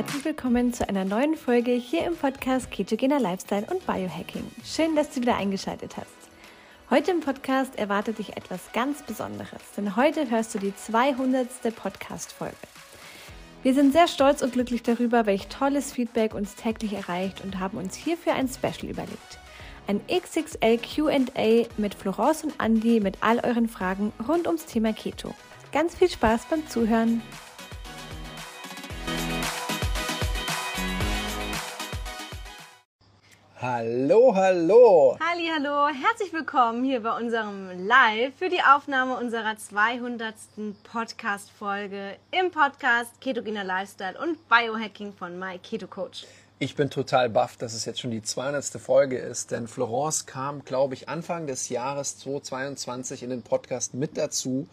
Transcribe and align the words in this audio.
herzlich 0.00 0.24
willkommen 0.24 0.72
zu 0.72 0.88
einer 0.88 1.04
neuen 1.04 1.36
Folge 1.36 1.72
hier 1.72 2.06
im 2.06 2.16
Podcast 2.16 2.70
Ketogener 2.70 3.20
Lifestyle 3.20 3.66
und 3.70 3.84
Biohacking. 3.84 4.50
Schön, 4.64 4.96
dass 4.96 5.10
du 5.10 5.20
wieder 5.20 5.36
eingeschaltet 5.36 5.98
hast. 5.98 6.08
Heute 6.88 7.10
im 7.10 7.20
Podcast 7.20 7.78
erwartet 7.78 8.16
dich 8.16 8.34
etwas 8.34 8.72
ganz 8.72 9.02
Besonderes, 9.02 9.60
denn 9.76 9.96
heute 9.96 10.30
hörst 10.30 10.54
du 10.54 10.58
die 10.58 10.74
200. 10.74 11.46
Podcast-Folge. 11.76 12.56
Wir 13.62 13.74
sind 13.74 13.92
sehr 13.92 14.08
stolz 14.08 14.40
und 14.40 14.54
glücklich 14.54 14.82
darüber, 14.82 15.26
welch 15.26 15.48
tolles 15.48 15.92
Feedback 15.92 16.32
uns 16.32 16.54
täglich 16.54 16.94
erreicht 16.94 17.44
und 17.44 17.60
haben 17.60 17.76
uns 17.76 17.94
hierfür 17.94 18.32
ein 18.32 18.48
Special 18.48 18.90
überlegt. 18.90 19.38
Ein 19.86 20.00
XXL 20.06 20.78
QA 20.78 21.66
mit 21.76 21.94
Florence 21.94 22.44
und 22.44 22.54
Andy 22.58 23.00
mit 23.00 23.18
all 23.20 23.40
euren 23.40 23.68
Fragen 23.68 24.14
rund 24.26 24.46
ums 24.46 24.64
Thema 24.64 24.94
Keto. 24.94 25.34
Ganz 25.72 25.94
viel 25.94 26.08
Spaß 26.08 26.46
beim 26.48 26.66
Zuhören! 26.68 27.20
Hallo, 33.62 34.34
hallo. 34.34 35.18
Halli, 35.20 35.50
hallo. 35.54 35.88
Herzlich 35.88 36.32
willkommen 36.32 36.82
hier 36.82 37.02
bei 37.02 37.14
unserem 37.14 37.86
Live 37.86 38.32
für 38.38 38.48
die 38.48 38.62
Aufnahme 38.62 39.18
unserer 39.18 39.54
200. 39.54 40.34
Podcast 40.82 41.50
Folge 41.50 42.16
im 42.30 42.50
Podcast 42.50 43.20
Ketogener 43.20 43.62
Lifestyle 43.62 44.18
und 44.18 44.38
Biohacking 44.48 45.12
von 45.12 45.38
My 45.38 45.58
Keto 45.58 45.88
Coach. 45.88 46.24
Ich 46.58 46.74
bin 46.74 46.88
total 46.88 47.28
baff, 47.28 47.58
dass 47.58 47.74
es 47.74 47.84
jetzt 47.84 48.00
schon 48.00 48.10
die 48.10 48.22
200. 48.22 48.64
Folge 48.80 49.18
ist, 49.18 49.50
denn 49.50 49.68
Florence 49.68 50.24
kam, 50.24 50.64
glaube 50.64 50.94
ich, 50.94 51.10
Anfang 51.10 51.46
des 51.46 51.68
Jahres 51.68 52.16
2022 52.16 53.22
in 53.22 53.28
den 53.28 53.42
Podcast 53.42 53.92
mit 53.92 54.16
dazu. 54.16 54.68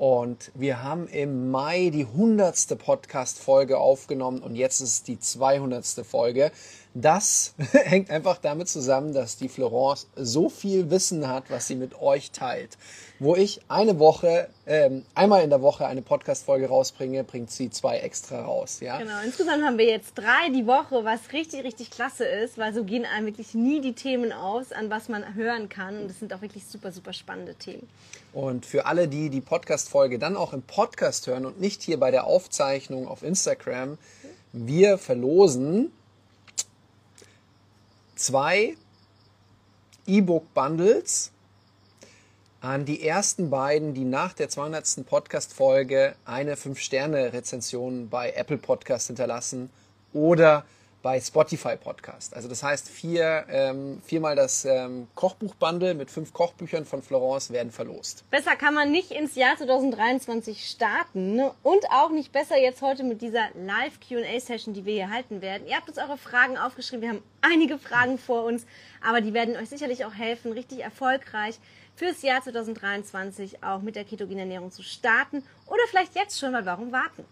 Und 0.00 0.50
wir 0.54 0.82
haben 0.82 1.08
im 1.08 1.50
Mai 1.50 1.90
die 1.92 2.06
100. 2.06 2.78
Podcast-Folge 2.78 3.76
aufgenommen 3.76 4.40
und 4.40 4.56
jetzt 4.56 4.80
ist 4.80 4.88
es 4.88 5.02
die 5.02 5.20
200. 5.20 5.84
Folge. 6.06 6.52
Das 6.94 7.52
hängt 7.72 8.08
einfach 8.08 8.38
damit 8.38 8.70
zusammen, 8.70 9.12
dass 9.12 9.36
die 9.36 9.50
Florence 9.50 10.06
so 10.16 10.48
viel 10.48 10.90
Wissen 10.90 11.28
hat, 11.28 11.50
was 11.50 11.66
sie 11.66 11.74
mit 11.74 12.00
euch 12.00 12.30
teilt. 12.30 12.78
Wo 13.18 13.36
ich 13.36 13.60
eine 13.68 13.98
Woche, 13.98 14.48
ähm, 14.66 15.04
einmal 15.14 15.44
in 15.44 15.50
der 15.50 15.60
Woche 15.60 15.86
eine 15.86 16.00
Podcast-Folge 16.00 16.68
rausbringe, 16.68 17.22
bringt 17.22 17.50
sie 17.50 17.68
zwei 17.68 17.98
extra 17.98 18.42
raus. 18.42 18.80
Ja? 18.80 18.96
Genau, 18.96 19.20
insgesamt 19.22 19.62
haben 19.62 19.76
wir 19.76 19.84
jetzt 19.84 20.14
drei 20.14 20.48
die 20.48 20.66
Woche, 20.66 21.04
was 21.04 21.20
richtig, 21.34 21.62
richtig 21.62 21.90
klasse 21.90 22.24
ist, 22.24 22.56
weil 22.56 22.72
so 22.72 22.84
gehen 22.84 23.04
einem 23.04 23.26
wirklich 23.26 23.52
nie 23.52 23.82
die 23.82 23.92
Themen 23.92 24.32
aus, 24.32 24.72
an 24.72 24.88
was 24.88 25.10
man 25.10 25.34
hören 25.34 25.68
kann. 25.68 26.00
Und 26.00 26.08
das 26.08 26.20
sind 26.20 26.32
auch 26.32 26.40
wirklich 26.40 26.64
super, 26.64 26.90
super 26.90 27.12
spannende 27.12 27.54
Themen. 27.54 27.86
Und 28.32 28.64
für 28.64 28.86
alle, 28.86 29.08
die 29.08 29.28
die 29.28 29.40
Podcast-Folge 29.40 30.18
dann 30.18 30.36
auch 30.36 30.52
im 30.52 30.62
Podcast 30.62 31.26
hören 31.26 31.46
und 31.46 31.60
nicht 31.60 31.82
hier 31.82 31.98
bei 31.98 32.10
der 32.10 32.24
Aufzeichnung 32.24 33.08
auf 33.08 33.22
Instagram, 33.22 33.98
wir 34.52 34.98
verlosen 34.98 35.92
zwei 38.14 38.76
E-Book-Bundles 40.06 41.32
an 42.60 42.84
die 42.84 43.06
ersten 43.06 43.48
beiden, 43.50 43.94
die 43.94 44.04
nach 44.04 44.34
der 44.34 44.48
200. 44.48 45.06
Podcast-Folge 45.06 46.14
eine 46.24 46.56
5-Sterne-Rezension 46.56 48.10
bei 48.10 48.32
Apple 48.32 48.58
Podcast 48.58 49.06
hinterlassen 49.06 49.70
oder 50.12 50.64
bei 51.02 51.20
Spotify 51.20 51.76
Podcast. 51.76 52.34
Also 52.34 52.48
das 52.48 52.62
heißt, 52.62 52.88
vier, 52.88 53.46
ähm, 53.48 54.00
viermal 54.04 54.36
das 54.36 54.64
ähm, 54.64 55.08
Kochbuch-Bundle 55.14 55.94
mit 55.94 56.10
fünf 56.10 56.32
Kochbüchern 56.32 56.84
von 56.84 57.02
Florence 57.02 57.50
werden 57.50 57.72
verlost. 57.72 58.24
Besser 58.30 58.56
kann 58.56 58.74
man 58.74 58.90
nicht 58.90 59.10
ins 59.10 59.34
Jahr 59.34 59.56
2023 59.56 60.68
starten 60.68 61.40
und 61.62 61.84
auch 61.90 62.10
nicht 62.10 62.32
besser 62.32 62.58
jetzt 62.58 62.82
heute 62.82 63.02
mit 63.02 63.22
dieser 63.22 63.48
Live-Q&A-Session, 63.54 64.74
die 64.74 64.84
wir 64.84 64.94
hier 64.94 65.10
halten 65.10 65.40
werden. 65.40 65.66
Ihr 65.66 65.76
habt 65.76 65.88
uns 65.88 65.98
eure 65.98 66.18
Fragen 66.18 66.58
aufgeschrieben, 66.58 67.02
wir 67.02 67.08
haben 67.10 67.22
einige 67.40 67.78
Fragen 67.78 68.18
vor 68.18 68.44
uns, 68.44 68.66
aber 69.02 69.20
die 69.20 69.34
werden 69.34 69.56
euch 69.56 69.68
sicherlich 69.68 70.04
auch 70.04 70.14
helfen, 70.14 70.52
richtig 70.52 70.80
erfolgreich 70.80 71.58
fürs 71.96 72.22
Jahr 72.22 72.42
2023 72.42 73.62
auch 73.62 73.82
mit 73.82 73.96
der 73.96 74.04
ketogenen 74.04 74.40
Ernährung 74.40 74.70
zu 74.70 74.82
starten 74.82 75.42
oder 75.66 75.82
vielleicht 75.88 76.14
jetzt 76.14 76.38
schon, 76.38 76.52
weil 76.52 76.66
warum 76.66 76.92
warten? 76.92 77.24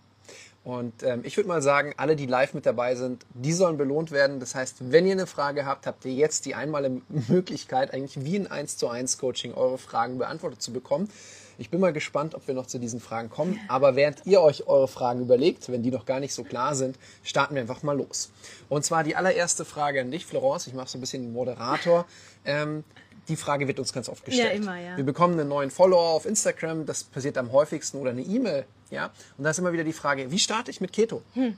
Und 0.69 1.03
ähm, 1.03 1.23
ich 1.25 1.35
würde 1.39 1.49
mal 1.49 1.63
sagen, 1.63 1.95
alle, 1.97 2.15
die 2.15 2.27
live 2.27 2.53
mit 2.53 2.67
dabei 2.67 2.95
sind, 2.95 3.25
die 3.33 3.55
sollen 3.55 3.79
belohnt 3.79 4.11
werden. 4.11 4.39
Das 4.39 4.55
heißt, 4.55 4.93
wenn 4.93 5.07
ihr 5.07 5.13
eine 5.13 5.27
Frage 5.27 5.65
habt, 5.65 5.87
habt 5.87 6.05
ihr 6.05 6.13
jetzt 6.13 6.45
die 6.45 6.55
einmalige 6.55 7.01
Möglichkeit, 7.09 7.95
eigentlich 7.95 8.23
wie 8.23 8.37
ein 8.39 8.49
1 8.49 8.77
zu 8.77 8.87
1 8.87 9.17
Coaching 9.17 9.55
eure 9.55 9.79
Fragen 9.79 10.19
beantwortet 10.19 10.61
zu 10.61 10.71
bekommen. 10.71 11.09
Ich 11.57 11.71
bin 11.71 11.81
mal 11.81 11.95
gespannt, 11.95 12.35
ob 12.35 12.47
wir 12.47 12.55
noch 12.55 12.67
zu 12.67 12.79
diesen 12.79 13.01
Fragen 13.01 13.31
kommen. 13.31 13.59
Aber 13.69 13.97
während 13.97 14.27
ihr 14.27 14.43
euch 14.43 14.67
eure 14.67 14.89
Fragen 14.89 15.23
überlegt, 15.23 15.73
wenn 15.73 15.83
die 15.83 15.91
noch 15.91 16.05
gar 16.05 16.21
nicht 16.21 16.35
so 16.35 16.45
klar 16.45 16.75
sind, 16.75 16.99
starten 17.23 17.55
wir 17.55 17.63
einfach 17.63 17.83
mal 17.83 17.97
los. 17.97 18.31
Und 18.69 18.85
zwar 18.85 19.05
die 19.05 19.17
allererste 19.17 19.65
Frage 19.65 20.03
an 20.03 20.11
dich, 20.11 20.27
Florence. 20.27 20.67
Ich 20.67 20.75
mache 20.75 20.91
so 20.91 20.99
ein 20.99 21.01
bisschen 21.01 21.23
den 21.23 21.33
Moderator. 21.33 22.05
Ähm, 22.45 22.85
die 23.29 23.37
Frage 23.37 23.69
wird 23.69 23.79
uns 23.79 23.93
ganz 23.93 24.09
oft 24.09 24.25
gestellt. 24.25 24.55
Ja, 24.55 24.63
immer, 24.63 24.79
ja. 24.79 24.97
Wir 24.97 25.05
bekommen 25.05 25.39
einen 25.39 25.49
neuen 25.49 25.71
Follower 25.71 26.11
auf 26.11 26.27
Instagram, 26.27 26.87
das 26.87 27.05
passiert 27.05 27.39
am 27.39 27.53
häufigsten, 27.53 27.99
oder 27.99 28.11
eine 28.11 28.23
E-Mail. 28.23 28.65
Ja? 28.91 29.11
Und 29.37 29.45
da 29.45 29.51
ist 29.51 29.59
immer 29.59 29.73
wieder 29.73 29.85
die 29.85 29.93
Frage, 29.93 30.31
wie 30.31 30.39
starte 30.39 30.71
ich 30.71 30.81
mit 30.81 30.93
Keto? 30.93 31.23
Hm. 31.35 31.57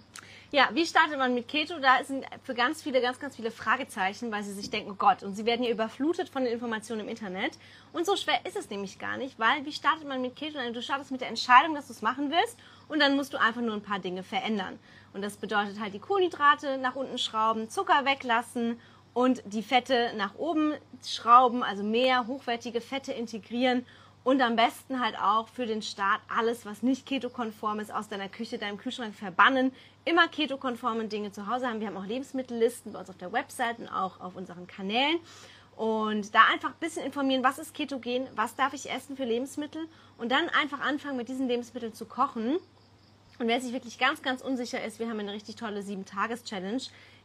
Ja, 0.52 0.68
wie 0.72 0.84
startet 0.84 1.16
man 1.16 1.32
mit 1.32 1.46
Keto? 1.46 1.78
Da 1.78 2.02
sind 2.02 2.24
für 2.42 2.54
ganz 2.54 2.82
viele, 2.82 3.00
ganz, 3.00 3.20
ganz 3.20 3.36
viele 3.36 3.52
Fragezeichen, 3.52 4.32
weil 4.32 4.42
sie 4.42 4.52
sich 4.52 4.68
denken, 4.68 4.90
oh 4.90 4.96
Gott, 4.98 5.22
und 5.22 5.36
sie 5.36 5.46
werden 5.46 5.62
hier 5.62 5.72
überflutet 5.72 6.28
von 6.28 6.42
den 6.42 6.52
Informationen 6.52 7.02
im 7.02 7.08
Internet. 7.08 7.52
Und 7.92 8.04
so 8.04 8.16
schwer 8.16 8.44
ist 8.44 8.56
es 8.56 8.68
nämlich 8.68 8.98
gar 8.98 9.16
nicht, 9.16 9.38
weil 9.38 9.64
wie 9.64 9.72
startet 9.72 10.08
man 10.08 10.20
mit 10.20 10.34
Keto? 10.34 10.58
Du 10.72 10.82
startest 10.82 11.12
mit 11.12 11.20
der 11.20 11.28
Entscheidung, 11.28 11.76
dass 11.76 11.86
du 11.86 11.92
es 11.92 12.02
machen 12.02 12.32
willst 12.32 12.56
und 12.88 12.98
dann 12.98 13.14
musst 13.14 13.32
du 13.32 13.40
einfach 13.40 13.60
nur 13.60 13.74
ein 13.74 13.82
paar 13.82 14.00
Dinge 14.00 14.24
verändern. 14.24 14.80
Und 15.12 15.22
das 15.22 15.36
bedeutet 15.36 15.78
halt 15.78 15.94
die 15.94 16.00
Kohlenhydrate 16.00 16.78
nach 16.78 16.96
unten 16.96 17.18
schrauben, 17.18 17.70
Zucker 17.70 18.04
weglassen 18.04 18.80
und 19.20 19.42
die 19.44 19.62
Fette 19.62 20.12
nach 20.16 20.34
oben 20.36 20.72
schrauben, 21.04 21.62
also 21.62 21.82
mehr 21.82 22.26
hochwertige 22.26 22.80
Fette 22.80 23.12
integrieren 23.12 23.84
und 24.24 24.40
am 24.40 24.56
besten 24.56 24.98
halt 24.98 25.14
auch 25.18 25.46
für 25.48 25.66
den 25.66 25.82
Start 25.82 26.22
alles, 26.34 26.64
was 26.64 26.82
nicht 26.82 27.04
ketokonform 27.04 27.80
ist, 27.80 27.92
aus 27.92 28.08
deiner 28.08 28.30
Küche, 28.30 28.56
deinem 28.56 28.78
Kühlschrank 28.78 29.14
verbannen. 29.14 29.72
Immer 30.06 30.26
ketokonforme 30.28 31.04
Dinge 31.04 31.32
zu 31.32 31.48
Hause 31.48 31.68
haben. 31.68 31.80
Wir 31.80 31.88
haben 31.88 31.98
auch 31.98 32.06
Lebensmittellisten 32.06 32.94
bei 32.94 33.00
uns 33.00 33.10
auf 33.10 33.18
der 33.18 33.30
Website 33.30 33.78
und 33.78 33.88
auch 33.88 34.22
auf 34.22 34.36
unseren 34.36 34.66
Kanälen. 34.66 35.18
Und 35.76 36.34
da 36.34 36.40
einfach 36.50 36.70
ein 36.70 36.80
bisschen 36.80 37.04
informieren, 37.04 37.44
was 37.44 37.58
ist 37.58 37.74
ketogen, 37.74 38.26
was 38.36 38.56
darf 38.56 38.72
ich 38.72 38.90
essen 38.90 39.18
für 39.18 39.24
Lebensmittel 39.24 39.86
und 40.16 40.32
dann 40.32 40.48
einfach 40.48 40.80
anfangen, 40.80 41.18
mit 41.18 41.28
diesen 41.28 41.46
Lebensmitteln 41.46 41.92
zu 41.92 42.06
kochen. 42.06 42.56
Und 43.38 43.48
wer 43.48 43.60
sich 43.60 43.74
wirklich 43.74 43.98
ganz, 43.98 44.22
ganz 44.22 44.40
unsicher 44.40 44.82
ist, 44.82 44.98
wir 44.98 45.10
haben 45.10 45.20
eine 45.20 45.32
richtig 45.32 45.56
tolle 45.56 45.80
7-Tages-Challenge. 45.80 46.82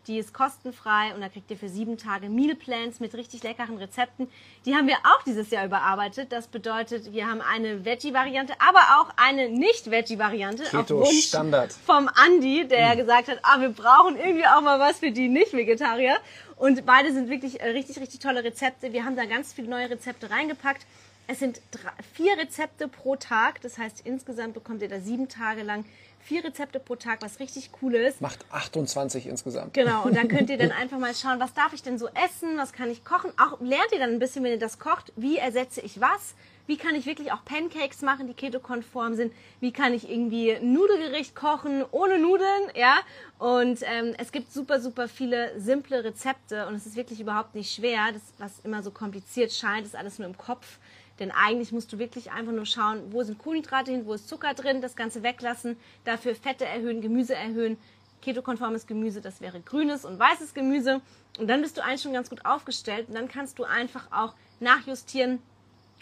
Die 0.07 0.19
ist 0.19 0.33
kostenfrei 0.33 1.13
und 1.15 1.21
da 1.21 1.29
kriegt 1.29 1.49
ihr 1.49 1.57
für 1.57 1.69
sieben 1.69 1.97
Tage 1.97 2.29
Meal 2.29 2.55
Plans 2.55 2.99
mit 2.99 3.15
richtig 3.15 3.41
leckeren 3.41 3.77
Rezepten. 3.77 4.27
Die 4.65 4.75
haben 4.75 4.87
wir 4.87 4.97
auch 4.97 5.23
dieses 5.23 5.49
Jahr 5.49 5.65
überarbeitet. 5.65 6.31
Das 6.31 6.47
bedeutet, 6.47 7.11
wir 7.11 7.27
haben 7.27 7.41
eine 7.41 7.85
Veggie-Variante, 7.85 8.53
aber 8.59 8.79
auch 8.99 9.09
eine 9.17 9.49
Nicht-Veggie-Variante. 9.49 10.63
Keto 10.63 11.01
auf 11.01 11.07
Wunsch 11.07 11.27
Standard. 11.27 11.73
Vom 11.73 12.07
Andi, 12.07 12.67
der 12.67 12.93
mhm. 12.93 12.97
gesagt 12.99 13.29
hat, 13.29 13.39
ah, 13.41 13.59
wir 13.59 13.69
brauchen 13.69 14.17
irgendwie 14.17 14.45
auch 14.45 14.61
mal 14.61 14.79
was 14.79 14.99
für 14.99 15.11
die 15.11 15.27
Nicht-Vegetarier. 15.27 16.17
Und 16.57 16.85
beide 16.85 17.11
sind 17.11 17.29
wirklich 17.29 17.61
äh, 17.61 17.69
richtig, 17.69 17.99
richtig 17.99 18.19
tolle 18.19 18.43
Rezepte. 18.43 18.93
Wir 18.93 19.05
haben 19.05 19.15
da 19.15 19.25
ganz 19.25 19.53
viele 19.53 19.67
neue 19.67 19.89
Rezepte 19.89 20.29
reingepackt. 20.29 20.85
Es 21.27 21.39
sind 21.39 21.59
drei, 21.71 21.91
vier 22.13 22.37
Rezepte 22.37 22.87
pro 22.87 23.15
Tag. 23.15 23.61
Das 23.61 23.77
heißt, 23.77 24.01
insgesamt 24.05 24.53
bekommt 24.53 24.81
ihr 24.83 24.89
da 24.89 24.99
sieben 24.99 25.27
Tage 25.27 25.63
lang 25.63 25.85
vier 26.25 26.43
Rezepte 26.43 26.79
pro 26.79 26.95
Tag, 26.95 27.21
was 27.21 27.39
richtig 27.39 27.69
cool 27.81 27.93
ist. 27.93 28.19
Macht 28.19 28.45
28 28.51 29.27
insgesamt. 29.27 29.75
Genau, 29.75 30.03
und 30.03 30.17
dann 30.17 30.27
könnt 30.27 30.49
ihr 30.49 30.57
dann 30.57 30.71
einfach 30.81 30.97
mal 30.97 31.13
schauen, 31.13 31.39
was 31.39 31.53
darf 31.53 31.71
ich 31.73 31.83
denn 31.83 31.99
so 31.99 32.07
essen, 32.07 32.57
was 32.57 32.73
kann 32.73 32.89
ich 32.89 33.05
kochen. 33.05 33.31
Auch 33.37 33.61
lernt 33.61 33.91
ihr 33.91 33.99
dann 33.99 34.09
ein 34.09 34.19
bisschen, 34.19 34.43
wenn 34.43 34.51
ihr 34.51 34.59
das 34.59 34.79
kocht, 34.79 35.13
wie 35.15 35.37
ersetze 35.37 35.81
ich 35.81 36.01
was. 36.01 36.33
Wie 36.67 36.77
kann 36.77 36.95
ich 36.95 37.05
wirklich 37.05 37.31
auch 37.31 37.45
Pancakes 37.45 38.01
machen, 38.01 38.25
die 38.25 38.33
ketokonform 38.33 39.13
sind? 39.13 39.31
Wie 39.59 39.71
kann 39.71 39.93
ich 39.93 40.09
irgendwie 40.09 40.51
ein 40.51 40.73
Nudelgericht 40.73 41.35
kochen 41.35 41.85
ohne 41.91 42.17
Nudeln? 42.17 42.71
Ja, 42.73 42.95
und 43.37 43.79
ähm, 43.83 44.15
es 44.17 44.31
gibt 44.31 44.51
super, 44.51 44.79
super 44.79 45.07
viele 45.07 45.59
simple 45.59 46.03
Rezepte 46.03 46.65
und 46.65 46.73
es 46.73 46.87
ist 46.87 46.95
wirklich 46.95 47.19
überhaupt 47.19 47.53
nicht 47.53 47.71
schwer. 47.71 48.11
Das, 48.11 48.23
was 48.39 48.65
immer 48.65 48.81
so 48.81 48.89
kompliziert 48.89 49.53
scheint, 49.53 49.85
ist 49.85 49.95
alles 49.95 50.17
nur 50.17 50.27
im 50.27 50.37
Kopf. 50.37 50.79
Denn 51.19 51.31
eigentlich 51.31 51.71
musst 51.71 51.93
du 51.93 51.99
wirklich 51.99 52.31
einfach 52.31 52.51
nur 52.51 52.65
schauen, 52.65 53.11
wo 53.11 53.23
sind 53.23 53.37
Kohlenhydrate 53.37 53.91
hin, 53.91 54.05
wo 54.05 54.13
ist 54.13 54.27
Zucker 54.27 54.53
drin, 54.53 54.81
das 54.81 54.95
Ganze 54.95 55.23
weglassen, 55.23 55.77
dafür 56.03 56.35
Fette 56.35 56.65
erhöhen, 56.65 57.01
Gemüse 57.01 57.35
erhöhen. 57.35 57.77
Ketokonformes 58.21 58.87
Gemüse, 58.87 59.21
das 59.21 59.39
wäre 59.39 59.61
grünes 59.61 60.03
und 60.03 60.17
weißes 60.17 60.53
Gemüse. 60.53 61.01
Und 61.37 61.47
dann 61.47 61.61
bist 61.61 61.77
du 61.77 61.83
eigentlich 61.83 62.01
schon 62.01 62.13
ganz 62.13 62.29
gut 62.29 62.43
aufgestellt. 62.45 63.07
Und 63.07 63.15
dann 63.15 63.27
kannst 63.27 63.59
du 63.59 63.63
einfach 63.63 64.07
auch 64.11 64.33
nachjustieren, 64.59 65.39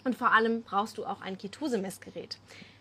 und 0.04 0.14
vor 0.14 0.32
allem 0.32 0.62
brauchst 0.62 0.98
du 0.98 1.04
auch 1.04 1.20
ein 1.20 1.38
Ketose-Messgerät. 1.38 2.38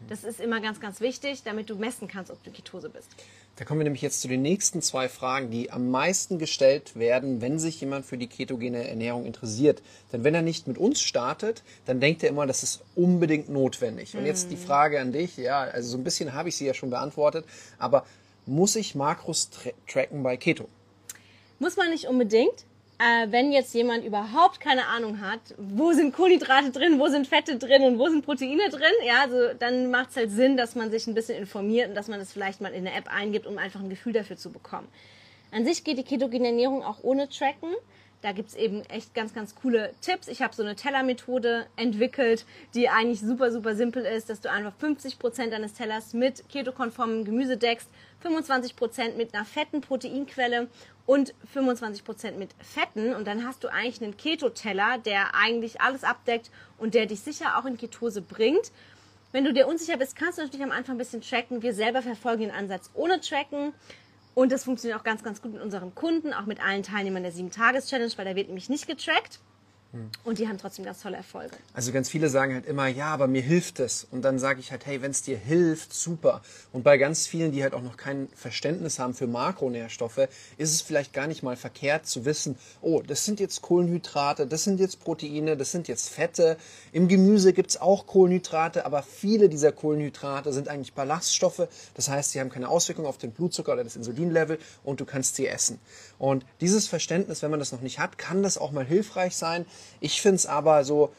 Das 0.09 0.23
ist 0.23 0.39
immer 0.39 0.59
ganz, 0.59 0.79
ganz 0.79 0.99
wichtig, 0.99 1.43
damit 1.43 1.69
du 1.69 1.75
messen 1.75 2.07
kannst, 2.07 2.31
ob 2.31 2.43
du 2.43 2.51
Ketose 2.51 2.89
bist. 2.89 3.09
Da 3.55 3.65
kommen 3.65 3.79
wir 3.79 3.83
nämlich 3.85 4.01
jetzt 4.01 4.21
zu 4.21 4.27
den 4.27 4.41
nächsten 4.41 4.81
zwei 4.81 5.07
Fragen, 5.07 5.51
die 5.51 5.71
am 5.71 5.89
meisten 5.89 6.39
gestellt 6.39 6.95
werden, 6.95 7.39
wenn 7.39 7.59
sich 7.59 7.79
jemand 7.79 8.05
für 8.05 8.17
die 8.17 8.27
ketogene 8.27 8.87
Ernährung 8.87 9.25
interessiert. 9.25 9.81
Denn 10.11 10.23
wenn 10.23 10.33
er 10.33 10.41
nicht 10.41 10.67
mit 10.67 10.77
uns 10.77 11.01
startet, 11.01 11.63
dann 11.85 11.99
denkt 11.99 12.23
er 12.23 12.29
immer, 12.29 12.47
das 12.47 12.63
ist 12.63 12.83
unbedingt 12.95 13.49
notwendig. 13.49 14.17
Und 14.17 14.25
jetzt 14.25 14.49
die 14.49 14.55
mhm. 14.55 14.61
Frage 14.61 14.99
an 14.99 15.11
dich, 15.11 15.37
ja, 15.37 15.61
also 15.61 15.91
so 15.91 15.97
ein 15.97 16.03
bisschen 16.03 16.33
habe 16.33 16.49
ich 16.49 16.57
sie 16.57 16.65
ja 16.65 16.73
schon 16.73 16.89
beantwortet, 16.89 17.45
aber 17.77 18.05
muss 18.45 18.75
ich 18.75 18.95
Makros 18.95 19.49
tra 19.51 19.69
tracken 19.87 20.23
bei 20.23 20.35
Keto? 20.35 20.67
Muss 21.59 21.77
man 21.77 21.89
nicht 21.91 22.07
unbedingt. 22.07 22.65
Äh, 23.03 23.31
wenn 23.31 23.51
jetzt 23.51 23.73
jemand 23.73 24.05
überhaupt 24.05 24.61
keine 24.61 24.87
Ahnung 24.87 25.19
hat, 25.19 25.41
wo 25.57 25.91
sind 25.91 26.15
Kohlenhydrate 26.15 26.71
drin, 26.71 26.99
wo 26.99 27.07
sind 27.07 27.27
Fette 27.27 27.57
drin 27.57 27.83
und 27.83 27.99
wo 27.99 28.07
sind 28.07 28.23
Proteine 28.23 28.69
drin, 28.69 28.93
ja, 29.05 29.23
also 29.23 29.53
dann 29.59 29.91
macht 29.91 30.11
es 30.11 30.15
halt 30.15 30.31
Sinn, 30.31 30.55
dass 30.55 30.75
man 30.75 30.89
sich 30.89 31.05
ein 31.05 31.13
bisschen 31.13 31.37
informiert 31.37 31.89
und 31.89 31.95
dass 31.95 32.07
man 32.07 32.19
das 32.19 32.31
vielleicht 32.31 32.61
mal 32.61 32.71
in 32.71 32.87
eine 32.87 32.95
App 32.95 33.13
eingibt, 33.13 33.45
um 33.45 33.57
einfach 33.57 33.81
ein 33.81 33.89
Gefühl 33.89 34.13
dafür 34.13 34.37
zu 34.37 34.51
bekommen. 34.51 34.87
An 35.51 35.65
sich 35.65 35.83
geht 35.83 35.97
die 35.97 36.03
ketogene 36.03 36.47
Ernährung 36.47 36.81
auch 36.81 37.03
ohne 37.03 37.27
Tracken. 37.27 37.75
Da 38.23 38.31
gibt's 38.31 38.55
eben 38.55 38.83
echt 38.85 39.13
ganz, 39.13 39.33
ganz 39.33 39.53
coole 39.53 39.93
Tipps. 39.99 40.29
Ich 40.29 40.41
habe 40.41 40.55
so 40.55 40.63
eine 40.63 40.77
Tellermethode 40.77 41.67
entwickelt, 41.75 42.45
die 42.73 42.87
eigentlich 42.87 43.19
super, 43.19 43.51
super 43.51 43.75
simpel 43.75 44.05
ist, 44.05 44.29
dass 44.29 44.39
du 44.39 44.49
einfach 44.49 44.71
50 44.79 45.19
Prozent 45.19 45.51
deines 45.51 45.73
Tellers 45.73 46.13
mit 46.13 46.47
ketokonformem 46.47 47.25
Gemüse 47.25 47.57
deckst, 47.57 47.89
25 48.21 48.77
Prozent 48.77 49.17
mit 49.17 49.33
einer 49.33 49.43
fetten 49.43 49.81
Proteinquelle 49.81 50.69
und 51.05 51.33
25 51.51 52.05
Prozent 52.05 52.39
mit 52.39 52.51
Fetten. 52.59 53.13
Und 53.13 53.27
dann 53.27 53.45
hast 53.45 53.65
du 53.65 53.67
eigentlich 53.67 54.01
einen 54.01 54.15
Keto-Teller, 54.15 54.99
der 54.99 55.35
eigentlich 55.35 55.81
alles 55.81 56.05
abdeckt 56.05 56.49
und 56.77 56.93
der 56.93 57.07
dich 57.07 57.19
sicher 57.19 57.57
auch 57.57 57.65
in 57.65 57.77
Ketose 57.77 58.21
bringt. 58.21 58.71
Wenn 59.33 59.43
du 59.43 59.51
dir 59.51 59.67
unsicher 59.67 59.97
bist, 59.97 60.15
kannst 60.15 60.37
du 60.37 60.43
natürlich 60.43 60.63
am 60.63 60.71
Anfang 60.71 60.95
ein 60.95 60.99
bisschen 60.99 61.21
tracken. 61.21 61.61
Wir 61.61 61.73
selber 61.73 62.01
verfolgen 62.01 62.43
den 62.43 62.51
Ansatz 62.51 62.89
ohne 62.93 63.19
Tracken. 63.19 63.73
Und 64.35 64.51
das 64.51 64.63
funktioniert 64.63 64.99
auch 64.99 65.03
ganz, 65.03 65.23
ganz 65.23 65.41
gut 65.41 65.53
mit 65.53 65.61
unseren 65.61 65.93
Kunden, 65.93 66.33
auch 66.33 66.45
mit 66.45 66.63
allen 66.63 66.83
Teilnehmern 66.83 67.23
der 67.23 67.33
7-Tages-Challenge, 67.33 68.11
weil 68.15 68.25
da 68.25 68.35
wird 68.35 68.47
nämlich 68.47 68.69
nicht 68.69 68.87
getrackt. 68.87 69.39
Und 70.23 70.39
die 70.39 70.47
haben 70.47 70.57
trotzdem 70.57 70.85
ganz 70.85 71.01
tolle 71.01 71.17
Erfolge. 71.17 71.55
Also 71.73 71.91
ganz 71.91 72.09
viele 72.09 72.27
sagen 72.27 72.55
halt 72.55 72.65
immer, 72.65 72.87
ja, 72.87 73.07
aber 73.07 73.27
mir 73.27 73.43
hilft 73.43 73.79
es. 73.79 74.07
Und 74.09 74.23
dann 74.23 74.39
sage 74.39 74.59
ich 74.59 74.71
halt, 74.71 74.87
hey, 74.87 75.03
wenn 75.03 75.11
es 75.11 75.21
dir 75.21 75.37
hilft, 75.37 75.93
super. 75.93 76.41
Und 76.71 76.83
bei 76.83 76.97
ganz 76.97 77.27
vielen, 77.27 77.51
die 77.51 77.61
halt 77.61 77.75
auch 77.75 77.81
noch 77.83 77.95
kein 77.95 78.27
Verständnis 78.35 78.97
haben 78.97 79.13
für 79.13 79.27
Makronährstoffe, 79.27 80.27
ist 80.57 80.73
es 80.73 80.81
vielleicht 80.81 81.13
gar 81.13 81.27
nicht 81.27 81.43
mal 81.43 81.55
verkehrt 81.55 82.07
zu 82.07 82.25
wissen, 82.25 82.57
oh, 82.81 83.01
das 83.01 83.25
sind 83.25 83.39
jetzt 83.39 83.61
Kohlenhydrate, 83.61 84.47
das 84.47 84.63
sind 84.63 84.79
jetzt 84.79 84.99
Proteine, 84.99 85.57
das 85.57 85.71
sind 85.71 85.87
jetzt 85.87 86.09
Fette. 86.09 86.57
Im 86.91 87.07
Gemüse 87.07 87.53
gibt's 87.53 87.77
auch 87.77 88.07
Kohlenhydrate, 88.07 88.87
aber 88.87 89.03
viele 89.03 89.47
dieser 89.47 89.71
Kohlenhydrate 89.71 90.53
sind 90.53 90.69
eigentlich 90.69 90.93
Ballaststoffe. 90.93 91.67
Das 91.93 92.09
heißt, 92.09 92.31
sie 92.31 92.39
haben 92.39 92.49
keine 92.49 92.69
Auswirkung 92.69 93.05
auf 93.05 93.19
den 93.19 93.31
Blutzucker 93.31 93.73
oder 93.73 93.83
das 93.83 93.95
Insulinlevel 93.95 94.57
und 94.83 95.01
du 95.01 95.05
kannst 95.05 95.35
sie 95.35 95.47
essen. 95.47 95.79
Und 96.17 96.45
dieses 96.61 96.87
Verständnis, 96.87 97.43
wenn 97.43 97.51
man 97.51 97.59
das 97.59 97.71
noch 97.71 97.81
nicht 97.81 97.99
hat, 97.99 98.17
kann 98.17 98.41
das 98.41 98.57
auch 98.57 98.71
mal 98.71 98.85
hilfreich 98.85 99.35
sein. 99.35 99.65
Ich 99.99 100.21
finde 100.21 100.35
es 100.35 100.45
aber 100.45 100.83
so 100.83 101.11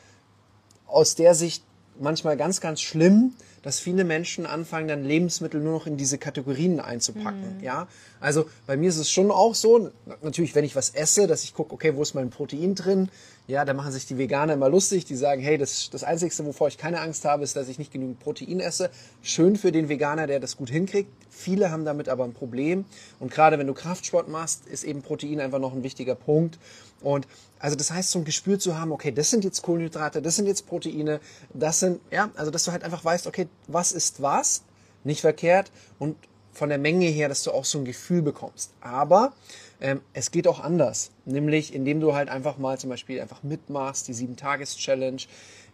aus 0.87 1.15
der 1.15 1.35
Sicht 1.35 1.65
manchmal 1.99 2.37
ganz, 2.37 2.61
ganz 2.61 2.81
schlimm, 2.81 3.35
dass 3.63 3.81
viele 3.81 4.05
Menschen 4.05 4.45
anfangen, 4.45 4.89
dann 4.89 5.05
Lebensmittel 5.05 5.59
nur 5.59 5.73
noch 5.73 5.87
in 5.87 5.97
diese 5.97 6.19
Kategorien 6.19 6.81
einzupacken. 6.81 7.57
Mhm. 7.57 7.65
Ja, 7.65 7.89
also 8.21 8.45
bei 8.67 8.77
mir 8.77 8.91
ist 8.91 8.99
es 8.99 9.11
schon 9.11 9.31
auch 9.31 9.55
so, 9.55 9.91
natürlich, 10.23 10.55
wenn 10.55 10.67
ich 10.67 10.77
was 10.77 10.91
esse, 10.91 11.27
dass 11.27 11.45
ich 11.45 11.55
gucke, 11.55 11.73
okay, 11.73 11.97
wo 11.97 12.03
ist 12.03 12.15
mein 12.15 12.29
Protein 12.29 12.75
drin? 12.75 13.09
Ja, 13.47 13.65
da 13.65 13.73
machen 13.73 13.93
sich 13.93 14.07
die 14.07 14.19
Veganer 14.19 14.55
immer 14.55 14.69
lustig. 14.69 15.07
Die 15.07 15.17
sagen, 15.17 15.41
hey, 15.43 15.57
das, 15.59 15.89
das 15.91 16.05
Einzige, 16.05 16.33
wovor 16.47 16.69
ich 16.69 16.79
keine 16.79 17.01
Angst 17.01 17.25
habe, 17.25 17.43
ist, 17.43 17.57
dass 17.57 17.69
ich 17.69 17.79
nicht 17.79 17.93
genügend 17.93 18.21
Protein 18.21 18.61
esse. 18.61 18.91
Schön 19.23 19.57
für 19.57 19.73
den 19.73 19.89
Veganer, 19.89 20.27
der 20.27 20.41
das 20.41 20.57
gut 20.57 20.71
hinkriegt. 20.71 21.11
Viele 21.31 21.71
haben 21.71 21.85
damit 21.85 22.09
aber 22.09 22.25
ein 22.25 22.33
Problem. 22.33 22.85
Und 23.19 23.31
gerade 23.31 23.59
wenn 23.59 23.67
du 23.67 23.75
Kraftsport 23.75 24.29
machst, 24.29 24.67
ist 24.67 24.85
eben 24.85 25.03
Protein 25.03 25.41
einfach 25.41 25.59
noch 25.59 25.75
ein 25.75 25.83
wichtiger 25.83 26.15
Punkt. 26.15 26.59
Und 27.05 27.27
also 27.59 27.77
das 27.77 27.91
heißt, 27.91 28.11
so 28.11 28.19
ein 28.19 28.25
Gespür 28.25 28.59
zu 28.59 28.79
haben, 28.79 28.93
okay, 28.93 29.13
das 29.13 29.31
sind 29.31 29.45
jetzt 29.45 29.63
Kohlenhydrate, 29.63 30.21
das 30.21 30.37
sind 30.37 30.47
jetzt 30.47 30.67
Proteine, 30.67 31.21
das 31.53 31.81
sind, 31.81 32.01
ja, 32.11 32.31
also 32.35 32.51
dass 32.51 32.65
du 32.65 32.73
halt 32.73 32.83
einfach 32.83 33.05
weißt, 33.05 33.27
okay, 33.27 33.49
was 33.69 33.93
ist 33.93 34.21
was, 34.21 34.63
nicht 35.05 35.21
verkehrt 35.21 35.71
und 35.99 36.17
von 36.53 36.69
der 36.69 36.79
Menge 36.79 37.07
her, 37.07 37.29
dass 37.29 37.43
du 37.43 37.51
auch 37.51 37.65
so 37.65 37.79
ein 37.79 37.85
Gefühl 37.85 38.23
bekommst. 38.23 38.73
Aber 38.81 39.33
ähm, 39.81 40.01
es 40.13 40.31
geht 40.31 40.47
auch 40.47 40.61
anders, 40.61 41.11
nämlich 41.25 41.75
indem 41.75 42.01
du 42.01 42.15
halt 42.15 42.29
einfach 42.29 42.59
mal 42.59 42.79
zum 42.79 42.91
Beispiel 42.91 43.21
einfach 43.21 43.43
mitmachst, 43.43 44.09
die 44.09 44.15
7-Tages-Challenge, 44.15 45.23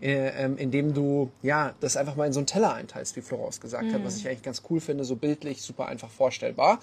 äh, 0.00 0.44
ähm, 0.44 0.56
indem 0.56 0.94
du 0.94 1.30
ja 1.42 1.74
das 1.80 1.96
einfach 1.96 2.16
mal 2.16 2.26
in 2.26 2.32
so 2.32 2.40
einen 2.40 2.46
Teller 2.46 2.74
einteilst, 2.74 3.14
wie 3.16 3.20
Florence 3.20 3.60
gesagt 3.60 3.84
mhm. 3.84 3.94
hat, 3.94 4.04
was 4.04 4.16
ich 4.16 4.26
eigentlich 4.26 4.42
ganz 4.42 4.62
cool 4.70 4.80
finde, 4.80 5.04
so 5.04 5.16
bildlich, 5.16 5.62
super 5.62 5.86
einfach 5.86 6.10
vorstellbar. 6.10 6.80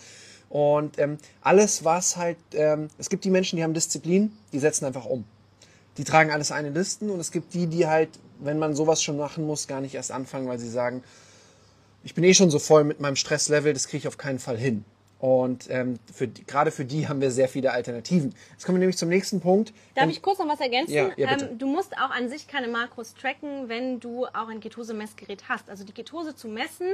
Und 0.50 0.98
ähm, 0.98 1.18
alles, 1.42 1.84
was 1.84 2.18
halt, 2.18 2.38
ähm, 2.54 2.88
es 2.98 3.10
gibt 3.10 3.26
die 3.26 3.30
Menschen, 3.30 3.58
die 3.58 3.64
haben 3.64 3.74
Disziplin, 3.74 4.32
die 4.54 4.60
setzen 4.60 4.86
einfach 4.86 5.06
um. 5.06 5.26
Die 5.98 6.04
tragen 6.04 6.32
alles 6.32 6.52
ein 6.52 6.66
in 6.66 6.74
Listen 6.74 7.10
und 7.10 7.20
es 7.20 7.32
gibt 7.32 7.54
die, 7.54 7.68
die 7.68 7.88
halt, 7.88 8.10
wenn 8.40 8.60
man 8.60 8.76
sowas 8.76 9.02
schon 9.02 9.18
machen 9.18 9.46
muss, 9.46 9.68
gar 9.68 9.82
nicht 9.82 9.96
erst 9.96 10.12
anfangen, 10.12 10.48
weil 10.48 10.60
sie 10.60 10.70
sagen, 10.70 11.04
ich 12.04 12.14
bin 12.14 12.24
eh 12.24 12.34
schon 12.34 12.50
so 12.50 12.60
voll 12.60 12.84
mit 12.84 13.00
meinem 13.00 13.16
Stresslevel, 13.16 13.74
das 13.74 13.88
kriege 13.88 14.00
ich 14.00 14.08
auf 14.08 14.18
keinen 14.18 14.40
Fall 14.40 14.58
hin. 14.58 14.86
Und 15.20 15.68
ähm, 15.72 15.98
für, 16.14 16.28
gerade 16.28 16.70
für 16.70 16.86
die 16.86 17.08
haben 17.08 17.22
wir 17.22 17.32
sehr 17.32 17.50
viele 17.50 17.72
Alternativen. 17.72 18.36
Jetzt 18.52 18.66
kommen 18.66 18.76
wir 18.76 18.82
nämlich 18.82 18.98
zum 18.98 19.10
nächsten 19.10 19.42
Punkt. 19.42 19.74
Darf 19.96 20.06
ähm, 20.06 20.12
ich 20.12 20.22
kurz 20.22 20.38
noch 20.38 20.48
was 20.48 20.60
ergänzen? 20.60 20.94
Ja, 20.94 21.10
ja. 21.18 21.32
Ähm, 21.32 21.58
du 21.58 21.66
musst 21.66 21.98
auch 21.98 22.12
an 22.12 22.30
sich 22.30 22.48
keine 22.48 22.68
Makros 22.68 23.16
tracken, 23.16 23.68
wenn 23.68 24.00
du 24.00 24.28
auch 24.28 24.48
ein 24.48 24.60
Ketose-Messgerät 24.60 25.50
hast. 25.50 25.72
Also 25.72 25.84
die 25.84 25.92
Ketose 25.92 26.36
zu 26.36 26.48
messen 26.48 26.94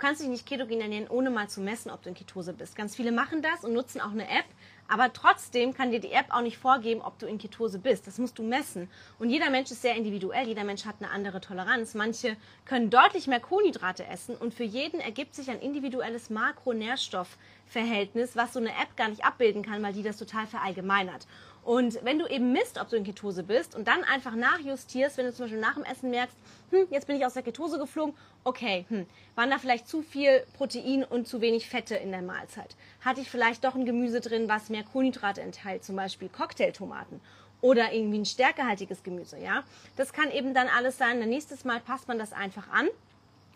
kannst 0.00 0.20
dich 0.20 0.28
nicht 0.28 0.46
ketogen 0.46 0.80
ernähren, 0.80 1.08
ohne 1.08 1.30
mal 1.30 1.48
zu 1.48 1.60
messen, 1.60 1.90
ob 1.90 2.02
du 2.02 2.08
in 2.08 2.16
Ketose 2.16 2.52
bist. 2.52 2.74
Ganz 2.74 2.96
viele 2.96 3.12
machen 3.12 3.42
das 3.42 3.64
und 3.64 3.72
nutzen 3.72 4.00
auch 4.00 4.10
eine 4.10 4.28
App, 4.28 4.46
aber 4.88 5.12
trotzdem 5.12 5.72
kann 5.72 5.92
dir 5.92 6.00
die 6.00 6.10
App 6.10 6.26
auch 6.30 6.40
nicht 6.40 6.58
vorgeben, 6.58 7.02
ob 7.02 7.20
du 7.20 7.26
in 7.26 7.38
Ketose 7.38 7.78
bist. 7.78 8.08
Das 8.08 8.18
musst 8.18 8.38
du 8.38 8.42
messen. 8.42 8.90
Und 9.20 9.30
jeder 9.30 9.50
Mensch 9.50 9.70
ist 9.70 9.82
sehr 9.82 9.94
individuell. 9.94 10.48
Jeder 10.48 10.64
Mensch 10.64 10.84
hat 10.84 10.96
eine 10.98 11.10
andere 11.10 11.40
Toleranz. 11.40 11.94
Manche 11.94 12.36
können 12.64 12.90
deutlich 12.90 13.28
mehr 13.28 13.38
Kohlenhydrate 13.38 14.04
essen 14.06 14.34
und 14.34 14.52
für 14.52 14.64
jeden 14.64 14.98
ergibt 15.00 15.36
sich 15.36 15.48
ein 15.48 15.60
individuelles 15.60 16.28
Makronährstoffverhältnis, 16.30 18.34
was 18.34 18.54
so 18.54 18.58
eine 18.58 18.70
App 18.70 18.96
gar 18.96 19.08
nicht 19.08 19.24
abbilden 19.24 19.62
kann, 19.62 19.80
weil 19.82 19.92
die 19.92 20.02
das 20.02 20.16
total 20.16 20.48
verallgemeinert. 20.48 21.28
Und 21.62 22.02
wenn 22.04 22.18
du 22.18 22.26
eben 22.26 22.52
misst, 22.52 22.80
ob 22.80 22.88
du 22.88 22.96
in 22.96 23.04
Ketose 23.04 23.42
bist 23.42 23.74
und 23.74 23.86
dann 23.86 24.02
einfach 24.04 24.34
nachjustierst, 24.34 25.18
wenn 25.18 25.26
du 25.26 25.34
zum 25.34 25.44
Beispiel 25.44 25.60
nach 25.60 25.74
dem 25.74 25.84
Essen 25.84 26.10
merkst, 26.10 26.36
hm, 26.70 26.86
jetzt 26.90 27.06
bin 27.06 27.16
ich 27.16 27.26
aus 27.26 27.34
der 27.34 27.42
Ketose 27.42 27.78
geflogen, 27.78 28.14
okay, 28.44 28.86
hm, 28.88 29.06
waren 29.34 29.50
da 29.50 29.58
vielleicht 29.58 29.86
zu 29.86 30.02
viel 30.02 30.44
Protein 30.56 31.04
und 31.04 31.28
zu 31.28 31.40
wenig 31.40 31.68
Fette 31.68 31.96
in 31.96 32.10
der 32.10 32.22
Mahlzeit? 32.22 32.76
Hatte 33.04 33.20
ich 33.20 33.30
vielleicht 33.30 33.64
doch 33.64 33.74
ein 33.74 33.84
Gemüse 33.84 34.20
drin, 34.20 34.48
was 34.48 34.70
mehr 34.70 34.84
Kohlenhydrate 34.84 35.42
enthält, 35.42 35.84
zum 35.84 35.96
Beispiel 35.96 36.28
Cocktailtomaten? 36.28 37.20
Oder 37.60 37.92
irgendwie 37.92 38.20
ein 38.20 38.24
stärkehaltiges 38.24 39.02
Gemüse, 39.02 39.38
ja? 39.38 39.64
Das 39.96 40.14
kann 40.14 40.30
eben 40.30 40.54
dann 40.54 40.68
alles 40.68 40.96
sein. 40.96 41.20
Dann 41.20 41.28
nächstes 41.28 41.64
Mal 41.66 41.78
passt 41.80 42.08
man 42.08 42.18
das 42.18 42.32
einfach 42.32 42.70
an 42.70 42.88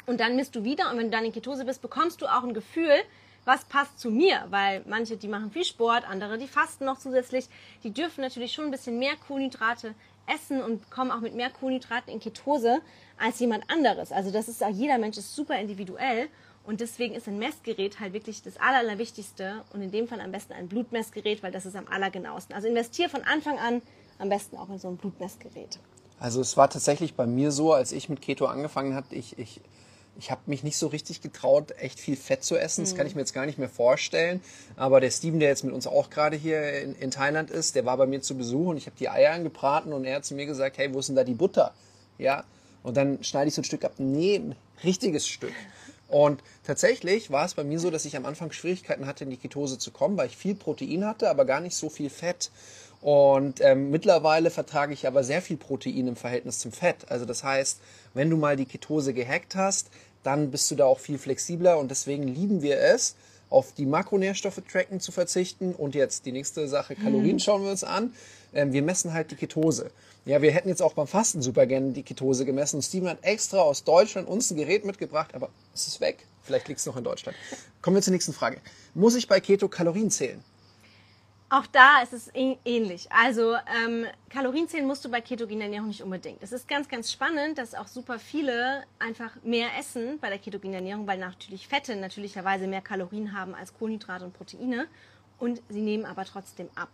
und 0.07 0.21
dann 0.21 0.37
misst 0.37 0.55
du 0.55 0.65
wieder 0.65 0.91
und 0.91 0.99
wenn 0.99 1.07
du 1.07 1.17
dann 1.17 1.25
in 1.25 1.33
Ketose 1.33 1.65
bist, 1.65 1.81
bekommst 1.81 2.21
du 2.21 2.27
auch 2.27 2.45
ein 2.45 2.53
Gefühl, 2.53 2.97
was 3.45 3.65
passt 3.65 3.99
zu 3.99 4.11
mir, 4.11 4.45
weil 4.51 4.83
manche, 4.87 5.17
die 5.17 5.29
machen 5.29 5.51
viel 5.51 5.65
Sport, 5.65 6.09
andere, 6.09 6.39
die 6.39 6.49
fasten 6.49 6.85
noch 6.85 6.99
zusätzlich, 6.99 7.49
die 7.83 7.93
dürfen 7.93 8.23
natürlich 8.23 8.53
schon 8.53 8.67
ein 8.67 8.71
bisschen 8.71 8.99
mehr 8.99 9.15
Kohlenhydrate 9.29 9.95
essen 10.27 10.63
und 10.63 10.91
kommen 10.91 11.11
auch 11.11 11.21
mit 11.21 11.35
mehr 11.35 11.51
Kohlenhydraten 11.51 12.13
in 12.13 12.21
Ketose 12.21 12.81
als 13.19 13.39
jemand 13.41 13.71
anderes. 13.71 14.13
Also 14.13 14.31
das 14.31 14.49
ist 14.49 14.63
auch, 14.63 14.71
jeder 14.71 14.99
Mensch 14.99 15.19
ist 15.19 15.35
super 15.35 15.59
individuell 15.59 16.29
und 16.65 16.81
deswegen 16.81 17.15
ist 17.15 17.29
ein 17.29 17.39
Messgerät 17.39 18.01
halt 18.01 18.15
wirklich 18.15 18.43
das 18.43 18.57
Aller, 18.57 18.79
Allerwichtigste 18.79 19.65
und 19.73 19.83
in 19.83 19.91
dem 19.91 20.09
Fall 20.09 20.21
am 20.21 20.33
besten 20.33 20.55
ein 20.55 20.69
Blutmessgerät, 20.69 21.43
weil 21.43 21.53
das 21.53 21.67
ist 21.67 21.77
am 21.77 21.87
allergenauesten. 21.89 22.55
Also 22.55 22.69
investiere 22.69 23.11
von 23.11 23.23
Anfang 23.23 23.59
an 23.59 23.83
am 24.19 24.31
besten 24.31 24.57
auch 24.57 24.71
in 24.71 24.79
so 24.79 24.89
ein 24.89 24.97
Blutmessgerät. 24.97 25.79
Also 26.19 26.41
es 26.41 26.57
war 26.57 26.71
tatsächlich 26.71 27.15
bei 27.15 27.27
mir 27.27 27.51
so, 27.51 27.73
als 27.73 27.93
ich 27.93 28.09
mit 28.09 28.23
Keto 28.23 28.47
angefangen 28.47 28.95
habe, 28.95 29.15
ich, 29.15 29.39
ich 29.39 29.61
ich 30.19 30.31
habe 30.31 30.43
mich 30.47 30.63
nicht 30.63 30.77
so 30.77 30.87
richtig 30.87 31.21
getraut, 31.21 31.73
echt 31.79 31.99
viel 31.99 32.17
Fett 32.17 32.45
zu 32.45 32.57
essen. 32.57 32.85
Das 32.85 32.95
kann 32.95 33.07
ich 33.07 33.15
mir 33.15 33.21
jetzt 33.23 33.35
gar 33.35 33.47
nicht 33.47 33.59
mehr 33.59 33.69
vorstellen. 33.69 34.41
Aber 34.77 35.01
der 35.01 35.11
Steven, 35.11 35.41
der 35.41 35.49
jetzt 35.49 35.65
mit 35.65 35.75
uns 35.75 35.87
auch 35.87 36.11
gerade 36.11 36.37
hier 36.37 36.81
in, 36.81 36.95
in, 36.95 37.11
Thailand 37.11 37.51
ist, 37.51 37.75
der 37.75 37.85
war 37.85 37.97
bei 37.97 38.07
mir 38.07 38.23
zu 38.23 38.37
Besuch 38.37 38.69
und 38.69 38.77
ich 38.77 38.87
habe 38.87 38.97
die 38.97 39.09
Eier 39.09 39.33
angebraten 39.33 39.93
und 39.93 40.05
er 40.05 40.17
hat 40.17 40.25
zu 40.25 40.35
mir 40.35 40.47
gesagt, 40.47 40.79
hey, 40.79 40.93
wo 40.95 41.01
ist 41.01 41.09
denn 41.09 41.17
da 41.17 41.25
die 41.25 41.35
Butter? 41.35 41.73
Ja. 42.19 42.45
Und 42.83 42.97
dann 42.97 43.25
schneide 43.25 43.49
ich 43.49 43.55
so 43.55 43.63
ein 43.63 43.65
Stück 43.65 43.85
ab. 43.85 43.95
Nee, 43.99 44.37
ein 44.37 44.57
richtiges 44.85 45.27
Stück. 45.27 45.55
Und 46.09 46.43
tatsächlich 46.65 47.31
war 47.31 47.45
es 47.45 47.55
bei 47.55 47.65
mir 47.65 47.81
so, 47.81 47.91
dass 47.91 48.05
ich 48.05 48.17
am 48.17 48.27
Anfang 48.27 48.53
Schwierigkeiten 48.53 49.07
hatte, 49.07 49.25
in 49.25 49.31
die 49.31 49.37
Ketose 49.37 49.79
zu 49.79 49.91
kommen, 49.91 50.17
weil 50.17 50.29
ich 50.29 50.37
viel 50.37 50.55
Protein 50.55 51.07
hatte, 51.07 51.31
aber 51.31 51.45
gar 51.45 51.61
nicht 51.61 51.75
so 51.75 51.89
viel 51.89 52.11
Fett. 52.11 52.51
Und 53.05 53.61
ähm, 53.61 53.91
mittlerweile 53.91 54.49
vertrage 54.49 54.95
ich 54.95 55.07
aber 55.07 55.25
sehr 55.25 55.43
viel 55.43 55.59
Protein 55.59 56.09
im 56.09 56.17
Verhältnis 56.17 56.59
zum 56.59 56.73
Fett. 56.73 57.05
Also 57.09 57.27
das 57.27 57.45
heißt, 57.45 57.79
wenn 58.15 58.31
du 58.31 58.39
mal 58.39 58.57
die 58.57 58.65
Ketose 58.65 59.13
gehackt 59.13 59.57
hast, 59.57 59.91
dann 60.23 60.51
bist 60.51 60.71
du 60.71 60.75
da 60.75 60.87
auch 60.87 60.99
viel 60.99 61.19
flexibler 61.19 61.79
und 61.79 61.91
deswegen 61.91 62.27
lieben 62.27 62.63
wir 62.63 62.81
es, 62.81 63.15
auf 63.51 63.75
die 63.75 63.85
Makronährstoffe 63.85 64.63
tracken 64.73 65.01
zu 65.01 65.13
verzichten. 65.13 65.75
Und 65.75 65.95
jetzt 65.95 66.25
die 66.25 66.33
nächste 66.33 66.67
Sache, 66.67 66.97
Kalorien 66.97 67.35
mhm. 67.37 67.41
schauen 67.41 67.63
wir 67.63 67.71
uns 67.73 67.85
an. 67.85 68.15
Ähm, 68.55 68.73
wir 68.73 68.81
messen 68.81 69.13
halt 69.13 69.31
die 69.33 69.37
Ketose. 69.37 69.91
Ja, 70.25 70.41
wir 70.41 70.53
hätten 70.53 70.71
jetzt 70.71 70.81
auch 70.81 70.95
beim 70.95 71.07
Fasten 71.07 71.43
super 71.43 71.67
gerne 71.67 71.93
die 71.93 72.05
Ketose 72.05 72.47
gemessen. 72.47 72.77
Und 72.77 72.83
Steven 72.85 73.11
hat 73.11 73.19
extra 73.21 73.59
aus 73.59 73.85
Deutschland 73.85 74.29
uns 74.29 74.51
ein 74.51 74.57
Gerät 74.57 74.87
mitgebracht, 74.87 75.35
aber 75.35 75.51
es 75.75 75.87
ist 75.87 76.01
weg. 76.01 76.27
Vielleicht 76.43 76.69
liegt 76.69 76.81
es 76.81 76.87
noch 76.87 76.97
in 76.97 77.05
Deutschland. 77.05 77.37
Kommen 77.83 77.97
wir 77.97 78.03
zur 78.03 78.15
nächsten 78.15 78.33
Frage. 78.33 78.63
Muss 78.95 79.15
ich 79.15 79.29
bei 79.29 79.41
Keto 79.41 79.69
Kalorien 79.69 80.11
zählen? 80.11 80.43
Auch 81.51 81.67
da 81.67 82.03
ist 82.03 82.13
es 82.13 82.31
ähnlich. 82.35 83.13
Also 83.13 83.55
ähm, 83.85 84.07
Kalorien 84.29 84.67
zählen 84.67 84.87
musst 84.87 85.05
du 85.05 85.11
bei 85.11 85.21
ketogener 85.21 85.65
Ernährung 85.65 85.89
nicht 85.89 86.03
unbedingt. 86.03 86.43
Es 86.43 86.53
ist 86.53 86.67
ganz, 86.67 86.89
ganz 86.89 87.13
spannend, 87.13 87.59
dass 87.59 87.75
auch 87.75 87.87
super 87.87 88.19
viele 88.19 88.85
einfach 88.99 89.31
mehr 89.43 89.69
essen 89.79 90.19
bei 90.21 90.31
der 90.31 90.39
ketogenen 90.39 90.75
Ernährung, 90.75 91.07
weil 91.07 91.19
natürlich 91.19 91.69
Fette 91.69 91.95
natürlicherweise 91.97 92.67
mehr 92.67 92.81
Kalorien 92.81 93.39
haben 93.39 93.55
als 93.55 93.75
Kohlenhydrate 93.75 94.25
und 94.25 94.33
Proteine 94.33 94.87
und 95.39 95.63
sie 95.69 95.83
nehmen 95.83 96.07
aber 96.07 96.25
trotzdem 96.25 96.71
ab. 96.75 96.89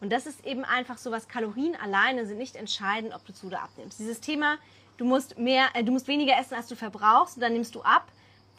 Und 0.00 0.10
das 0.10 0.26
ist 0.26 0.46
eben 0.46 0.64
einfach 0.64 0.98
so 0.98 1.10
was, 1.10 1.28
Kalorien 1.28 1.74
alleine 1.76 2.26
sind 2.26 2.38
nicht 2.38 2.56
entscheidend, 2.56 3.14
ob 3.14 3.24
du 3.26 3.32
zu 3.32 3.46
oder 3.46 3.62
abnimmst. 3.62 3.98
Dieses 3.98 4.20
Thema, 4.20 4.58
du 4.98 5.04
musst 5.04 5.38
mehr, 5.38 5.68
äh, 5.74 5.82
du 5.82 5.90
musst 5.90 6.06
weniger 6.06 6.38
essen, 6.38 6.54
als 6.54 6.68
du 6.68 6.76
verbrauchst 6.76 7.36
und 7.36 7.42
dann 7.42 7.54
nimmst 7.54 7.74
du 7.74 7.82
ab 7.82 8.06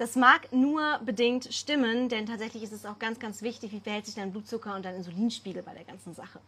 das 0.01 0.15
mag 0.15 0.51
nur 0.51 0.99
bedingt 1.05 1.53
stimmen, 1.53 2.09
denn 2.09 2.25
tatsächlich 2.25 2.63
ist 2.63 2.71
es 2.71 2.87
auch 2.87 2.97
ganz, 2.97 3.19
ganz 3.19 3.43
wichtig, 3.43 3.71
wie 3.71 3.79
verhält 3.79 4.07
sich 4.07 4.15
dein 4.15 4.31
Blutzucker 4.31 4.75
und 4.75 4.83
dein 4.83 4.95
Insulinspiegel 4.95 5.61
bei 5.61 5.75
der 5.75 5.83
ganzen 5.83 6.15
Sache. 6.15 6.39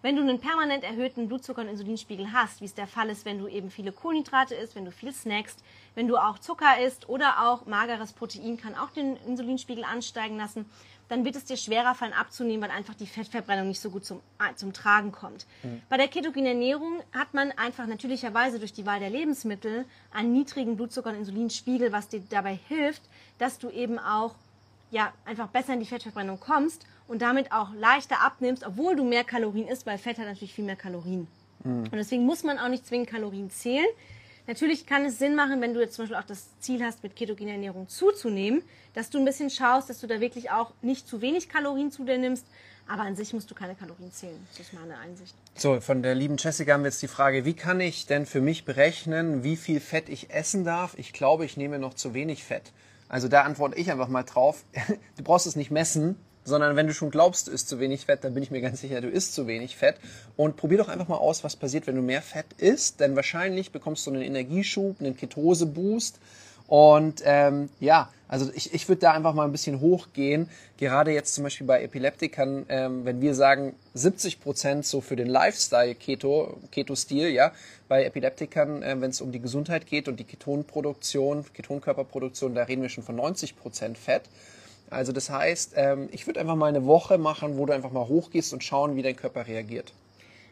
Wenn 0.00 0.16
du 0.16 0.22
einen 0.22 0.40
permanent 0.40 0.82
erhöhten 0.82 1.28
Blutzucker- 1.28 1.60
und 1.60 1.68
Insulinspiegel 1.68 2.32
hast, 2.32 2.62
wie 2.62 2.64
es 2.64 2.72
der 2.72 2.86
Fall 2.86 3.10
ist, 3.10 3.26
wenn 3.26 3.38
du 3.38 3.48
eben 3.48 3.70
viele 3.70 3.92
Kohlenhydrate 3.92 4.54
isst, 4.54 4.74
wenn 4.76 4.86
du 4.86 4.90
viel 4.90 5.12
snackst, 5.12 5.62
wenn 5.94 6.08
du 6.08 6.16
auch 6.16 6.38
Zucker 6.38 6.80
isst 6.80 7.06
oder 7.06 7.46
auch 7.46 7.66
mageres 7.66 8.14
Protein 8.14 8.56
kann 8.56 8.74
auch 8.74 8.90
den 8.92 9.16
Insulinspiegel 9.26 9.84
ansteigen 9.84 10.38
lassen, 10.38 10.64
dann 11.12 11.26
wird 11.26 11.36
es 11.36 11.44
dir 11.44 11.58
schwerer 11.58 11.94
fallen 11.94 12.14
abzunehmen, 12.14 12.62
weil 12.62 12.74
einfach 12.74 12.94
die 12.94 13.06
Fettverbrennung 13.06 13.68
nicht 13.68 13.80
so 13.80 13.90
gut 13.90 14.06
zum, 14.06 14.20
zum 14.56 14.72
Tragen 14.72 15.12
kommt. 15.12 15.44
Mhm. 15.62 15.82
Bei 15.90 15.98
der 15.98 16.08
ketogenen 16.08 16.46
Ernährung 16.46 17.02
hat 17.12 17.34
man 17.34 17.52
einfach 17.52 17.86
natürlicherweise 17.86 18.58
durch 18.58 18.72
die 18.72 18.86
Wahl 18.86 18.98
der 18.98 19.10
Lebensmittel 19.10 19.84
einen 20.10 20.32
niedrigen 20.32 20.78
Blutzucker- 20.78 21.10
und 21.10 21.16
Insulinspiegel, 21.16 21.92
was 21.92 22.08
dir 22.08 22.22
dabei 22.30 22.58
hilft, 22.66 23.02
dass 23.36 23.58
du 23.58 23.68
eben 23.68 23.98
auch 23.98 24.34
ja, 24.90 25.12
einfach 25.26 25.48
besser 25.48 25.74
in 25.74 25.80
die 25.80 25.86
Fettverbrennung 25.86 26.40
kommst 26.40 26.86
und 27.06 27.20
damit 27.20 27.52
auch 27.52 27.74
leichter 27.74 28.22
abnimmst, 28.22 28.66
obwohl 28.66 28.96
du 28.96 29.04
mehr 29.04 29.24
Kalorien 29.24 29.68
isst, 29.68 29.84
weil 29.84 29.98
Fett 29.98 30.18
hat 30.18 30.24
natürlich 30.24 30.54
viel 30.54 30.64
mehr 30.64 30.76
Kalorien. 30.76 31.28
Mhm. 31.62 31.84
Und 31.84 31.94
deswegen 31.94 32.24
muss 32.24 32.42
man 32.42 32.58
auch 32.58 32.68
nicht 32.68 32.86
zwingend 32.86 33.10
Kalorien 33.10 33.50
zählen. 33.50 33.84
Natürlich 34.46 34.86
kann 34.86 35.04
es 35.04 35.18
Sinn 35.18 35.36
machen, 35.36 35.60
wenn 35.60 35.72
du 35.72 35.80
jetzt 35.80 35.94
zum 35.94 36.04
Beispiel 36.04 36.16
auch 36.16 36.26
das 36.26 36.48
Ziel 36.58 36.82
hast, 36.84 37.02
mit 37.02 37.14
ketogener 37.14 37.52
Ernährung 37.52 37.88
zuzunehmen, 37.88 38.62
dass 38.94 39.08
du 39.08 39.18
ein 39.18 39.24
bisschen 39.24 39.50
schaust, 39.50 39.88
dass 39.88 40.00
du 40.00 40.06
da 40.06 40.20
wirklich 40.20 40.50
auch 40.50 40.72
nicht 40.82 41.06
zu 41.06 41.20
wenig 41.20 41.48
Kalorien 41.48 41.92
zu 41.92 42.04
dir 42.04 42.18
nimmst. 42.18 42.44
Aber 42.88 43.02
an 43.02 43.14
sich 43.14 43.32
musst 43.32 43.48
du 43.50 43.54
keine 43.54 43.76
Kalorien 43.76 44.10
zählen. 44.12 44.44
Das 44.50 44.60
ist 44.60 44.72
meine 44.72 44.98
Einsicht. 44.98 45.34
So, 45.54 45.80
von 45.80 46.02
der 46.02 46.16
lieben 46.16 46.36
Jessica 46.36 46.72
haben 46.72 46.82
wir 46.82 46.90
jetzt 46.90 47.00
die 47.00 47.08
Frage, 47.08 47.44
wie 47.44 47.54
kann 47.54 47.80
ich 47.80 48.06
denn 48.06 48.26
für 48.26 48.40
mich 48.40 48.64
berechnen, 48.64 49.44
wie 49.44 49.56
viel 49.56 49.78
Fett 49.78 50.08
ich 50.08 50.30
essen 50.30 50.64
darf? 50.64 50.94
Ich 50.98 51.12
glaube, 51.12 51.44
ich 51.44 51.56
nehme 51.56 51.78
noch 51.78 51.94
zu 51.94 52.12
wenig 52.12 52.42
Fett. 52.42 52.72
Also 53.08 53.28
da 53.28 53.42
antworte 53.42 53.76
ich 53.76 53.90
einfach 53.92 54.08
mal 54.08 54.24
drauf. 54.24 54.64
Du 55.16 55.22
brauchst 55.22 55.46
es 55.46 55.54
nicht 55.54 55.70
messen, 55.70 56.16
sondern 56.44 56.76
wenn 56.76 56.86
du 56.86 56.94
schon 56.94 57.10
glaubst, 57.10 57.48
du 57.48 57.52
isst 57.52 57.68
zu 57.68 57.78
wenig 57.78 58.06
Fett, 58.06 58.24
dann 58.24 58.34
bin 58.34 58.42
ich 58.42 58.50
mir 58.50 58.60
ganz 58.60 58.80
sicher, 58.80 59.00
du 59.00 59.08
isst 59.08 59.34
zu 59.34 59.46
wenig 59.46 59.76
Fett. 59.76 59.96
Und 60.36 60.56
probier 60.56 60.78
doch 60.78 60.88
einfach 60.88 61.08
mal 61.08 61.16
aus, 61.16 61.44
was 61.44 61.56
passiert, 61.56 61.86
wenn 61.86 61.96
du 61.96 62.02
mehr 62.02 62.22
Fett 62.22 62.46
isst, 62.58 63.00
denn 63.00 63.16
wahrscheinlich 63.16 63.72
bekommst 63.72 64.06
du 64.06 64.12
einen 64.12 64.22
Energieschub, 64.22 65.00
einen 65.00 65.16
Ketose-Boost. 65.16 66.18
Und 66.66 67.22
ähm, 67.24 67.68
ja, 67.80 68.10
also 68.28 68.50
ich, 68.54 68.72
ich 68.72 68.88
würde 68.88 69.00
da 69.00 69.12
einfach 69.12 69.34
mal 69.34 69.44
ein 69.44 69.52
bisschen 69.52 69.80
hochgehen. 69.80 70.48
Gerade 70.78 71.12
jetzt 71.12 71.34
zum 71.34 71.44
Beispiel 71.44 71.66
bei 71.66 71.82
Epileptikern, 71.82 72.64
ähm, 72.70 73.04
wenn 73.04 73.20
wir 73.20 73.34
sagen 73.34 73.74
70 73.92 74.40
Prozent 74.40 74.86
so 74.86 75.02
für 75.02 75.16
den 75.16 75.26
Lifestyle 75.26 75.94
Keto, 75.94 76.56
Keto-Stil, 76.70 77.28
ja, 77.28 77.52
bei 77.88 78.06
Epileptikern, 78.06 78.82
äh, 78.82 78.98
wenn 78.98 79.10
es 79.10 79.20
um 79.20 79.32
die 79.32 79.40
Gesundheit 79.40 79.86
geht 79.86 80.08
und 80.08 80.18
die 80.18 80.24
Ketonproduktion, 80.24 81.44
Ketonkörperproduktion, 81.52 82.54
da 82.54 82.62
reden 82.62 82.80
wir 82.80 82.88
schon 82.88 83.04
von 83.04 83.16
90 83.16 83.54
Prozent 83.54 83.98
Fett. 83.98 84.22
Also 84.92 85.12
das 85.12 85.30
heißt, 85.30 85.72
ähm, 85.76 86.08
ich 86.12 86.26
würde 86.26 86.40
einfach 86.40 86.56
mal 86.56 86.66
eine 86.66 86.84
Woche 86.84 87.18
machen, 87.18 87.56
wo 87.56 87.66
du 87.66 87.72
einfach 87.72 87.90
mal 87.90 88.06
hochgehst 88.06 88.52
und 88.52 88.62
schauen, 88.62 88.96
wie 88.96 89.02
dein 89.02 89.16
Körper 89.16 89.46
reagiert. 89.46 89.92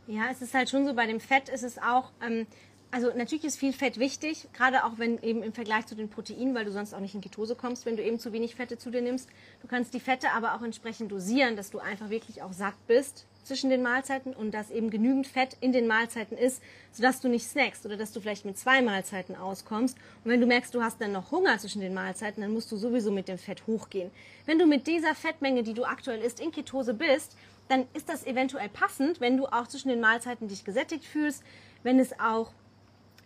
Ja, 0.06 0.25
es 0.30 0.42
ist 0.42 0.54
halt 0.54 0.70
schon 0.70 0.87
so, 0.87 0.94
bei 0.94 1.06
dem 1.06 1.20
Fett 1.20 1.49
ist 1.49 1.62
es 1.62 1.78
auch, 1.78 2.11
ähm, 2.26 2.47
also 2.90 3.12
natürlich 3.16 3.44
ist 3.44 3.59
viel 3.59 3.73
Fett 3.73 3.99
wichtig, 3.99 4.49
gerade 4.52 4.85
auch 4.85 4.99
wenn 4.99 5.23
eben 5.23 5.42
im 5.42 5.52
Vergleich 5.52 5.87
zu 5.87 5.94
den 5.94 6.09
Proteinen, 6.09 6.54
weil 6.54 6.64
du 6.64 6.73
sonst 6.73 6.94
auch 6.94 7.00
nicht 7.00 7.14
in 7.14 7.20
Ketose 7.20 7.54
kommst, 7.54 7.87
wenn 7.87 7.97
du 7.97 8.02
eben 8.02 8.18
zu 8.18 8.32
wenig 8.32 8.56
Fette 8.56 8.78
zu 8.78 8.90
dir 8.90 9.02
nimmst. 9.02 9.28
Du 9.62 9.68
kannst 9.68 9.94
die 9.94 10.00
Fette 10.00 10.30
aber 10.35 10.54
auch 10.54 10.62
entsprechend 10.62 11.12
dosieren, 11.12 11.54
dass 11.54 11.70
du 11.70 11.78
einfach 11.78 12.11
wirklich 12.11 12.42
auch 12.42 12.52
satt 12.52 12.75
bist 12.88 13.26
zwischen 13.42 13.70
den 13.70 13.82
Mahlzeiten 13.82 14.35
und 14.35 14.52
dass 14.52 14.70
eben 14.70 14.90
genügend 14.90 15.26
Fett 15.26 15.56
in 15.61 15.73
den 15.73 15.87
Mahlzeiten 15.87 16.37
ist, 16.37 16.62
sodass 16.92 17.20
du 17.20 17.28
nicht 17.28 17.47
snackst 17.47 17.87
oder 17.87 17.97
dass 17.97 18.12
du 18.12 18.20
vielleicht 18.20 18.44
mit 18.44 18.59
zwei 18.59 18.82
Mahlzeiten 18.82 19.37
auskommst. 19.37 19.97
Und 20.25 20.30
wenn 20.30 20.40
du 20.40 20.47
merkst, 20.47 20.75
du 20.75 20.82
hast 20.82 21.00
dann 21.00 21.12
noch 21.12 21.30
Hunger 21.30 21.59
zwischen 21.59 21.80
den 21.80 21.94
Mahlzeiten, 21.94 22.42
dann 22.42 22.52
musst 22.52 22.70
du 22.70 22.76
sowieso 22.76 23.11
mit 23.11 23.28
dem 23.28 23.38
Fett 23.38 23.66
hochgehen. 23.66 24.11
Wenn 24.47 24.59
du 24.59 24.66
mit 24.66 24.87
dieser 24.87 25.14
Fettmenge, 25.14 25.62
die 25.62 25.75
du 25.75 25.85
aktuell 25.85 26.20
isst, 26.20 26.40
in 26.40 26.52
Ketose 26.52 26.94
bist, 26.94 27.37
dann 27.68 27.87
ist 27.94 28.09
das 28.09 28.26
eventuell 28.26 28.68
passend, 28.68 29.20
wenn 29.20 29.37
du 29.37 29.47
auch 29.47 29.66
zwischen 29.68 29.88
den 29.88 30.00
Mahlzeiten 30.00 30.49
dich 30.49 30.64
gesättigt 30.64 31.04
fühlst, 31.04 31.42
wenn 31.82 31.99
es 31.99 32.18
auch 32.18 32.52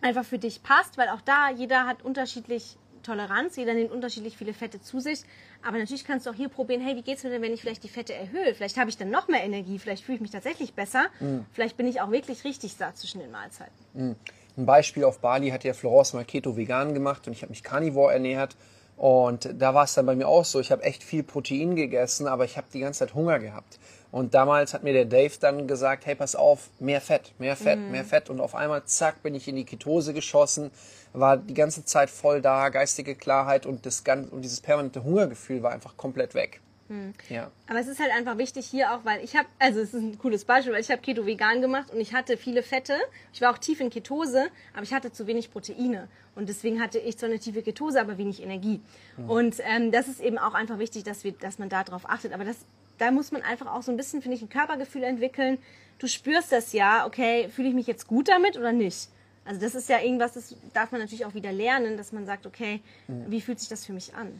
einfach 0.01 0.25
für 0.25 0.37
dich 0.37 0.61
passt, 0.61 0.97
weil 0.97 1.09
auch 1.09 1.21
da 1.21 1.49
jeder 1.49 1.85
hat 1.87 2.03
unterschiedlich 2.03 2.77
Toleranz, 3.05 3.55
jeder 3.55 3.73
nimmt 3.73 3.91
unterschiedlich 3.91 4.37
viele 4.37 4.53
Fette 4.53 4.81
zu 4.81 4.99
sich. 4.99 5.21
Aber 5.63 5.77
natürlich 5.77 6.05
kannst 6.05 6.25
du 6.25 6.31
auch 6.31 6.35
hier 6.35 6.49
probieren, 6.49 6.81
hey, 6.81 6.95
wie 6.95 7.01
geht 7.01 7.17
es 7.17 7.23
mir 7.23 7.29
denn, 7.29 7.41
wenn 7.41 7.53
ich 7.53 7.61
vielleicht 7.61 7.83
die 7.83 7.89
Fette 7.89 8.13
erhöhe? 8.13 8.53
Vielleicht 8.55 8.77
habe 8.77 8.89
ich 8.89 8.97
dann 8.97 9.09
noch 9.09 9.27
mehr 9.27 9.43
Energie, 9.43 9.79
vielleicht 9.79 10.03
fühle 10.03 10.17
ich 10.17 10.21
mich 10.21 10.31
tatsächlich 10.31 10.73
besser. 10.73 11.05
Mhm. 11.19 11.45
Vielleicht 11.51 11.77
bin 11.77 11.87
ich 11.87 12.01
auch 12.01 12.11
wirklich 12.11 12.43
richtig 12.43 12.73
satt 12.73 12.97
zwischen 12.97 13.19
den 13.19 13.31
Mahlzeiten. 13.31 13.73
Mhm. 13.93 14.15
Ein 14.57 14.65
Beispiel 14.65 15.03
auf 15.03 15.19
Bali 15.19 15.49
hat 15.49 15.63
ja 15.63 15.73
Florence 15.73 16.13
mal 16.13 16.23
Keto 16.23 16.55
vegan 16.55 16.93
gemacht 16.93 17.27
und 17.27 17.33
ich 17.33 17.41
habe 17.41 17.49
mich 17.49 17.61
Carnivore 17.63 18.13
ernährt. 18.13 18.55
Und 18.97 19.49
da 19.57 19.73
war 19.73 19.83
es 19.83 19.93
dann 19.93 20.05
bei 20.05 20.15
mir 20.15 20.27
auch 20.27 20.45
so, 20.45 20.59
ich 20.59 20.71
habe 20.71 20.83
echt 20.83 21.03
viel 21.03 21.23
Protein 21.23 21.75
gegessen, 21.75 22.27
aber 22.27 22.45
ich 22.45 22.57
habe 22.57 22.67
die 22.73 22.79
ganze 22.79 22.99
Zeit 22.99 23.13
Hunger 23.13 23.39
gehabt. 23.39 23.77
Und 24.11 24.33
damals 24.33 24.73
hat 24.73 24.83
mir 24.83 24.93
der 24.93 25.03
Dave 25.03 25.33
dann 25.41 25.67
gesagt, 25.67 26.05
hey, 26.05 26.15
pass 26.15 26.35
auf, 26.37 26.69
mehr 26.79 27.01
Fett, 27.01 27.33
mehr 27.37 27.57
Fett, 27.57 27.79
mhm. 27.79 27.91
mehr 27.91 28.05
Fett. 28.05 28.29
Und 28.29 28.39
auf 28.39 28.55
einmal, 28.55 28.85
zack, 28.85 29.21
bin 29.23 29.35
ich 29.35 29.47
in 29.49 29.57
die 29.57 29.65
Ketose 29.65 30.13
geschossen, 30.13 30.71
war 31.11 31.35
die 31.35 31.53
ganze 31.53 31.83
Zeit 31.83 32.09
voll 32.09 32.41
da, 32.41 32.69
geistige 32.69 33.15
Klarheit 33.15 33.65
und, 33.65 33.85
das, 33.85 34.03
und 34.31 34.41
dieses 34.41 34.61
permanente 34.61 35.03
Hungergefühl 35.03 35.63
war 35.63 35.71
einfach 35.71 35.97
komplett 35.97 36.33
weg. 36.33 36.61
Hm. 36.87 37.13
Ja. 37.29 37.51
Aber 37.67 37.79
es 37.79 37.87
ist 37.87 37.99
halt 37.99 38.11
einfach 38.11 38.37
wichtig 38.37 38.67
hier 38.67 38.93
auch, 38.93 39.05
weil 39.05 39.23
ich 39.23 39.35
habe, 39.35 39.47
also 39.57 39.79
es 39.79 39.93
ist 39.93 40.01
ein 40.01 40.19
cooles 40.19 40.45
Beispiel, 40.45 40.71
weil 40.73 40.81
ich 40.81 40.91
habe 40.91 41.01
Keto 41.01 41.25
vegan 41.25 41.61
gemacht 41.61 41.91
und 41.91 41.99
ich 41.99 42.13
hatte 42.13 42.37
viele 42.37 42.61
Fette. 42.61 42.95
Ich 43.33 43.41
war 43.41 43.51
auch 43.51 43.57
tief 43.57 43.79
in 43.79 43.89
Ketose, 43.89 44.49
aber 44.73 44.83
ich 44.83 44.93
hatte 44.93 45.11
zu 45.11 45.25
wenig 45.25 45.51
Proteine. 45.51 46.07
Und 46.35 46.49
deswegen 46.49 46.81
hatte 46.81 46.99
ich 46.99 47.17
zwar 47.17 47.29
eine 47.29 47.39
tiefe 47.39 47.63
Ketose, 47.63 47.99
aber 47.99 48.17
wenig 48.17 48.43
Energie. 48.43 48.81
Mhm. 49.17 49.29
Und 49.29 49.55
ähm, 49.63 49.91
das 49.91 50.07
ist 50.07 50.19
eben 50.19 50.37
auch 50.37 50.53
einfach 50.53 50.77
wichtig, 50.77 51.03
dass, 51.03 51.23
wir, 51.23 51.31
dass 51.31 51.57
man 51.57 51.69
darauf 51.69 52.07
achtet. 52.07 52.33
Aber 52.33 52.43
das, 52.43 52.57
da 52.99 53.09
muss 53.09 53.31
man 53.31 53.41
einfach 53.41 53.73
auch 53.73 53.81
so 53.81 53.91
ein 53.91 53.97
bisschen, 53.97 54.21
finde 54.21 54.37
ich, 54.37 54.43
ein 54.43 54.49
Körpergefühl 54.49 55.03
entwickeln. 55.03 55.57
Du 55.97 56.07
spürst 56.07 56.51
das 56.51 56.73
ja, 56.73 57.07
okay, 57.07 57.49
fühle 57.49 57.69
ich 57.69 57.73
mich 57.73 57.87
jetzt 57.87 58.05
gut 58.05 58.27
damit 58.27 58.57
oder 58.57 58.73
nicht? 58.73 59.09
Also 59.45 59.61
das 59.61 59.75
ist 59.75 59.89
ja 59.89 60.01
irgendwas, 60.01 60.33
das 60.33 60.55
darf 60.73 60.91
man 60.91 61.01
natürlich 61.01 61.25
auch 61.25 61.35
wieder 61.35 61.51
lernen, 61.51 61.97
dass 61.97 62.11
man 62.11 62.25
sagt, 62.25 62.45
okay, 62.45 62.81
mhm. 63.07 63.25
wie 63.29 63.41
fühlt 63.41 63.59
sich 63.59 63.69
das 63.69 63.85
für 63.85 63.93
mich 63.93 64.13
an? 64.15 64.31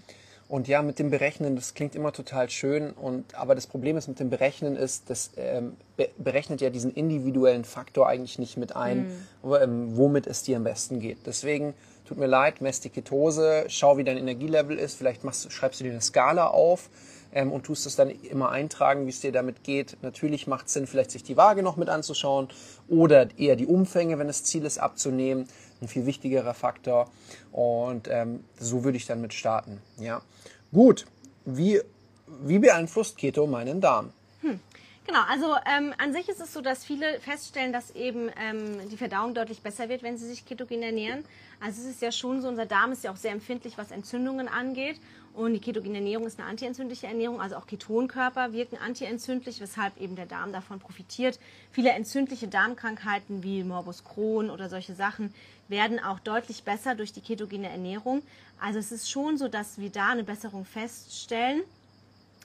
Und 0.48 0.68
ja, 0.68 0.84
mit 0.84 1.00
dem 1.00 1.10
Berechnen, 1.10 1.56
das 1.56 1.74
klingt 1.74 1.96
immer 1.96 2.14
total 2.14 2.50
schön. 2.50 2.92
Und, 2.92 3.34
aber 3.34 3.56
das 3.56 3.66
Problem 3.66 3.98
ist 3.98 4.08
mit 4.08 4.20
dem 4.20 4.30
Berechnen 4.30 4.75
ist, 4.75 5.10
das 5.10 5.32
ähm, 5.38 5.75
be 5.98 6.10
berechnet 6.18 6.62
ja 6.62 6.70
diesen 6.70 6.94
individuellen 6.94 7.66
Faktor 7.66 8.08
eigentlich 8.08 8.38
nicht 8.38 8.56
mit 8.56 8.75
ein, 8.75 9.08
mhm. 9.44 9.54
ähm, 9.60 9.98
womit 9.98 10.28
es 10.28 10.44
dir 10.44 10.58
am 10.58 10.64
besten 10.64 11.00
geht. 11.00 11.18
Deswegen 11.25 11.74
tut 12.06 12.20
mir 12.20 12.28
leid, 12.28 12.62
mess 12.62 12.80
die 12.80 12.90
Ketose, 12.90 13.66
schau, 13.70 13.98
wie 13.98 14.04
dein 14.04 14.18
Energielevel 14.18 14.78
ist. 14.78 14.96
Vielleicht 14.96 15.24
machst, 15.24 15.52
schreibst 15.52 15.80
du 15.80 15.84
dir 15.84 15.92
eine 15.92 16.02
Skala 16.02 16.48
auf 16.48 16.90
ähm, 17.34 17.52
und 17.52 17.64
tust 17.64 17.88
es 17.88 17.96
dann 17.96 18.10
immer 18.10 18.50
eintragen, 18.50 19.08
wie 19.08 19.10
es 19.10 19.22
dir 19.22 19.32
damit 19.32 19.64
geht. 19.64 19.98
Natürlich 20.04 20.46
macht 20.46 20.68
es 20.68 20.74
Sinn, 20.74 20.86
vielleicht 20.86 21.10
sich 21.10 21.24
die 21.24 21.38
Waage 21.38 21.64
noch 21.64 21.75
mit 21.75 21.90
anzuschauen 21.90 22.50
oder 22.88 23.28
eher 23.40 23.56
die 23.56 23.66
Umfänge, 23.66 24.20
wenn 24.20 24.28
das 24.28 24.44
Ziel 24.44 24.64
ist, 24.64 24.78
abzunehmen 24.78 25.48
ein 25.86 25.88
viel 25.88 26.06
wichtigerer 26.06 26.54
Faktor. 26.54 27.10
Und 27.51 28.08
ähm, 28.10 28.44
so 28.60 28.84
würde 28.84 28.98
ich 28.98 29.06
dann 29.06 29.22
mit 29.22 29.34
starten. 29.34 29.82
Ja. 29.98 30.22
Gut, 30.74 31.06
wie, 31.46 31.82
wie 32.44 32.60
beeinflusst 32.60 33.18
Keto 33.18 33.48
meinen 33.48 33.82
Darm? 33.82 34.12
Genau, 35.06 35.22
also 35.30 35.56
ähm, 35.68 35.94
an 36.00 36.14
sich 36.14 36.30
ist 36.30 36.42
es 36.42 36.52
so, 36.52 36.62
dass 36.62 36.84
viele 36.84 37.20
feststellen, 37.20 37.72
dass 37.72 37.92
eben 37.92 38.32
ähm, 38.42 38.90
die 38.90 38.98
Verdauung 38.98 39.36
deutlich 39.36 39.62
besser 39.62 39.88
wird, 39.88 40.02
wenn 40.02 40.18
sie 40.18 40.28
sich 40.28 40.46
ketogen 40.46 40.82
ernähren. 40.82 41.24
Also 41.60 41.82
es 41.82 41.88
ist 41.88 42.02
ja 42.02 42.12
schon 42.12 42.42
so, 42.42 42.48
unser 42.48 42.66
Darm 42.66 42.92
ist 42.92 43.04
ja 43.04 43.12
auch 43.12 43.16
sehr 43.16 43.32
empfindlich, 43.32 43.78
was 43.78 43.92
Entzündungen 43.92 44.48
angeht. 44.48 45.00
Und 45.36 45.54
die 45.54 45.60
ketogene 45.60 45.98
Ernährung 45.98 46.26
ist 46.26 46.40
eine 46.40 46.48
antientzündliche 46.48 47.06
Ernährung, 47.06 47.40
also 47.40 47.58
auch 47.58 47.68
Ketonkörper 47.68 48.54
wirken 48.54 48.78
antientzündlich, 48.78 49.62
weshalb 49.62 49.96
eben 50.02 50.16
der 50.16 50.26
Darm 50.26 50.52
davon 50.52 50.80
profitiert. 50.80 51.40
Viele 51.72 51.92
entzündliche 51.92 52.48
Darmkrankheiten 52.48 53.44
wie 53.44 53.64
Morbus 53.64 54.06
Crohn 54.06 54.50
oder 54.50 54.70
solche 54.70 54.96
Sachen 54.96 55.34
werden 55.68 56.00
auch 56.04 56.20
deutlich 56.20 56.64
besser 56.64 56.96
durch 56.96 57.14
die 57.14 57.22
ketogene 57.22 57.70
Ernährung. 57.70 58.24
Also 58.60 58.80
es 58.80 58.92
ist 58.92 59.12
schon 59.12 59.38
so, 59.38 59.50
dass 59.50 59.78
wir 59.78 59.92
da 59.92 60.10
eine 60.10 60.24
Besserung 60.24 60.66
feststellen. 60.66 61.62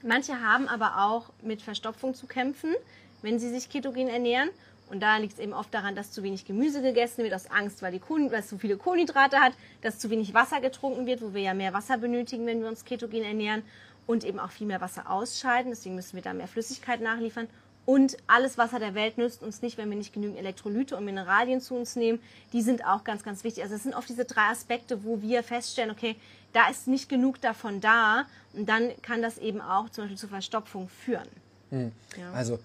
Manche 0.03 0.41
haben 0.41 0.69
aber 0.69 1.05
auch 1.05 1.31
mit 1.43 1.61
Verstopfung 1.61 2.15
zu 2.15 2.27
kämpfen, 2.27 2.75
wenn 3.23 3.39
sie 3.39 3.51
sich 3.51 3.69
ketogen 3.69 4.09
ernähren. 4.09 4.51
Und 4.91 5.01
da 5.01 5.19
liegt 5.19 5.35
es 5.35 5.39
eben 5.39 5.53
oft 5.53 5.73
daran, 5.73 5.95
dass 5.95 6.11
zu 6.11 6.23
wenig 6.23 6.47
Gemüse 6.47 6.83
gegessen 6.83 7.23
wird, 7.23 7.33
aus 7.33 7.49
Angst, 7.49 7.81
weil, 7.81 8.01
es 8.33 8.49
zu 8.49 8.59
viele 8.59 8.77
Kohlenhydrate 8.77 9.39
hat, 9.39 9.53
dass 9.83 10.01
zu 10.01 10.11
wenig 10.11 10.35
Wasser 10.35 10.61
getrunken 10.61 11.07
wird, 11.07 11.23
wo 11.23 11.33
wir 11.33 11.43
ja 11.43 11.55
mehr 11.55 11.73
Wasser 11.73 11.97
benötigen, 11.99 12.45
wenn 12.47 12.61
wir 12.61 12.69
uns 12.69 12.85
ketogen 12.85 13.23
ernähren 13.23 13.63
und 14.09 14.25
eben 14.25 14.41
auch 14.41 14.51
viel 14.51 14.67
mehr 14.67 14.81
Wasser 14.81 15.09
ausscheiden. 15.09 15.71
Deswegen 15.71 15.95
müssen 15.95 16.17
wir 16.17 16.23
da 16.23 16.33
mehr 16.33 16.49
Flüssigkeit 16.49 17.01
nachliefern. 17.01 17.47
Und 17.87 18.17
alles 18.27 18.59
Wasser 18.59 18.79
der 18.79 18.95
Welt 18.95 19.17
nützt 19.17 19.43
uns 19.43 19.63
nicht, 19.63 19.79
wenn 19.79 19.89
wir 19.91 19.97
nicht 19.97 20.13
genügend 20.13 20.39
Elektrolyte 20.39 20.97
und 20.97 21.05
Mineralien 21.05 21.61
zu 21.61 21.75
uns 21.75 21.97
nehmen. 21.97 22.21
Die 22.53 22.63
sind 22.63 22.85
auch 22.85 23.05
ganz, 23.05 23.23
ganz 23.23 23.43
wichtig. 23.45 23.63
Also 23.63 23.77
es 23.77 23.85
sind 23.85 23.95
oft 23.95 24.09
diese 24.09 24.25
drei 24.25 24.49
Aspekte, 24.51 25.05
wo 25.05 25.23
wir 25.23 25.43
feststellen, 25.43 25.91
okay, 25.91 26.17
da 26.53 26.69
ist 26.69 26.89
nicht 26.89 27.09
genug 27.09 27.41
davon 27.41 27.81
da. 27.81 28.25
Und 28.53 28.69
dann 28.69 28.91
kann 29.03 29.23
das 29.23 29.39
eben 29.39 29.61
auch 29.61 29.89
zum 29.91 30.05
Beispiel 30.05 30.19
zu 30.19 30.29
Verstopfung 30.29 30.89
führen. 30.89 31.29
Hm. 31.71 31.93
Ja. 32.19 32.33
Also 32.33 32.59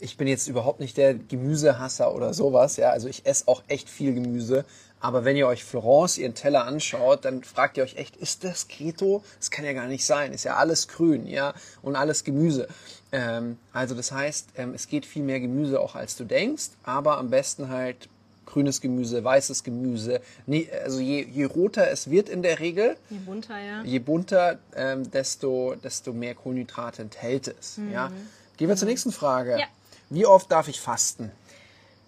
ich 0.00 0.16
bin 0.16 0.28
jetzt 0.28 0.48
überhaupt 0.48 0.80
nicht 0.80 0.96
der 0.96 1.14
Gemüsehasser 1.14 2.14
oder 2.14 2.34
sowas. 2.34 2.76
Ja, 2.76 2.90
also 2.90 3.08
ich 3.08 3.26
esse 3.26 3.48
auch 3.48 3.62
echt 3.68 3.88
viel 3.88 4.14
Gemüse. 4.14 4.64
Aber 5.00 5.24
wenn 5.24 5.36
ihr 5.36 5.46
euch 5.46 5.64
Florence 5.64 6.18
ihren 6.18 6.34
Teller 6.34 6.64
anschaut, 6.64 7.24
dann 7.24 7.44
fragt 7.44 7.76
ihr 7.76 7.84
euch 7.84 7.96
echt, 7.96 8.16
ist 8.16 8.42
das 8.42 8.66
Keto? 8.66 9.22
Das 9.38 9.50
kann 9.50 9.64
ja 9.64 9.72
gar 9.72 9.86
nicht 9.86 10.04
sein. 10.04 10.32
Ist 10.32 10.44
ja 10.44 10.56
alles 10.56 10.88
grün, 10.88 11.26
ja, 11.26 11.54
und 11.82 11.94
alles 11.94 12.24
Gemüse. 12.24 12.66
Ähm, 13.12 13.58
also 13.72 13.94
das 13.94 14.10
heißt, 14.10 14.50
ähm, 14.56 14.74
es 14.74 14.88
geht 14.88 15.06
viel 15.06 15.22
mehr 15.22 15.38
Gemüse 15.38 15.80
auch 15.80 15.94
als 15.94 16.16
du 16.16 16.24
denkst, 16.24 16.70
aber 16.82 17.18
am 17.18 17.30
besten 17.30 17.68
halt 17.68 18.08
grünes 18.48 18.80
Gemüse, 18.80 19.22
weißes 19.22 19.62
Gemüse. 19.62 20.20
Nee, 20.46 20.68
also 20.84 21.00
je, 21.00 21.22
je 21.22 21.44
roter 21.44 21.90
es 21.90 22.10
wird 22.10 22.28
in 22.28 22.42
der 22.42 22.58
Regel, 22.58 22.96
je 23.10 23.18
bunter, 23.18 23.58
ja. 23.58 23.82
je 23.82 23.98
bunter 23.98 24.58
ähm, 24.74 25.10
desto, 25.10 25.74
desto 25.76 26.12
mehr 26.12 26.34
Kohlenhydrate 26.34 27.02
enthält 27.02 27.48
es. 27.48 27.78
Mhm. 27.78 27.92
Ja. 27.92 28.10
Gehen 28.56 28.68
wir 28.68 28.76
zur 28.76 28.88
nächsten 28.88 29.12
Frage. 29.12 29.58
Ja. 29.58 29.66
Wie 30.10 30.26
oft 30.26 30.50
darf 30.50 30.68
ich 30.68 30.80
fasten? 30.80 31.30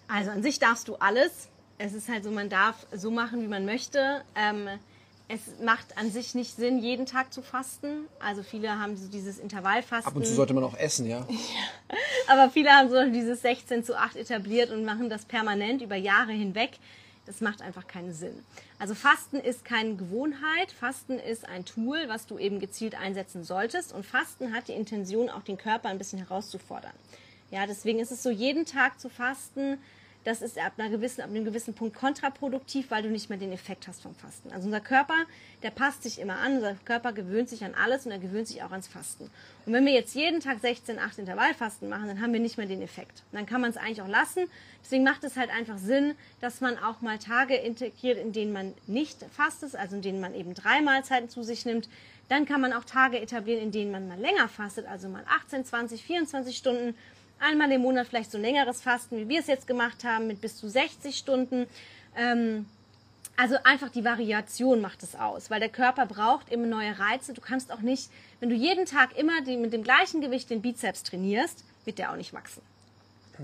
Also 0.07 0.31
an 0.31 0.43
sich 0.43 0.59
darfst 0.59 0.87
du 0.87 0.95
alles. 0.95 1.31
Es 1.77 1.93
ist 1.93 2.09
halt 2.09 2.23
so, 2.23 2.31
man 2.31 2.49
darf 2.49 2.75
so 2.93 3.11
machen, 3.11 3.41
wie 3.41 3.47
man 3.47 3.65
möchte. 3.65 4.21
Ähm, 4.35 4.67
es 5.27 5.39
macht 5.63 5.97
an 5.97 6.11
sich 6.11 6.35
nicht 6.35 6.57
Sinn, 6.57 6.79
jeden 6.79 7.05
Tag 7.05 7.31
zu 7.31 7.41
fasten. 7.41 8.05
Also 8.19 8.43
viele 8.43 8.77
haben 8.77 8.97
so 8.97 9.07
dieses 9.07 9.39
Intervallfasten. 9.39 10.11
Ab 10.11 10.15
und 10.15 10.25
zu 10.25 10.33
sollte 10.33 10.53
man 10.53 10.63
auch 10.63 10.75
essen, 10.75 11.05
ja. 11.05 11.19
ja. 11.19 11.25
Aber 12.31 12.49
viele 12.49 12.69
haben 12.69 12.89
so 12.89 13.03
dieses 13.09 13.41
16 13.41 13.83
zu 13.83 13.99
8 13.99 14.15
etabliert 14.15 14.71
und 14.71 14.85
machen 14.85 15.09
das 15.09 15.25
permanent 15.25 15.81
über 15.81 15.97
Jahre 15.97 16.31
hinweg. 16.31 16.79
Das 17.25 17.41
macht 17.41 17.61
einfach 17.61 17.87
keinen 17.87 18.13
Sinn. 18.13 18.45
Also 18.79 18.95
Fasten 18.95 19.35
ist 19.35 19.65
keine 19.65 19.95
Gewohnheit. 19.95 20.71
Fasten 20.71 21.19
ist 21.19 21.45
ein 21.49 21.65
Tool, 21.65 22.05
was 22.07 22.27
du 22.27 22.37
eben 22.37 22.61
gezielt 22.61 22.95
einsetzen 22.95 23.43
solltest. 23.43 23.91
Und 23.91 24.05
Fasten 24.05 24.55
hat 24.55 24.69
die 24.69 24.71
Intention, 24.71 25.29
auch 25.29 25.43
den 25.43 25.57
Körper 25.57 25.89
ein 25.89 25.97
bisschen 25.97 26.19
herauszufordern. 26.19 26.93
Ja, 27.49 27.67
deswegen 27.67 27.99
ist 27.99 28.11
es 28.11 28.23
so, 28.23 28.29
jeden 28.29 28.65
Tag 28.65 28.97
zu 29.01 29.09
fasten, 29.09 29.77
das 30.23 30.41
ist 30.41 30.57
ab, 30.57 30.73
einer 30.77 30.89
gewissen, 30.89 31.21
ab 31.21 31.29
einem 31.29 31.45
gewissen 31.45 31.73
Punkt 31.73 31.95
kontraproduktiv, 31.95 32.91
weil 32.91 33.03
du 33.03 33.09
nicht 33.09 33.29
mehr 33.29 33.37
den 33.37 33.51
Effekt 33.51 33.87
hast 33.87 34.01
vom 34.01 34.13
Fasten. 34.15 34.51
Also 34.51 34.65
unser 34.65 34.79
Körper, 34.79 35.15
der 35.63 35.71
passt 35.71 36.03
sich 36.03 36.19
immer 36.19 36.37
an, 36.37 36.57
unser 36.57 36.75
Körper 36.85 37.11
gewöhnt 37.11 37.49
sich 37.49 37.63
an 37.63 37.73
alles 37.73 38.05
und 38.05 38.11
er 38.11 38.19
gewöhnt 38.19 38.47
sich 38.47 38.61
auch 38.63 38.71
ans 38.71 38.87
Fasten. 38.87 39.31
Und 39.65 39.73
wenn 39.73 39.85
wir 39.85 39.93
jetzt 39.93 40.13
jeden 40.13 40.39
Tag 40.39 40.59
16, 40.59 40.99
8 40.99 41.19
Intervallfasten 41.19 41.89
machen, 41.89 42.07
dann 42.07 42.21
haben 42.21 42.33
wir 42.33 42.39
nicht 42.39 42.57
mehr 42.57 42.67
den 42.67 42.81
Effekt. 42.81 43.23
Und 43.31 43.39
dann 43.39 43.45
kann 43.45 43.61
man 43.61 43.71
es 43.71 43.77
eigentlich 43.77 44.01
auch 44.01 44.07
lassen. 44.07 44.47
Deswegen 44.83 45.03
macht 45.03 45.23
es 45.23 45.37
halt 45.37 45.49
einfach 45.49 45.77
Sinn, 45.77 46.15
dass 46.39 46.61
man 46.61 46.77
auch 46.77 47.01
mal 47.01 47.17
Tage 47.17 47.55
integriert, 47.55 48.17
in 48.17 48.31
denen 48.31 48.53
man 48.53 48.73
nicht 48.87 49.25
fastet, 49.31 49.75
also 49.75 49.95
in 49.95 50.01
denen 50.01 50.21
man 50.21 50.35
eben 50.35 50.53
drei 50.53 50.81
Mahlzeiten 50.81 51.29
zu 51.29 51.43
sich 51.43 51.65
nimmt. 51.65 51.89
Dann 52.29 52.45
kann 52.45 52.61
man 52.61 52.73
auch 52.73 52.85
Tage 52.85 53.19
etablieren, 53.19 53.61
in 53.61 53.71
denen 53.71 53.91
man 53.91 54.07
mal 54.07 54.19
länger 54.19 54.47
fastet, 54.47 54.85
also 54.85 55.09
mal 55.09 55.23
18, 55.27 55.65
20, 55.65 56.03
24 56.03 56.55
Stunden 56.57 56.95
einmal 57.41 57.71
im 57.71 57.81
Monat 57.81 58.07
vielleicht 58.07 58.31
so 58.31 58.37
ein 58.37 58.43
längeres 58.43 58.81
Fasten, 58.81 59.17
wie 59.17 59.27
wir 59.27 59.39
es 59.39 59.47
jetzt 59.47 59.67
gemacht 59.67 60.03
haben, 60.03 60.27
mit 60.27 60.41
bis 60.41 60.57
zu 60.57 60.69
60 60.69 61.17
Stunden. 61.17 61.67
Ähm, 62.15 62.65
also 63.37 63.55
einfach 63.63 63.89
die 63.89 64.03
Variation 64.03 64.81
macht 64.81 65.03
es 65.03 65.15
aus, 65.15 65.49
weil 65.49 65.59
der 65.59 65.69
Körper 65.69 66.05
braucht 66.05 66.51
immer 66.51 66.67
neue 66.67 66.99
Reize. 66.99 67.33
Du 67.33 67.41
kannst 67.41 67.71
auch 67.71 67.81
nicht, 67.81 68.09
wenn 68.39 68.49
du 68.49 68.55
jeden 68.55 68.85
Tag 68.85 69.17
immer 69.17 69.41
die, 69.41 69.57
mit 69.57 69.73
dem 69.73 69.83
gleichen 69.83 70.21
Gewicht 70.21 70.49
den 70.49 70.61
Bizeps 70.61 71.03
trainierst, 71.03 71.63
wird 71.85 71.97
der 71.97 72.11
auch 72.11 72.17
nicht 72.17 72.33
wachsen. 72.33 72.61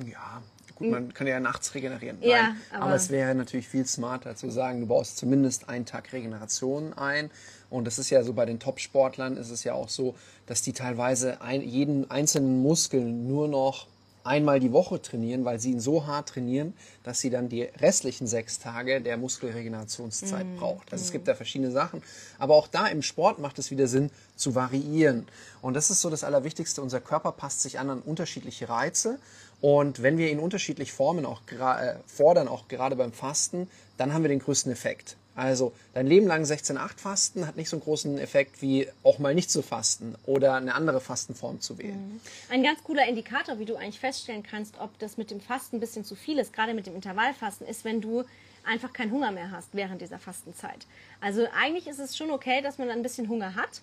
Ja, 0.06 0.44
gut, 0.76 0.92
man 0.92 1.14
kann 1.14 1.26
ja 1.26 1.40
nachts 1.40 1.74
regenerieren. 1.74 2.18
Nein, 2.20 2.30
ja, 2.30 2.56
aber, 2.72 2.86
aber 2.86 2.96
es 2.96 3.10
wäre 3.10 3.34
natürlich 3.34 3.68
viel 3.68 3.88
smarter 3.88 4.36
zu 4.36 4.52
sagen, 4.52 4.82
du 4.82 4.88
baust 4.88 5.18
zumindest 5.18 5.70
einen 5.70 5.86
Tag 5.86 6.14
Regeneration 6.14 6.94
ein. 6.94 7.32
Und 7.70 7.86
das 7.86 7.98
ist 7.98 8.10
ja 8.10 8.24
so 8.24 8.34
bei 8.34 8.46
den 8.46 8.60
Top-Sportlern 8.60 9.38
ist 9.38 9.50
es 9.50 9.64
ja 9.64 9.74
auch 9.74 9.90
so, 9.90 10.16
dass 10.46 10.62
die 10.62 10.74
teilweise 10.74 11.42
ein, 11.42 11.62
jeden 11.62 12.10
einzelnen 12.12 12.62
Muskel 12.62 13.02
nur 13.02 13.48
noch 13.48 13.88
einmal 14.28 14.60
die 14.60 14.72
Woche 14.72 15.02
trainieren, 15.02 15.46
weil 15.46 15.60
sie 15.60 15.72
ihn 15.72 15.80
so 15.80 16.06
hart 16.06 16.30
trainieren, 16.30 16.74
dass 17.04 17.20
sie 17.20 17.30
dann 17.30 17.50
die 17.50 17.64
restlichen 17.64 18.28
sechs 18.28 18.60
Tage 18.60 19.02
der 19.02 19.18
Muskelregenerationszeit 19.18 20.46
mm. 20.46 20.56
braucht. 20.58 20.92
Also 20.92 21.04
es 21.04 21.12
gibt 21.12 21.28
da 21.28 21.34
verschiedene 21.34 21.72
Sachen. 21.72 22.04
Aber 22.38 22.56
auch 22.56 22.68
da 22.68 22.88
im 22.88 23.02
Sport 23.02 23.40
macht 23.40 23.58
es 23.58 23.72
wieder 23.72 23.88
Sinn 23.88 24.12
zu 24.36 24.54
variieren. 24.54 25.28
Und 25.62 25.74
das 25.74 25.90
ist 25.90 26.02
so 26.02 26.10
das 26.10 26.24
Allerwichtigste. 26.24 26.82
Unser 26.82 27.02
Körper 27.02 27.32
passt 27.32 27.62
sich 27.62 27.80
an 27.80 27.90
an 27.90 28.02
unterschiedliche 28.02 28.70
Reize. 28.70 29.20
Und 29.62 30.04
wenn 30.04 30.18
wir 30.18 30.30
ihn 30.30 30.40
unterschiedlich 30.40 30.92
formen, 30.92 31.26
auch 31.26 31.42
äh, 31.50 31.96
fordern, 32.06 32.48
auch 32.48 32.68
gerade 32.68 32.96
beim 32.96 33.12
Fasten, 33.12 33.70
dann 33.98 34.14
haben 34.14 34.24
wir 34.24 34.30
den 34.30 34.40
größten 34.40 34.72
Effekt. 34.72 35.18
Also 35.38 35.72
dein 35.94 36.08
Leben 36.08 36.26
lang 36.26 36.44
16-8 36.44 36.98
fasten 36.98 37.46
hat 37.46 37.58
nicht 37.58 37.70
so 37.70 37.76
einen 37.76 37.84
großen 37.84 38.18
Effekt 38.18 38.64
wie 38.64 38.88
auch 39.04 39.20
mal 39.20 39.36
nicht 39.36 39.52
zu 39.52 39.62
fasten 39.62 40.16
oder 40.26 40.56
eine 40.56 40.74
andere 40.74 41.00
Fastenform 41.00 41.62
zu 41.62 41.78
wählen. 41.78 42.14
Mhm. 42.14 42.22
Ein 42.50 42.64
ganz 42.64 42.84
cooler 42.84 43.08
Indikator, 43.08 43.60
wie 43.60 43.66
du 43.66 43.76
eigentlich 43.76 44.00
feststellen 44.00 44.42
kannst, 44.42 44.80
ob 44.80 44.98
das 44.98 45.18
mit 45.18 45.30
dem 45.30 45.40
Fasten 45.40 45.78
ein 45.78 45.80
bisschen 45.80 46.04
zu 46.04 46.16
viel 46.16 46.40
ist, 46.40 46.54
gerade 46.54 46.74
mit 46.74 46.88
dem 46.88 46.96
Intervallfasten, 46.96 47.68
ist, 47.68 47.86
wenn 47.86 48.02
du 48.02 48.24
einfach 48.66 48.92
keinen 48.94 49.12
Hunger 49.12 49.32
mehr 49.32 49.52
hast 49.52 49.70
während 49.74 50.02
dieser 50.02 50.18
Fastenzeit. 50.18 50.88
Also 51.22 51.46
eigentlich 51.56 51.86
ist 51.86 52.00
es 52.00 52.18
schon 52.18 52.32
okay, 52.32 52.62
dass 52.64 52.80
man 52.80 52.90
ein 52.90 53.04
bisschen 53.04 53.30
Hunger 53.30 53.54
hat. 53.54 53.82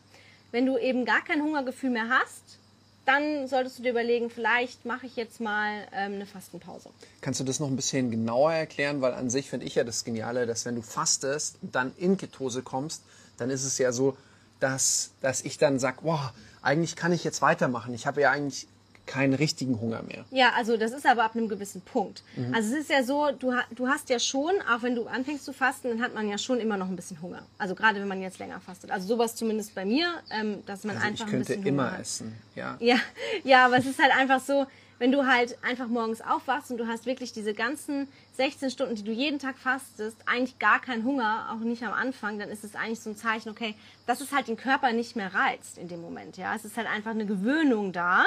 Wenn 0.50 0.66
du 0.66 0.76
eben 0.76 1.04
gar 1.04 1.22
kein 1.22 1.40
Hungergefühl 1.40 1.90
mehr 1.90 2.08
hast, 2.08 2.58
dann 3.04 3.48
solltest 3.48 3.78
du 3.78 3.82
dir 3.82 3.90
überlegen, 3.90 4.30
vielleicht 4.30 4.84
mache 4.84 5.06
ich 5.06 5.16
jetzt 5.16 5.40
mal 5.40 5.86
ähm, 5.92 6.14
eine 6.14 6.26
Fastenpause. 6.26 6.90
Kannst 7.20 7.40
du 7.40 7.44
das 7.44 7.60
noch 7.60 7.68
ein 7.68 7.76
bisschen 7.76 8.10
genauer 8.10 8.52
erklären? 8.52 9.00
Weil 9.00 9.14
an 9.14 9.30
sich 9.30 9.50
finde 9.50 9.66
ich 9.66 9.74
ja 9.74 9.84
das 9.84 10.04
Geniale, 10.04 10.46
dass 10.46 10.64
wenn 10.64 10.74
du 10.74 10.82
fastest 10.82 11.58
und 11.62 11.74
dann 11.74 11.92
in 11.96 12.16
Ketose 12.16 12.62
kommst, 12.62 13.02
dann 13.36 13.50
ist 13.50 13.64
es 13.64 13.78
ja 13.78 13.92
so, 13.92 14.16
dass, 14.60 15.10
dass 15.20 15.42
ich 15.42 15.58
dann 15.58 15.78
sage, 15.78 15.98
wow, 16.02 16.32
eigentlich 16.62 16.96
kann 16.96 17.12
ich 17.12 17.24
jetzt 17.24 17.42
weitermachen. 17.42 17.92
Ich 17.92 18.06
habe 18.06 18.22
ja 18.22 18.30
eigentlich 18.30 18.66
keinen 19.06 19.34
richtigen 19.34 19.80
Hunger 19.80 20.02
mehr. 20.02 20.24
Ja, 20.30 20.52
also 20.56 20.76
das 20.76 20.92
ist 20.92 21.06
aber 21.06 21.24
ab 21.24 21.36
einem 21.36 21.48
gewissen 21.48 21.82
Punkt. 21.82 22.22
Mhm. 22.36 22.54
Also 22.54 22.74
es 22.74 22.82
ist 22.82 22.90
ja 22.90 23.02
so, 23.02 23.30
du, 23.38 23.52
du 23.74 23.88
hast 23.88 24.08
ja 24.08 24.18
schon, 24.18 24.52
auch 24.72 24.82
wenn 24.82 24.94
du 24.94 25.06
anfängst 25.06 25.44
zu 25.44 25.52
fasten, 25.52 25.88
dann 25.88 26.02
hat 26.02 26.14
man 26.14 26.28
ja 26.28 26.38
schon 26.38 26.60
immer 26.60 26.76
noch 26.76 26.88
ein 26.88 26.96
bisschen 26.96 27.20
Hunger. 27.20 27.42
Also 27.58 27.74
gerade 27.74 28.00
wenn 28.00 28.08
man 28.08 28.22
jetzt 28.22 28.38
länger 28.38 28.60
fastet. 28.60 28.90
Also 28.90 29.06
sowas 29.06 29.36
zumindest 29.36 29.74
bei 29.74 29.84
mir, 29.84 30.08
ähm, 30.30 30.64
dass 30.66 30.84
man 30.84 30.96
also 30.96 31.08
einfach 31.08 31.26
ich 31.26 31.30
könnte 31.30 31.52
ein 31.52 31.60
bisschen 31.60 31.66
immer 31.66 31.90
Hunger 31.90 32.00
essen, 32.00 32.34
ja. 32.54 32.76
ja. 32.80 32.96
Ja, 33.44 33.66
aber 33.66 33.78
es 33.78 33.86
ist 33.86 34.00
halt 34.00 34.12
einfach 34.16 34.40
so, 34.40 34.66
wenn 34.98 35.12
du 35.12 35.26
halt 35.26 35.58
einfach 35.62 35.88
morgens 35.88 36.20
aufwachst 36.20 36.70
und 36.70 36.78
du 36.78 36.86
hast 36.86 37.06
wirklich 37.06 37.32
diese 37.32 37.52
ganzen 37.52 38.08
16 38.36 38.70
Stunden, 38.70 38.94
die 38.94 39.02
du 39.02 39.12
jeden 39.12 39.38
Tag 39.38 39.58
fastest, 39.58 40.16
eigentlich 40.26 40.58
gar 40.58 40.80
keinen 40.80 41.04
Hunger, 41.04 41.50
auch 41.52 41.58
nicht 41.58 41.82
am 41.82 41.92
Anfang, 41.92 42.38
dann 42.38 42.48
ist 42.48 42.64
es 42.64 42.74
eigentlich 42.74 43.00
so 43.00 43.10
ein 43.10 43.16
Zeichen, 43.16 43.50
okay, 43.50 43.74
dass 44.06 44.20
es 44.20 44.32
halt 44.32 44.48
den 44.48 44.56
Körper 44.56 44.92
nicht 44.92 45.16
mehr 45.16 45.34
reizt 45.34 45.78
in 45.78 45.88
dem 45.88 46.00
Moment. 46.00 46.36
Ja, 46.36 46.54
es 46.54 46.64
ist 46.64 46.76
halt 46.76 46.88
einfach 46.88 47.10
eine 47.10 47.26
Gewöhnung 47.26 47.92
da. 47.92 48.24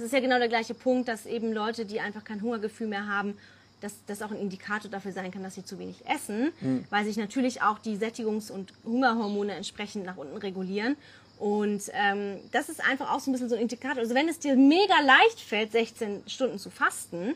Das 0.00 0.06
ist 0.06 0.12
ja 0.14 0.20
genau 0.20 0.38
der 0.38 0.48
gleiche 0.48 0.72
Punkt, 0.72 1.08
dass 1.08 1.26
eben 1.26 1.52
Leute, 1.52 1.84
die 1.84 2.00
einfach 2.00 2.24
kein 2.24 2.40
Hungergefühl 2.40 2.86
mehr 2.86 3.06
haben, 3.06 3.36
dass 3.82 3.92
das 4.06 4.22
auch 4.22 4.30
ein 4.30 4.38
Indikator 4.38 4.90
dafür 4.90 5.12
sein 5.12 5.30
kann, 5.30 5.42
dass 5.42 5.56
sie 5.56 5.64
zu 5.64 5.78
wenig 5.78 6.06
essen, 6.06 6.52
mhm. 6.62 6.86
weil 6.88 7.04
sich 7.04 7.18
natürlich 7.18 7.60
auch 7.60 7.78
die 7.78 7.98
Sättigungs- 7.98 8.50
und 8.50 8.72
Hungerhormone 8.82 9.52
entsprechend 9.54 10.06
nach 10.06 10.16
unten 10.16 10.38
regulieren. 10.38 10.96
Und 11.38 11.82
ähm, 11.92 12.38
das 12.50 12.70
ist 12.70 12.82
einfach 12.82 13.12
auch 13.12 13.20
so 13.20 13.30
ein 13.30 13.32
bisschen 13.32 13.50
so 13.50 13.56
ein 13.56 13.60
Indikator. 13.60 13.98
Also 13.98 14.14
wenn 14.14 14.26
es 14.30 14.38
dir 14.38 14.56
mega 14.56 15.00
leicht 15.00 15.38
fällt, 15.38 15.72
16 15.72 16.22
Stunden 16.26 16.58
zu 16.58 16.70
fasten, 16.70 17.34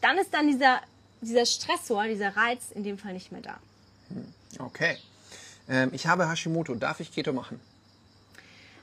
dann 0.00 0.18
ist 0.18 0.32
dann 0.32 0.46
dieser, 0.46 0.80
dieser 1.20 1.46
Stressor, 1.46 2.04
dieser 2.04 2.36
Reiz 2.36 2.70
in 2.72 2.84
dem 2.84 2.96
Fall 2.96 3.12
nicht 3.12 3.32
mehr 3.32 3.40
da. 3.42 3.58
Hm, 4.10 4.32
okay. 4.60 4.98
Ähm, 5.68 5.90
ich 5.92 6.06
habe 6.06 6.28
Hashimoto. 6.28 6.76
Darf 6.76 7.00
ich 7.00 7.12
Keto 7.12 7.32
machen? 7.32 7.60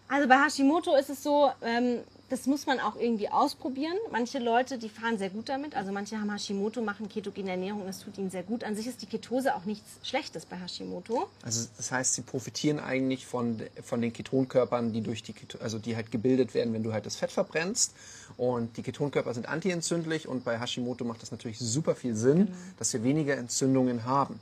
Also 0.09 0.27
bei 0.27 0.35
Hashimoto 0.35 0.95
ist 0.95 1.09
es 1.09 1.23
so, 1.23 1.49
ähm, 1.61 1.99
das 2.29 2.47
muss 2.47 2.65
man 2.65 2.79
auch 2.79 2.95
irgendwie 2.95 3.29
ausprobieren. 3.29 3.95
Manche 4.11 4.39
Leute, 4.39 4.77
die 4.77 4.89
fahren 4.89 5.17
sehr 5.17 5.29
gut 5.29 5.49
damit. 5.49 5.75
Also 5.75 5.91
manche 5.91 6.19
haben 6.19 6.31
Hashimoto, 6.31 6.81
machen 6.81 7.09
ketogene 7.09 7.51
Ernährung, 7.51 7.85
das 7.85 7.99
tut 7.99 8.17
ihnen 8.17 8.31
sehr 8.31 8.43
gut. 8.43 8.63
An 8.63 8.75
sich 8.75 8.87
ist 8.87 9.01
die 9.01 9.05
Ketose 9.05 9.55
auch 9.55 9.65
nichts 9.65 9.99
Schlechtes 10.03 10.45
bei 10.45 10.57
Hashimoto. 10.57 11.27
Also 11.43 11.67
das 11.77 11.91
heißt, 11.91 12.13
sie 12.13 12.21
profitieren 12.21 12.79
eigentlich 12.79 13.27
von, 13.27 13.61
von 13.83 14.01
den 14.01 14.13
Ketonkörpern, 14.13 14.93
die 14.93 15.01
durch 15.01 15.21
die 15.21 15.35
also 15.59 15.79
die 15.79 15.95
halt 15.95 16.11
gebildet 16.11 16.53
werden, 16.53 16.73
wenn 16.73 16.83
du 16.83 16.93
halt 16.93 17.05
das 17.05 17.15
Fett 17.15 17.31
verbrennst. 17.31 17.93
Und 18.37 18.77
die 18.77 18.83
Ketonkörper 18.83 19.33
sind 19.33 19.47
antientzündlich 19.47 20.27
und 20.27 20.43
bei 20.43 20.59
Hashimoto 20.59 21.05
macht 21.05 21.21
das 21.21 21.31
natürlich 21.31 21.59
super 21.59 21.93
viel 21.95 22.15
Sinn, 22.15 22.47
genau. 22.47 22.57
dass 22.79 22.93
wir 22.93 23.03
weniger 23.03 23.37
Entzündungen 23.37 24.05
haben. 24.05 24.39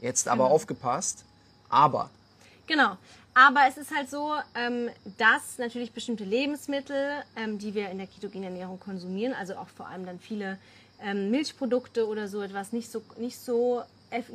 Jetzt 0.00 0.26
aber 0.26 0.44
genau. 0.44 0.54
aufgepasst, 0.54 1.24
aber. 1.68 2.10
Genau. 2.66 2.96
Aber 3.40 3.62
es 3.66 3.78
ist 3.78 3.96
halt 3.96 4.10
so, 4.10 4.34
ähm, 4.54 4.90
dass 5.16 5.56
natürlich 5.56 5.92
bestimmte 5.92 6.24
Lebensmittel, 6.24 7.22
ähm, 7.36 7.58
die 7.58 7.72
wir 7.72 7.88
in 7.88 7.96
der 7.96 8.06
ketogenen 8.06 8.44
Ernährung 8.52 8.78
konsumieren, 8.78 9.32
also 9.32 9.54
auch 9.54 9.68
vor 9.68 9.86
allem 9.86 10.04
dann 10.04 10.18
viele 10.18 10.58
ähm, 11.02 11.30
Milchprodukte 11.30 12.06
oder 12.06 12.28
so 12.28 12.42
etwas, 12.42 12.74
nicht 12.74 12.92
so, 12.92 13.00
nicht, 13.16 13.38
so, 13.38 13.82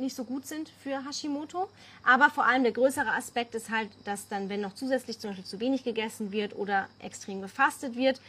nicht 0.00 0.16
so 0.16 0.24
gut 0.24 0.44
sind 0.44 0.72
für 0.82 1.04
Hashimoto. 1.06 1.68
Aber 2.02 2.30
vor 2.30 2.46
allem 2.46 2.64
der 2.64 2.72
größere 2.72 3.12
Aspekt 3.12 3.54
ist 3.54 3.70
halt, 3.70 3.90
dass 4.04 4.26
dann, 4.26 4.48
wenn 4.48 4.60
noch 4.60 4.74
zusätzlich 4.74 5.20
zum 5.20 5.30
Beispiel 5.30 5.46
zu 5.46 5.60
wenig 5.60 5.84
gegessen 5.84 6.32
wird 6.32 6.56
oder 6.56 6.88
extrem 6.98 7.42
gefastet 7.42 7.94
wird, 7.94 8.20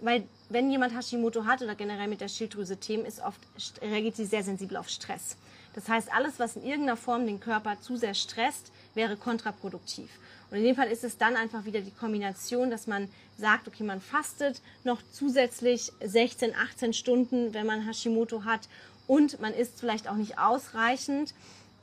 weil 0.00 0.26
wenn 0.48 0.70
jemand 0.70 0.96
Hashimoto 0.96 1.44
hat 1.44 1.60
oder 1.60 1.74
generell 1.74 2.08
mit 2.08 2.22
der 2.22 2.28
Schilddrüse 2.28 2.78
Themen 2.78 3.04
ist, 3.04 3.20
oft 3.20 3.38
reagiert 3.82 4.16
sie 4.16 4.24
sehr 4.24 4.42
sensibel 4.42 4.78
auf 4.78 4.88
Stress. 4.88 5.36
Das 5.74 5.88
heißt, 5.88 6.12
alles, 6.12 6.38
was 6.38 6.56
in 6.56 6.64
irgendeiner 6.64 6.96
Form 6.96 7.26
den 7.26 7.40
Körper 7.40 7.80
zu 7.80 7.96
sehr 7.96 8.14
stresst, 8.14 8.72
wäre 8.94 9.16
kontraproduktiv. 9.16 10.10
Und 10.50 10.58
in 10.58 10.64
dem 10.64 10.76
Fall 10.76 10.88
ist 10.88 11.02
es 11.02 11.16
dann 11.16 11.34
einfach 11.34 11.64
wieder 11.64 11.80
die 11.80 11.90
Kombination, 11.90 12.70
dass 12.70 12.86
man 12.86 13.08
sagt, 13.38 13.68
okay, 13.68 13.84
man 13.84 14.00
fastet 14.00 14.60
noch 14.84 15.00
zusätzlich 15.10 15.92
16, 16.04 16.54
18 16.54 16.92
Stunden, 16.92 17.54
wenn 17.54 17.66
man 17.66 17.86
Hashimoto 17.86 18.44
hat 18.44 18.68
und 19.06 19.40
man 19.40 19.54
isst 19.54 19.80
vielleicht 19.80 20.08
auch 20.08 20.16
nicht 20.16 20.38
ausreichend. 20.38 21.32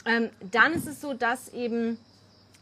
Ähm, 0.06 0.30
dann 0.52 0.74
ist 0.74 0.88
es 0.88 1.02
so, 1.02 1.14
dass 1.14 1.50
eben 1.50 1.98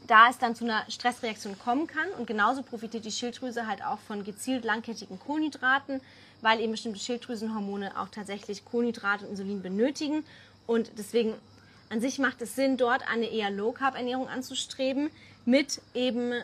da 0.08 0.30
es 0.30 0.38
dann 0.38 0.56
zu 0.56 0.64
einer 0.64 0.90
Stressreaktion 0.90 1.60
kommen 1.60 1.88
kann 1.88 2.10
und 2.18 2.26
genauso 2.26 2.64
profitiert 2.64 3.06
die 3.06 3.12
Schilddrüse 3.12 3.68
halt 3.68 3.84
auch 3.84 4.00
von 4.00 4.24
gezielt 4.24 4.64
langkettigen 4.64 5.20
Kohlenhydraten, 5.20 6.00
weil 6.42 6.62
eben 6.62 6.72
bestimmte 6.72 7.00
Schilddrüsenhormone 7.00 8.00
auch 8.00 8.10
tatsächlich 8.10 8.64
Kohlenhydrate 8.64 9.26
und 9.26 9.32
Insulin 9.32 9.62
benötigen 9.62 10.24
und 10.66 10.92
deswegen 10.98 11.34
an 11.89 12.02
sich 12.02 12.19
macht 12.19 12.41
es 12.41 12.56
Sinn, 12.56 12.78
dort 12.78 13.08
eine 13.10 13.26
eher 13.26 13.50
Low-Carb-Ernährung 13.50 14.28
anzustreben, 14.28 15.10
mit 15.47 15.82
eben 15.93 16.34
äh, 16.34 16.43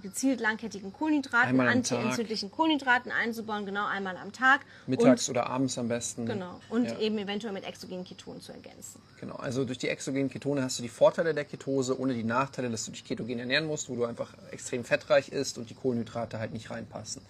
gezielt 0.00 0.40
langkettigen 0.40 0.92
Kohlenhydraten, 0.92 1.58
anti-entzündlichen 1.58 2.52
Kohlenhydraten 2.52 3.10
einzubauen, 3.10 3.66
genau 3.66 3.86
einmal 3.86 4.16
am 4.16 4.32
Tag. 4.32 4.60
Mittags 4.86 5.28
und, 5.28 5.36
oder 5.36 5.48
abends 5.48 5.76
am 5.78 5.88
besten. 5.88 6.26
Genau. 6.26 6.60
Und 6.70 6.84
ja. 6.84 6.98
eben 7.00 7.18
eventuell 7.18 7.52
mit 7.52 7.64
exogenen 7.64 8.04
Ketonen 8.04 8.40
zu 8.40 8.52
ergänzen. 8.52 9.02
Genau. 9.20 9.34
Also 9.34 9.64
durch 9.64 9.78
die 9.78 9.88
exogenen 9.88 10.30
Ketone 10.30 10.62
hast 10.62 10.78
du 10.78 10.84
die 10.84 10.88
Vorteile 10.88 11.34
der 11.34 11.44
Ketose, 11.44 11.98
ohne 11.98 12.14
die 12.14 12.22
Nachteile, 12.22 12.70
dass 12.70 12.84
du 12.84 12.92
dich 12.92 13.04
ketogen 13.04 13.40
ernähren 13.40 13.66
musst, 13.66 13.88
wo 13.88 13.96
du 13.96 14.04
einfach 14.04 14.32
extrem 14.52 14.84
fettreich 14.84 15.30
isst 15.30 15.58
und 15.58 15.68
die 15.68 15.74
Kohlenhydrate 15.74 16.38
halt 16.38 16.52
nicht 16.52 16.70
reinpassen. 16.70 17.22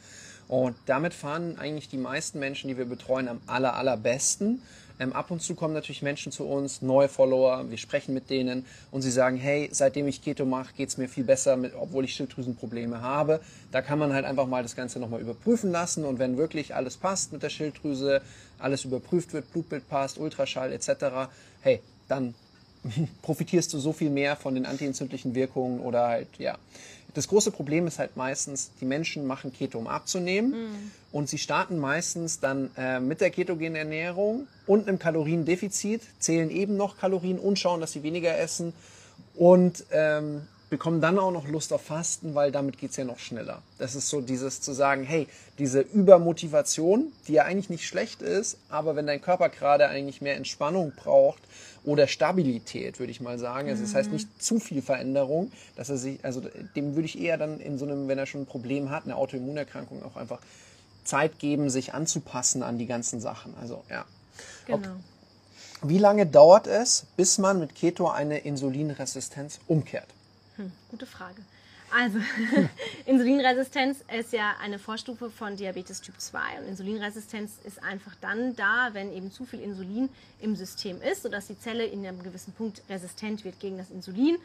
Und 0.48 0.76
damit 0.84 1.14
fahren 1.14 1.58
eigentlich 1.58 1.88
die 1.88 1.96
meisten 1.96 2.38
Menschen, 2.38 2.68
die 2.68 2.76
wir 2.76 2.84
betreuen, 2.84 3.28
am 3.28 3.40
aller, 3.46 3.74
allerbesten. 3.74 4.62
Ähm, 4.98 5.12
ab 5.12 5.30
und 5.30 5.42
zu 5.42 5.54
kommen 5.54 5.74
natürlich 5.74 6.02
Menschen 6.02 6.32
zu 6.32 6.44
uns, 6.44 6.80
neue 6.80 7.08
Follower, 7.08 7.68
wir 7.68 7.76
sprechen 7.76 8.14
mit 8.14 8.30
denen 8.30 8.64
und 8.90 9.02
sie 9.02 9.10
sagen, 9.10 9.36
hey, 9.36 9.68
seitdem 9.70 10.08
ich 10.08 10.22
Keto 10.22 10.46
mache, 10.46 10.74
geht 10.74 10.88
es 10.88 10.96
mir 10.96 11.08
viel 11.08 11.24
besser, 11.24 11.56
mit, 11.56 11.74
obwohl 11.74 12.04
ich 12.04 12.14
Schilddrüsenprobleme 12.14 13.02
habe. 13.02 13.40
Da 13.72 13.82
kann 13.82 13.98
man 13.98 14.12
halt 14.14 14.24
einfach 14.24 14.46
mal 14.46 14.62
das 14.62 14.74
Ganze 14.74 14.98
nochmal 14.98 15.20
überprüfen 15.20 15.70
lassen 15.70 16.04
und 16.04 16.18
wenn 16.18 16.38
wirklich 16.38 16.74
alles 16.74 16.96
passt 16.96 17.32
mit 17.32 17.42
der 17.42 17.50
Schilddrüse, 17.50 18.22
alles 18.58 18.84
überprüft 18.84 19.32
wird, 19.34 19.52
Blutbild 19.52 19.88
passt, 19.88 20.18
Ultraschall 20.18 20.72
etc., 20.72 21.28
hey, 21.60 21.80
dann 22.08 22.34
profitierst 23.22 23.72
du 23.74 23.78
so 23.78 23.92
viel 23.92 24.10
mehr 24.10 24.36
von 24.36 24.54
den 24.54 24.64
antientzündlichen 24.64 25.34
Wirkungen 25.34 25.80
oder 25.80 26.08
halt, 26.08 26.28
ja. 26.38 26.56
Das 27.16 27.28
große 27.28 27.50
Problem 27.50 27.86
ist 27.86 27.98
halt 27.98 28.14
meistens, 28.18 28.70
die 28.78 28.84
Menschen 28.84 29.26
machen 29.26 29.50
Keto, 29.50 29.78
um 29.78 29.86
abzunehmen. 29.86 30.50
Mhm. 30.50 30.90
Und 31.12 31.30
sie 31.30 31.38
starten 31.38 31.78
meistens 31.78 32.40
dann 32.40 32.70
äh, 32.76 33.00
mit 33.00 33.22
der 33.22 33.30
ketogenen 33.30 33.74
Ernährung 33.74 34.46
und 34.66 34.86
einem 34.86 34.98
Kaloriendefizit, 34.98 36.02
zählen 36.18 36.50
eben 36.50 36.76
noch 36.76 36.98
Kalorien 36.98 37.38
und 37.38 37.58
schauen, 37.58 37.80
dass 37.80 37.92
sie 37.92 38.02
weniger 38.02 38.36
essen. 38.38 38.74
Und 39.34 39.86
ähm, 39.92 40.42
bekommen 40.68 41.00
dann 41.00 41.18
auch 41.18 41.30
noch 41.30 41.48
Lust 41.48 41.72
auf 41.72 41.82
Fasten, 41.82 42.34
weil 42.34 42.52
damit 42.52 42.76
geht 42.76 42.90
es 42.90 42.96
ja 42.96 43.04
noch 43.04 43.18
schneller. 43.18 43.62
Das 43.78 43.94
ist 43.94 44.10
so 44.10 44.20
dieses 44.20 44.60
zu 44.60 44.72
sagen, 44.72 45.04
hey, 45.04 45.26
diese 45.58 45.80
Übermotivation, 45.80 47.12
die 47.28 47.34
ja 47.34 47.44
eigentlich 47.44 47.70
nicht 47.70 47.86
schlecht 47.86 48.20
ist, 48.20 48.58
aber 48.68 48.94
wenn 48.94 49.06
dein 49.06 49.22
Körper 49.22 49.48
gerade 49.48 49.88
eigentlich 49.88 50.20
mehr 50.20 50.36
Entspannung 50.36 50.92
braucht 50.94 51.40
oder 51.86 52.08
Stabilität, 52.08 52.98
würde 52.98 53.12
ich 53.12 53.20
mal 53.20 53.38
sagen, 53.38 53.70
also 53.70 53.82
das 53.82 53.94
heißt 53.94 54.12
nicht 54.12 54.42
zu 54.42 54.58
viel 54.58 54.82
Veränderung, 54.82 55.52
dass 55.76 55.88
er 55.88 55.96
sich, 55.96 56.22
also 56.24 56.42
dem 56.74 56.96
würde 56.96 57.06
ich 57.06 57.18
eher 57.18 57.38
dann 57.38 57.60
in 57.60 57.78
so 57.78 57.86
einem, 57.86 58.08
wenn 58.08 58.18
er 58.18 58.26
schon 58.26 58.42
ein 58.42 58.46
Problem 58.46 58.90
hat, 58.90 59.04
eine 59.04 59.16
Autoimmunerkrankung 59.16 60.02
auch 60.02 60.16
einfach 60.16 60.40
Zeit 61.04 61.38
geben, 61.38 61.70
sich 61.70 61.94
anzupassen 61.94 62.64
an 62.64 62.76
die 62.76 62.86
ganzen 62.86 63.20
Sachen. 63.20 63.54
Also 63.60 63.84
ja. 63.88 64.04
Genau. 64.66 64.78
Okay. 64.78 64.88
Wie 65.82 65.98
lange 65.98 66.26
dauert 66.26 66.66
es, 66.66 67.06
bis 67.16 67.38
man 67.38 67.60
mit 67.60 67.74
Keto 67.74 68.08
eine 68.08 68.38
Insulinresistenz 68.38 69.60
umkehrt? 69.68 70.08
Hm, 70.56 70.72
gute 70.90 71.06
Frage. 71.06 71.42
Also, 71.98 72.18
Insulinresistenz 73.06 74.04
ist 74.18 74.34
ja 74.34 74.54
eine 74.60 74.78
Vorstufe 74.78 75.30
von 75.30 75.56
Diabetes 75.56 76.02
Typ 76.02 76.20
2 76.20 76.38
und 76.60 76.68
Insulinresistenz 76.68 77.52
ist 77.64 77.82
einfach 77.82 78.14
dann 78.20 78.54
da, 78.54 78.90
wenn 78.92 79.10
eben 79.14 79.32
zu 79.32 79.46
viel 79.46 79.60
Insulin 79.60 80.10
im 80.42 80.56
System 80.56 81.00
ist, 81.00 81.22
sodass 81.22 81.46
die 81.46 81.58
Zelle 81.58 81.86
in 81.86 82.06
einem 82.06 82.22
gewissen 82.22 82.52
Punkt 82.52 82.82
resistent 82.90 83.46
wird 83.46 83.60
gegen 83.60 83.78
das 83.78 83.90
Insulin 83.90 84.36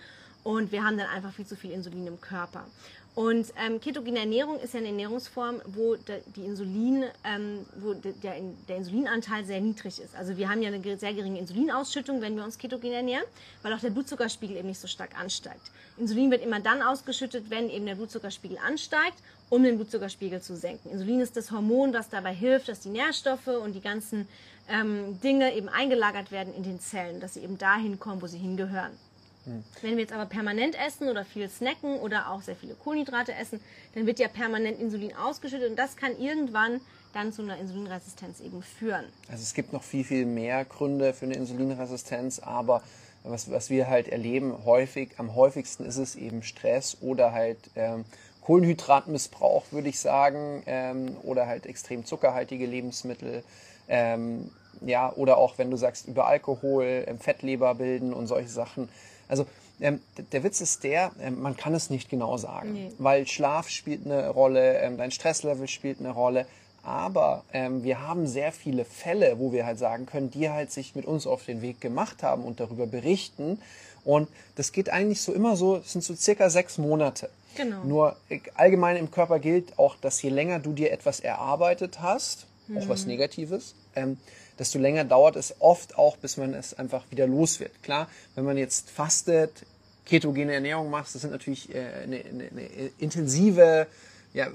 und 0.46 0.72
wir 0.72 0.86
haben 0.86 0.98
dann 0.98 1.08
einfach 1.08 1.34
viel 1.34 1.46
zu 1.46 1.58
viel 1.58 1.72
Insulin 1.72 2.08
im 2.08 2.22
Körper. 2.22 2.66
Und 3.14 3.48
ähm, 3.58 3.82
ketogene 3.82 4.20
Ernährung 4.20 4.58
ist 4.60 4.74
ja 4.74 4.80
eine 4.80 4.88
Ernährungsform, 4.88 5.62
wo 5.66 5.98
die 6.36 6.46
Insulin, 6.46 7.04
ähm, 7.26 7.66
wo 7.76 7.94
de, 7.94 8.14
der, 8.24 8.36
der, 8.70 8.78
Insulinanteil 8.78 9.44
sehr 9.44 9.60
niedrig 9.60 10.00
ist. 10.00 10.16
Also 10.16 10.38
wir 10.38 10.50
haben 10.50 10.62
ja 10.62 10.70
eine 10.70 10.98
sehr 10.98 11.14
geringe 11.14 11.40
Insulinausschüttung, 11.40 12.22
wenn 12.22 12.38
wir 12.38 12.46
uns 12.46 12.58
ketogen 12.58 12.94
ernähren, 12.94 13.26
weil 13.64 13.74
auch 13.74 13.82
der 13.82 13.90
Blutzuckerspiegel 13.90 14.56
eben 14.56 14.70
nicht 14.70 14.80
so 14.80 14.88
stark 14.88 15.20
ansteigt. 15.20 15.72
Insulin 15.98 16.32
wird 16.32 16.42
immer 16.42 16.62
dann 16.62 16.82
ausgeschüttet, 16.82 17.50
wenn 17.50 17.70
eben 17.70 17.86
der 17.86 17.96
Blutzuckerspiegel 17.96 18.58
ansteigt, 18.66 19.18
um 19.50 19.62
den 19.62 19.76
Blutzuckerspiegel 19.76 20.42
zu 20.42 20.56
senken. 20.56 20.90
Insulin 20.90 21.20
ist 21.20 21.36
das 21.36 21.52
Hormon, 21.52 21.92
das 21.92 22.08
dabei 22.08 22.34
hilft, 22.34 22.70
dass 22.70 22.80
die 22.80 22.90
Nährstoffe 22.90 23.48
und 23.48 23.74
die 23.74 23.82
ganzen 23.82 24.26
ähm, 24.70 25.20
Dinge 25.20 25.54
eben 25.54 25.68
eingelagert 25.68 26.32
werden 26.32 26.54
in 26.54 26.64
den 26.64 26.80
Zellen, 26.80 27.20
dass 27.20 27.34
sie 27.34 27.42
eben 27.42 27.58
dahin 27.58 28.00
kommen, 28.00 28.22
wo 28.22 28.28
sie 28.28 28.38
hingehören. 28.38 28.98
Wenn 29.46 29.96
wir 29.96 30.02
jetzt 30.02 30.14
aber 30.14 30.26
permanent 30.26 30.76
essen 30.80 31.10
oder 31.10 31.26
viel 31.26 31.50
snacken 31.50 32.00
oder 32.00 32.30
auch 32.32 32.42
sehr 32.42 32.56
viele 32.56 32.76
Kohlenhydrate 32.76 33.34
essen, 33.34 33.60
dann 33.96 34.06
wird 34.06 34.20
ja 34.20 34.28
permanent 34.28 34.80
Insulin 34.80 35.16
ausgeschüttet 35.16 35.70
und 35.70 35.78
das 35.78 35.98
kann 35.98 36.20
irgendwann 36.20 36.82
dann 37.14 37.34
zu 37.34 37.42
einer 37.42 37.58
Insulinresistenz 37.58 38.40
eben 38.40 38.62
führen. 38.62 39.06
Also 39.30 39.44
es 39.44 39.54
gibt 39.54 39.74
noch 39.74 39.84
viel, 39.84 40.04
viel 40.04 40.26
mehr 40.26 40.64
Gründe 40.66 41.14
für 41.14 41.26
eine 41.26 41.36
Insulinresistenz, 41.36 42.40
aber 42.40 42.82
was, 43.24 43.52
was 43.52 43.70
wir 43.70 43.88
halt 43.88 44.08
erleben, 44.08 44.66
häufig, 44.66 45.12
am 45.18 45.36
häufigsten 45.36 45.86
ist 45.86 45.98
es 45.98 46.16
eben 46.16 46.44
Stress 46.44 46.98
oder 47.02 47.32
halt 47.34 47.58
ähm, 47.76 48.06
Kohlenhydratmissbrauch, 48.42 49.66
würde 49.72 49.90
ich 49.90 50.00
sagen, 50.00 50.64
ähm, 50.66 51.16
oder 51.24 51.48
halt 51.48 51.66
extrem 51.66 52.06
zuckerhaltige 52.06 52.66
Lebensmittel. 52.66 53.44
Ähm, 53.88 54.50
ja, 54.82 55.14
oder 55.14 55.38
auch 55.38 55.58
wenn 55.58 55.70
du 55.70 55.78
sagst, 55.78 56.08
über 56.08 56.26
Alkohol, 56.26 57.04
ähm, 57.06 57.20
Fettleber 57.20 57.76
bilden 57.76 58.14
und 58.14 58.28
solche 58.28 58.50
Sachen. 58.50 58.90
Also 59.32 59.46
ähm, 59.80 60.02
der 60.32 60.44
Witz 60.44 60.62
ist 60.62 60.84
der, 60.84 61.12
ähm, 61.20 61.42
man 61.42 61.56
kann 61.56 61.74
es 61.74 61.90
nicht 61.90 62.10
genau 62.10 62.38
sagen, 62.38 62.74
nee. 62.74 62.92
weil 63.00 63.26
Schlaf 63.26 63.70
spielt 63.70 64.06
eine 64.06 64.30
Rolle, 64.30 64.80
ähm, 64.80 64.98
dein 64.98 65.10
Stresslevel 65.10 65.68
spielt 65.68 66.00
eine 66.00 66.12
Rolle. 66.12 66.46
Aber 66.84 67.44
ähm, 67.54 67.84
wir 67.84 68.02
haben 68.02 68.28
sehr 68.28 68.52
viele 68.52 68.86
Fälle, 68.86 69.40
wo 69.40 69.54
wir 69.54 69.66
halt 69.66 69.80
sagen 69.80 70.06
können, 70.06 70.32
die 70.32 70.50
halt 70.50 70.72
sich 70.72 70.96
mit 70.96 71.06
uns 71.06 71.26
auf 71.26 71.46
den 71.46 71.62
Weg 71.62 71.80
gemacht 71.80 72.24
haben 72.24 72.44
und 72.44 72.60
darüber 72.60 72.88
berichten. 72.88 73.60
Und 74.04 74.28
das 74.56 74.72
geht 74.72 74.90
eigentlich 74.90 75.22
so 75.22 75.32
immer 75.32 75.56
so, 75.56 75.78
es 75.78 75.94
sind 75.94 76.04
so 76.04 76.16
circa 76.16 76.50
sechs 76.50 76.78
Monate. 76.78 77.30
Genau. 77.56 77.84
Nur 77.84 78.16
äh, 78.30 78.40
allgemein 78.56 78.98
im 78.98 79.12
Körper 79.12 79.40
gilt 79.40 79.80
auch, 79.80 79.96
dass 79.96 80.22
je 80.22 80.30
länger 80.30 80.60
du 80.60 80.74
dir 80.74 80.92
etwas 80.92 81.20
erarbeitet 81.22 82.02
hast, 82.02 82.48
mhm. 82.68 82.80
auch 82.80 82.90
was 82.90 83.04
mhm. 83.04 83.12
Negatives, 83.12 83.76
ähm, 83.96 84.18
desto 84.60 84.80
länger 84.80 85.04
dauert 85.06 85.36
es 85.36 85.56
oft 85.60 85.98
auch, 85.98 86.18
bis 86.18 86.38
man 86.38 86.54
es 86.54 86.74
einfach 86.74 87.04
wieder 87.10 87.28
los 87.28 87.60
wird. 87.60 87.72
Klar, 87.84 88.10
wenn 88.36 88.46
man 88.46 88.58
jetzt 88.58 88.90
fastet, 88.90 89.66
ketogene 90.06 90.54
Ernährung 90.54 90.90
macht, 90.90 91.14
das 91.14 91.22
sind 91.22 91.32
natürlich 91.32 91.74
äh, 91.74 91.80
eine, 92.04 92.18
eine, 92.18 92.50
eine 92.52 92.92
intensive, 93.00 93.88
ja, 94.34 94.48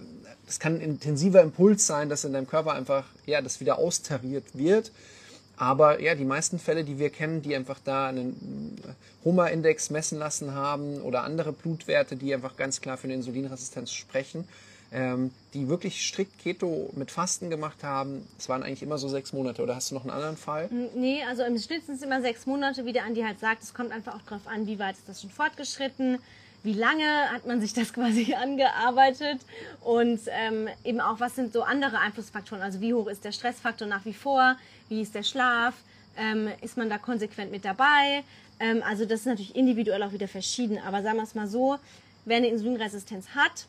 das 0.46 0.60
kann 0.60 0.76
ein 0.76 0.80
intensiver 0.80 1.42
Impuls 1.42 1.86
sein, 1.86 2.08
dass 2.08 2.24
in 2.24 2.32
deinem 2.32 2.46
Körper 2.46 2.74
einfach, 2.74 3.04
ja, 3.26 3.40
das 3.40 3.60
wieder 3.60 3.78
austariert 3.78 4.44
wird. 4.54 4.92
Aber 5.56 6.00
ja, 6.02 6.14
die 6.14 6.24
meisten 6.24 6.58
Fälle, 6.58 6.84
die 6.84 6.98
wir 6.98 7.10
kennen, 7.10 7.40
die 7.40 7.56
einfach 7.56 7.80
da 7.82 8.08
einen 8.08 8.78
Hummer-Index 9.24 9.90
messen 9.90 10.18
lassen 10.18 10.54
haben 10.54 11.00
oder 11.00 11.22
andere 11.22 11.52
Blutwerte, 11.52 12.16
die 12.16 12.34
einfach 12.34 12.56
ganz 12.56 12.80
klar 12.82 12.98
für 12.98 13.04
eine 13.04 13.14
Insulinresistenz 13.14 13.90
sprechen, 13.92 14.46
ähm, 14.92 15.30
die 15.54 15.68
wirklich 15.68 16.06
strikt 16.06 16.38
Keto 16.38 16.90
mit 16.94 17.10
Fasten 17.10 17.50
gemacht 17.50 17.82
haben, 17.82 18.26
es 18.38 18.48
waren 18.48 18.62
eigentlich 18.62 18.82
immer 18.82 18.98
so 18.98 19.08
sechs 19.08 19.32
Monate. 19.32 19.62
Oder 19.62 19.76
hast 19.76 19.90
du 19.90 19.94
noch 19.94 20.02
einen 20.02 20.10
anderen 20.10 20.36
Fall? 20.36 20.68
Nee, 20.94 21.22
also 21.28 21.42
im 21.42 21.58
Schnitt 21.58 21.86
sind 21.86 21.96
es 21.96 22.02
immer 22.02 22.20
sechs 22.20 22.46
Monate, 22.46 22.84
wie 22.84 22.92
der 22.92 23.04
Andi 23.04 23.22
halt 23.22 23.40
sagt. 23.40 23.62
Es 23.62 23.74
kommt 23.74 23.92
einfach 23.92 24.14
auch 24.14 24.22
darauf 24.22 24.46
an, 24.46 24.66
wie 24.66 24.78
weit 24.78 24.96
ist 24.96 25.08
das 25.08 25.20
schon 25.20 25.30
fortgeschritten, 25.30 26.18
wie 26.62 26.72
lange 26.72 27.30
hat 27.30 27.46
man 27.46 27.60
sich 27.60 27.72
das 27.72 27.92
quasi 27.94 28.34
angearbeitet 28.34 29.40
und 29.82 30.20
ähm, 30.28 30.68
eben 30.84 31.00
auch, 31.00 31.20
was 31.20 31.34
sind 31.36 31.52
so 31.52 31.62
andere 31.62 31.98
Einflussfaktoren. 31.98 32.62
Also 32.62 32.80
wie 32.80 32.94
hoch 32.94 33.08
ist 33.08 33.24
der 33.24 33.32
Stressfaktor 33.32 33.88
nach 33.88 34.04
wie 34.04 34.14
vor, 34.14 34.56
wie 34.88 35.02
ist 35.02 35.14
der 35.14 35.22
Schlaf, 35.22 35.74
ähm, 36.16 36.48
ist 36.62 36.76
man 36.76 36.88
da 36.88 36.98
konsequent 36.98 37.50
mit 37.50 37.64
dabei. 37.64 38.22
Ähm, 38.60 38.82
also 38.86 39.04
das 39.04 39.20
ist 39.20 39.26
natürlich 39.26 39.56
individuell 39.56 40.02
auch 40.02 40.12
wieder 40.12 40.28
verschieden. 40.28 40.78
Aber 40.78 41.02
sagen 41.02 41.16
wir 41.16 41.24
es 41.24 41.34
mal 41.34 41.46
so, 41.48 41.78
wer 42.24 42.38
eine 42.38 42.48
Insulinresistenz 42.48 43.28
hat, 43.34 43.66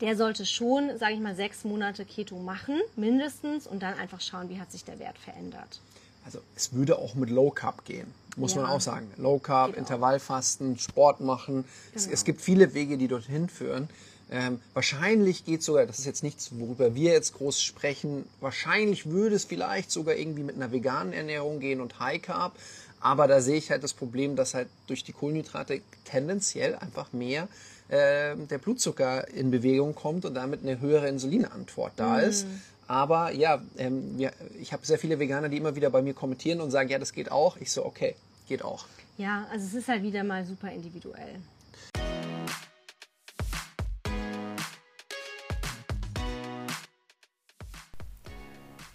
der 0.00 0.16
sollte 0.16 0.46
schon, 0.46 0.96
sage 0.98 1.14
ich 1.14 1.20
mal, 1.20 1.34
sechs 1.34 1.64
Monate 1.64 2.04
Keto 2.04 2.38
machen, 2.38 2.80
mindestens, 2.96 3.66
und 3.66 3.82
dann 3.82 3.94
einfach 3.94 4.20
schauen, 4.20 4.48
wie 4.48 4.60
hat 4.60 4.70
sich 4.70 4.84
der 4.84 4.98
Wert 4.98 5.18
verändert. 5.18 5.80
Also 6.24 6.40
es 6.56 6.72
würde 6.72 6.98
auch 6.98 7.14
mit 7.14 7.30
Low 7.30 7.50
Carb 7.50 7.84
gehen, 7.84 8.12
muss 8.36 8.54
ja. 8.54 8.62
man 8.62 8.70
auch 8.70 8.80
sagen. 8.80 9.10
Low 9.16 9.38
Carb, 9.38 9.76
Intervallfasten, 9.76 10.78
Sport 10.78 11.20
machen. 11.20 11.54
Genau. 11.54 11.66
Es, 11.94 12.06
es, 12.06 12.24
gibt 12.24 12.40
viele 12.40 12.74
Wege, 12.74 12.98
die 12.98 13.08
dorthin 13.08 13.48
führen. 13.48 13.88
Ähm, 14.30 14.60
wahrscheinlich 14.74 15.46
geht 15.46 15.62
sogar, 15.62 15.86
das 15.86 15.98
ist 15.98 16.04
jetzt 16.04 16.22
nichts, 16.22 16.50
worüber 16.52 16.94
wir 16.94 17.12
jetzt 17.12 17.32
groß 17.34 17.62
sprechen, 17.62 18.26
wahrscheinlich 18.40 19.06
würde 19.06 19.36
es 19.36 19.46
vielleicht 19.46 19.90
sogar 19.90 20.16
irgendwie 20.16 20.42
mit 20.42 20.56
einer 20.56 20.70
veganen 20.70 21.14
Ernährung 21.14 21.60
gehen 21.60 21.80
und 21.80 21.98
High 21.98 22.20
Carb. 22.20 22.52
Aber 23.00 23.26
da 23.26 23.40
sehe 23.40 23.56
ich 23.56 23.70
halt 23.70 23.82
das 23.82 23.94
Problem, 23.94 24.36
dass 24.36 24.54
halt 24.54 24.68
durch 24.86 25.04
die 25.04 25.12
Kohlenhydrate 25.12 25.80
tendenziell 26.04 26.74
einfach 26.74 27.12
mehr 27.12 27.48
äh, 27.88 28.36
der 28.36 28.58
Blutzucker 28.58 29.28
in 29.28 29.50
Bewegung 29.50 29.94
kommt 29.94 30.24
und 30.24 30.34
damit 30.34 30.62
eine 30.62 30.80
höhere 30.80 31.08
Insulinantwort 31.08 31.92
da 31.96 32.18
mm. 32.18 32.20
ist. 32.20 32.46
Aber 32.86 33.32
ja, 33.32 33.60
ähm, 33.76 34.18
wir, 34.18 34.32
ich 34.60 34.72
habe 34.72 34.84
sehr 34.86 34.98
viele 34.98 35.18
Veganer, 35.18 35.48
die 35.48 35.58
immer 35.58 35.76
wieder 35.76 35.90
bei 35.90 36.00
mir 36.00 36.14
kommentieren 36.14 36.60
und 36.60 36.70
sagen, 36.70 36.88
ja, 36.88 36.98
das 36.98 37.12
geht 37.12 37.30
auch. 37.30 37.56
Ich 37.58 37.70
so, 37.70 37.84
okay, 37.84 38.14
geht 38.48 38.64
auch. 38.64 38.86
Ja, 39.18 39.46
also 39.50 39.66
es 39.66 39.74
ist 39.74 39.88
halt 39.88 40.02
wieder 40.02 40.24
mal 40.24 40.44
super 40.46 40.70
individuell. 40.70 41.36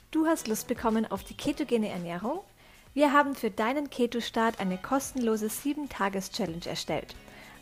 Du 0.10 0.28
hast 0.28 0.48
Lust 0.48 0.68
bekommen 0.68 1.06
auf 1.06 1.24
die 1.24 1.34
ketogene 1.34 1.90
Ernährung? 1.90 2.40
Wir 2.94 3.12
haben 3.12 3.34
für 3.34 3.50
deinen 3.50 3.90
Keto-Start 3.90 4.60
eine 4.60 4.78
kostenlose 4.78 5.48
7-Tages-Challenge 5.48 6.68
erstellt. 6.68 7.16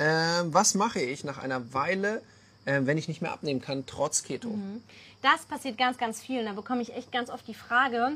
äh, 0.00 0.44
was 0.46 0.74
mache 0.74 1.00
ich 1.00 1.24
nach 1.24 1.38
einer 1.38 1.72
Weile, 1.72 2.22
äh, 2.64 2.80
wenn 2.82 2.98
ich 2.98 3.06
nicht 3.06 3.22
mehr 3.22 3.32
abnehmen 3.32 3.60
kann, 3.60 3.84
trotz 3.86 4.22
Keto? 4.22 4.48
Mhm. 4.48 4.82
Das 5.22 5.42
passiert 5.42 5.76
ganz, 5.76 5.98
ganz 5.98 6.20
viel. 6.20 6.44
Da 6.44 6.52
bekomme 6.52 6.82
ich 6.82 6.94
echt 6.94 7.12
ganz 7.12 7.30
oft 7.30 7.46
die 7.46 7.54
Frage, 7.54 8.12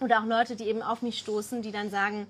oder 0.00 0.20
auch 0.20 0.26
Leute, 0.26 0.56
die 0.56 0.64
eben 0.64 0.82
auf 0.82 1.02
mich 1.02 1.18
stoßen, 1.18 1.62
die 1.62 1.72
dann 1.72 1.90
sagen, 1.90 2.26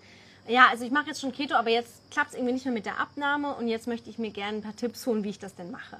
ja, 0.48 0.68
also 0.68 0.84
ich 0.84 0.90
mache 0.90 1.06
jetzt 1.06 1.20
schon 1.20 1.32
Keto, 1.32 1.54
aber 1.54 1.70
jetzt 1.70 1.92
klappt 2.10 2.30
es 2.30 2.34
irgendwie 2.34 2.54
nicht 2.54 2.64
mehr 2.64 2.74
mit 2.74 2.86
der 2.86 2.98
Abnahme 2.98 3.54
und 3.54 3.68
jetzt 3.68 3.86
möchte 3.86 4.10
ich 4.10 4.18
mir 4.18 4.30
gerne 4.30 4.58
ein 4.58 4.62
paar 4.62 4.74
Tipps 4.74 5.06
holen, 5.06 5.22
wie 5.22 5.28
ich 5.28 5.38
das 5.38 5.54
denn 5.54 5.70
mache. 5.70 5.98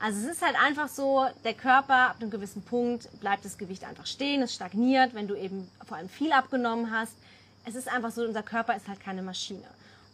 Also 0.00 0.18
es 0.26 0.36
ist 0.36 0.42
halt 0.42 0.56
einfach 0.60 0.88
so, 0.88 1.26
der 1.44 1.54
Körper 1.54 2.08
ab 2.10 2.16
einem 2.20 2.30
gewissen 2.30 2.62
Punkt 2.62 3.08
bleibt 3.20 3.44
das 3.44 3.58
Gewicht 3.58 3.84
einfach 3.84 4.06
stehen, 4.06 4.42
es 4.42 4.54
stagniert, 4.54 5.14
wenn 5.14 5.28
du 5.28 5.36
eben 5.36 5.68
vor 5.86 5.98
allem 5.98 6.08
viel 6.08 6.32
abgenommen 6.32 6.90
hast. 6.90 7.14
Es 7.64 7.76
ist 7.76 7.86
einfach 7.86 8.10
so, 8.10 8.24
unser 8.24 8.42
Körper 8.42 8.74
ist 8.74 8.88
halt 8.88 8.98
keine 8.98 9.22
Maschine. 9.22 9.62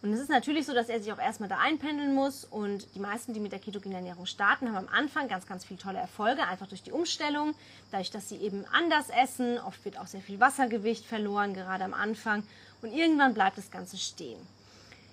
Und 0.00 0.12
es 0.12 0.20
ist 0.20 0.30
natürlich 0.30 0.64
so, 0.64 0.74
dass 0.74 0.88
er 0.88 1.00
sich 1.00 1.12
auch 1.12 1.18
erstmal 1.18 1.48
da 1.48 1.58
einpendeln 1.58 2.14
muss. 2.14 2.44
Und 2.44 2.94
die 2.94 3.00
meisten, 3.00 3.34
die 3.34 3.40
mit 3.40 3.50
der 3.50 3.58
ketogenen 3.58 3.96
Ernährung 3.96 4.26
starten, 4.26 4.68
haben 4.68 4.87
am 4.87 4.94
Anfang 4.94 5.26
ganz, 5.28 5.46
ganz 5.46 5.64
viele 5.64 5.80
tolle 5.80 5.98
Erfolge, 5.98 6.46
einfach 6.46 6.68
durch 6.68 6.82
die 6.82 6.92
Umstellung, 6.92 7.54
dadurch, 7.90 8.12
dass 8.12 8.28
sie 8.28 8.37
eben 8.37 8.64
anders 8.72 9.11
essen. 9.11 9.58
Oft 9.58 9.84
wird 9.84 9.98
auch 9.98 10.06
sehr 10.06 10.20
viel 10.20 10.38
Wassergewicht 10.38 11.04
verloren, 11.04 11.52
gerade 11.52 11.82
am 11.82 11.94
Anfang. 11.94 12.44
Und 12.80 12.92
irgendwann 12.92 13.34
bleibt 13.34 13.58
das 13.58 13.72
Ganze 13.72 13.96
stehen. 13.96 14.38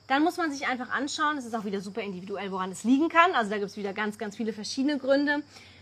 Dann 0.08 0.24
muss 0.24 0.38
man 0.38 0.52
sich 0.52 0.68
einfach 0.68 0.92
anschauen, 0.92 1.40
es 1.40 1.46
ist 1.46 1.56
auch 1.56 1.66
wieder 1.66 1.82
super 1.82 2.02
individuell, 2.02 2.52
woran 2.52 2.72
es 2.72 2.84
liegen 2.84 3.10
kann. 3.10 3.34
Also 3.34 3.50
da 3.50 3.58
gibt 3.58 3.72
es 3.72 3.78
wieder 3.78 3.92
ganz, 3.92 4.20
ganz 4.20 4.36
viele 4.38 4.54
verschiedene 4.54 5.00
Gründe. 5.00 5.42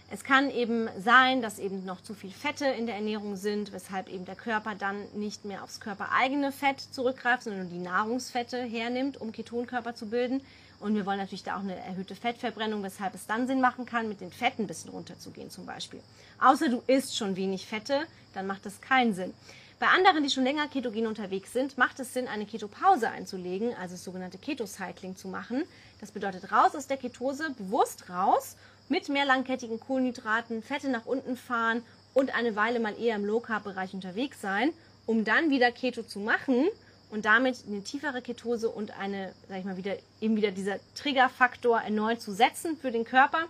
Es 0.09 0.23
kann 0.23 0.51
eben 0.51 0.89
sein, 0.99 1.41
dass 1.41 1.57
eben 1.57 1.85
noch 1.85 2.01
zu 2.01 2.13
viel 2.13 2.31
Fette 2.31 2.65
in 2.65 2.85
der 2.85 2.95
Ernährung 2.95 3.35
sind, 3.35 3.71
weshalb 3.73 4.09
eben 4.09 4.25
der 4.25 4.35
Körper 4.35 4.75
dann 4.75 4.97
nicht 5.15 5.43
mehr 5.43 5.63
aufs 5.63 5.79
körpereigene 5.79 6.51
Fett 6.51 6.79
zurückgreift, 6.79 7.43
sondern 7.43 7.69
die 7.69 7.79
Nahrungsfette 7.79 8.61
hernimmt, 8.61 9.19
um 9.19 9.31
Ketonkörper 9.31 9.95
zu 9.95 10.07
bilden. 10.07 10.41
Und 10.79 10.95
wir 10.95 11.05
wollen 11.05 11.17
natürlich 11.17 11.43
da 11.43 11.55
auch 11.55 11.61
eine 11.61 11.77
erhöhte 11.77 12.15
Fettverbrennung, 12.15 12.83
weshalb 12.83 13.15
es 13.15 13.25
dann 13.25 13.47
Sinn 13.47 13.61
machen 13.61 13.85
kann, 13.85 14.09
mit 14.09 14.21
den 14.21 14.31
Fetten 14.31 14.63
ein 14.63 14.67
bisschen 14.67 14.91
runterzugehen 14.91 15.49
zum 15.49 15.65
Beispiel. 15.65 16.01
Außer 16.39 16.69
du 16.69 16.83
isst 16.87 17.17
schon 17.17 17.35
wenig 17.35 17.65
Fette, 17.65 18.05
dann 18.33 18.47
macht 18.47 18.65
das 18.65 18.81
keinen 18.81 19.13
Sinn. 19.13 19.33
Bei 19.79 19.87
anderen, 19.87 20.23
die 20.23 20.29
schon 20.29 20.43
länger 20.43 20.67
ketogen 20.67 21.07
unterwegs 21.07 21.53
sind, 21.53 21.77
macht 21.77 21.99
es 21.99 22.13
Sinn, 22.13 22.27
eine 22.27 22.45
Ketopause 22.45 23.09
einzulegen, 23.09 23.73
also 23.75 23.95
das 23.95 24.03
sogenannte 24.03 24.37
Ketocycling 24.37 25.15
zu 25.15 25.27
machen. 25.27 25.63
Das 25.99 26.11
bedeutet 26.11 26.51
raus 26.51 26.75
aus 26.75 26.87
der 26.87 26.97
Ketose, 26.97 27.49
bewusst 27.57 28.09
raus 28.09 28.55
mit 28.89 29.09
mehr 29.09 29.25
langkettigen 29.25 29.79
Kohlenhydraten, 29.79 30.61
Fette 30.61 30.89
nach 30.89 31.05
unten 31.05 31.37
fahren 31.37 31.83
und 32.13 32.35
eine 32.35 32.55
Weile 32.55 32.79
mal 32.79 32.99
eher 32.99 33.15
im 33.15 33.25
Low-Carb-Bereich 33.25 33.93
unterwegs 33.93 34.41
sein, 34.41 34.71
um 35.05 35.23
dann 35.23 35.49
wieder 35.49 35.71
Keto 35.71 36.03
zu 36.03 36.19
machen 36.19 36.67
und 37.09 37.25
damit 37.25 37.63
eine 37.67 37.83
tiefere 37.83 38.21
Ketose 38.21 38.69
und 38.69 38.97
eine, 38.97 39.33
sag 39.47 39.59
ich 39.59 39.65
mal, 39.65 39.77
wieder, 39.77 39.95
eben 40.19 40.35
wieder 40.35 40.51
dieser 40.51 40.79
Triggerfaktor 40.95 41.79
erneut 41.81 42.21
zu 42.21 42.33
setzen 42.33 42.77
für 42.77 42.91
den 42.91 43.05
Körper. 43.05 43.45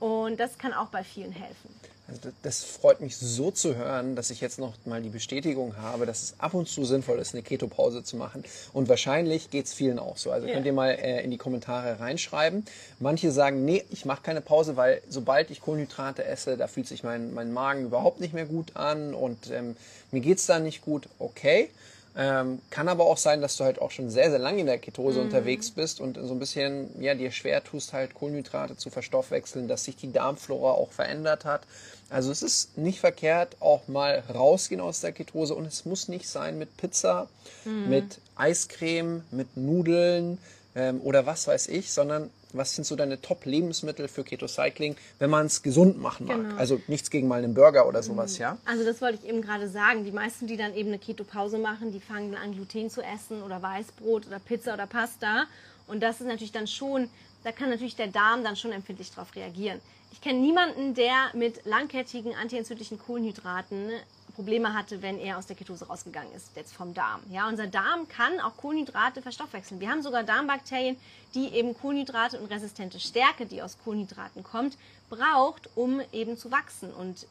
Und 0.00 0.40
das 0.40 0.58
kann 0.58 0.72
auch 0.72 0.88
bei 0.88 1.04
vielen 1.04 1.32
helfen. 1.32 1.68
Also 2.06 2.20
das 2.42 2.62
freut 2.64 3.00
mich 3.00 3.16
so 3.16 3.50
zu 3.50 3.76
hören, 3.76 4.14
dass 4.14 4.28
ich 4.28 4.42
jetzt 4.42 4.58
noch 4.58 4.74
mal 4.84 5.00
die 5.00 5.08
Bestätigung 5.08 5.76
habe, 5.78 6.04
dass 6.04 6.22
es 6.22 6.34
ab 6.38 6.52
und 6.52 6.68
zu 6.68 6.84
sinnvoll 6.84 7.18
ist, 7.18 7.32
eine 7.32 7.42
Keto-Pause 7.42 8.04
zu 8.04 8.16
machen. 8.16 8.44
Und 8.74 8.90
wahrscheinlich 8.90 9.50
geht 9.50 9.64
es 9.66 9.72
vielen 9.72 9.98
auch 9.98 10.18
so. 10.18 10.30
Also 10.30 10.46
ja. 10.46 10.52
könnt 10.52 10.66
ihr 10.66 10.74
mal 10.74 10.90
äh, 10.90 11.22
in 11.24 11.30
die 11.30 11.38
Kommentare 11.38 12.00
reinschreiben. 12.00 12.66
Manche 13.00 13.30
sagen, 13.30 13.64
nee, 13.64 13.84
ich 13.90 14.04
mache 14.04 14.22
keine 14.22 14.42
Pause, 14.42 14.76
weil 14.76 15.00
sobald 15.08 15.50
ich 15.50 15.62
Kohlenhydrate 15.62 16.24
esse, 16.24 16.58
da 16.58 16.66
fühlt 16.66 16.88
sich 16.88 17.04
mein, 17.04 17.32
mein 17.32 17.52
Magen 17.54 17.86
überhaupt 17.86 18.20
nicht 18.20 18.34
mehr 18.34 18.46
gut 18.46 18.76
an 18.76 19.14
und 19.14 19.50
ähm, 19.50 19.74
mir 20.10 20.20
geht's 20.20 20.44
dann 20.44 20.62
nicht 20.62 20.82
gut. 20.82 21.08
Okay. 21.18 21.70
Ähm, 22.16 22.60
kann 22.70 22.86
aber 22.86 23.06
auch 23.06 23.16
sein, 23.16 23.40
dass 23.40 23.56
du 23.56 23.64
halt 23.64 23.80
auch 23.80 23.90
schon 23.90 24.08
sehr, 24.08 24.30
sehr 24.30 24.38
lange 24.38 24.60
in 24.60 24.66
der 24.66 24.78
Ketose 24.78 25.18
mhm. 25.18 25.26
unterwegs 25.26 25.72
bist 25.72 26.00
und 26.00 26.16
so 26.16 26.32
ein 26.32 26.38
bisschen, 26.38 27.02
ja, 27.02 27.14
dir 27.14 27.32
schwer 27.32 27.64
tust, 27.64 27.92
halt 27.92 28.14
Kohlenhydrate 28.14 28.76
zu 28.76 28.88
verstoffwechseln, 28.90 29.66
dass 29.66 29.84
sich 29.84 29.96
die 29.96 30.12
Darmflora 30.12 30.72
auch 30.72 30.92
verändert 30.92 31.44
hat. 31.44 31.62
Also 32.10 32.30
es 32.30 32.42
ist 32.42 32.78
nicht 32.78 33.00
verkehrt, 33.00 33.56
auch 33.60 33.88
mal 33.88 34.22
rausgehen 34.32 34.80
aus 34.80 35.00
der 35.00 35.12
Ketose 35.12 35.54
und 35.54 35.66
es 35.66 35.84
muss 35.84 36.08
nicht 36.08 36.28
sein 36.28 36.58
mit 36.58 36.76
Pizza, 36.76 37.28
mhm. 37.64 37.88
mit 37.88 38.18
Eiscreme, 38.36 39.22
mit 39.30 39.56
Nudeln 39.56 40.38
ähm, 40.74 41.00
oder 41.02 41.26
was 41.26 41.46
weiß 41.46 41.68
ich, 41.68 41.92
sondern 41.92 42.30
was 42.54 42.74
sind 42.74 42.84
so 42.84 42.96
deine 42.96 43.20
Top-Lebensmittel 43.20 44.08
für 44.08 44.22
Keto-Cycling, 44.22 44.96
wenn 45.18 45.30
man 45.30 45.46
es 45.46 45.62
gesund 45.62 46.00
machen 46.00 46.26
mag? 46.26 46.36
Genau. 46.36 46.56
Also 46.56 46.80
nichts 46.86 47.10
gegen 47.10 47.26
mal 47.26 47.42
einen 47.42 47.54
Burger 47.54 47.86
oder 47.88 48.02
sowas, 48.02 48.34
mhm. 48.34 48.42
ja? 48.42 48.58
Also 48.64 48.84
das 48.84 49.00
wollte 49.00 49.18
ich 49.22 49.28
eben 49.28 49.42
gerade 49.42 49.68
sagen. 49.68 50.04
Die 50.04 50.12
meisten, 50.12 50.46
die 50.46 50.56
dann 50.56 50.74
eben 50.74 50.88
eine 50.88 50.98
Keto-Pause 50.98 51.58
machen, 51.58 51.92
die 51.92 52.00
fangen 52.00 52.32
dann 52.32 52.40
an, 52.40 52.52
Gluten 52.52 52.90
zu 52.90 53.02
essen 53.02 53.42
oder 53.42 53.60
Weißbrot 53.60 54.26
oder 54.28 54.38
Pizza 54.38 54.74
oder 54.74 54.86
Pasta. 54.86 55.46
Und 55.86 56.02
das 56.02 56.20
ist 56.20 56.26
natürlich 56.26 56.52
dann 56.52 56.66
schon, 56.66 57.10
da 57.44 57.52
kann 57.52 57.70
natürlich 57.70 57.96
der 57.96 58.08
Darm 58.08 58.42
dann 58.42 58.56
schon 58.56 58.72
empfindlich 58.72 59.10
darauf 59.10 59.34
reagieren. 59.36 59.80
Ich 60.12 60.20
kenne 60.20 60.40
niemanden, 60.40 60.94
der 60.94 61.30
mit 61.34 61.64
langkettigen 61.66 62.34
antientzündlichen 62.34 62.98
Kohlenhydraten 62.98 63.90
Probleme 64.34 64.74
hatte, 64.74 65.00
wenn 65.00 65.18
er 65.18 65.38
aus 65.38 65.46
der 65.46 65.56
Ketose 65.56 65.86
rausgegangen 65.86 66.32
ist, 66.34 66.56
jetzt 66.56 66.74
vom 66.74 66.92
Darm. 66.92 67.20
Ja, 67.30 67.48
unser 67.48 67.66
Darm 67.66 68.08
kann 68.08 68.40
auch 68.40 68.56
Kohlenhydrate 68.56 69.22
verstoffwechseln. 69.22 69.80
Wir 69.80 69.90
haben 69.90 70.02
sogar 70.02 70.24
Darmbakterien, 70.24 70.96
die 71.34 71.48
eben 71.54 71.74
Kohlenhydrate 71.78 72.40
und 72.40 72.50
resistente 72.50 72.98
Stärke, 72.98 73.46
die 73.46 73.62
aus 73.62 73.78
Kohlenhydraten 73.84 74.42
kommt, 74.42 74.76
braucht, 75.08 75.70
um 75.76 76.00
eben 76.12 76.36
zu 76.36 76.50
wachsen. 76.50 76.92
Und 76.92 77.26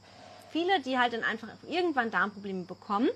viele, 0.52 0.82
die 0.82 0.98
halt 0.98 1.14
dann 1.14 1.24
einfach 1.24 1.50
irgendwann 1.68 2.10
Darmprobleme 2.10 2.64
bekommen, 2.64 3.10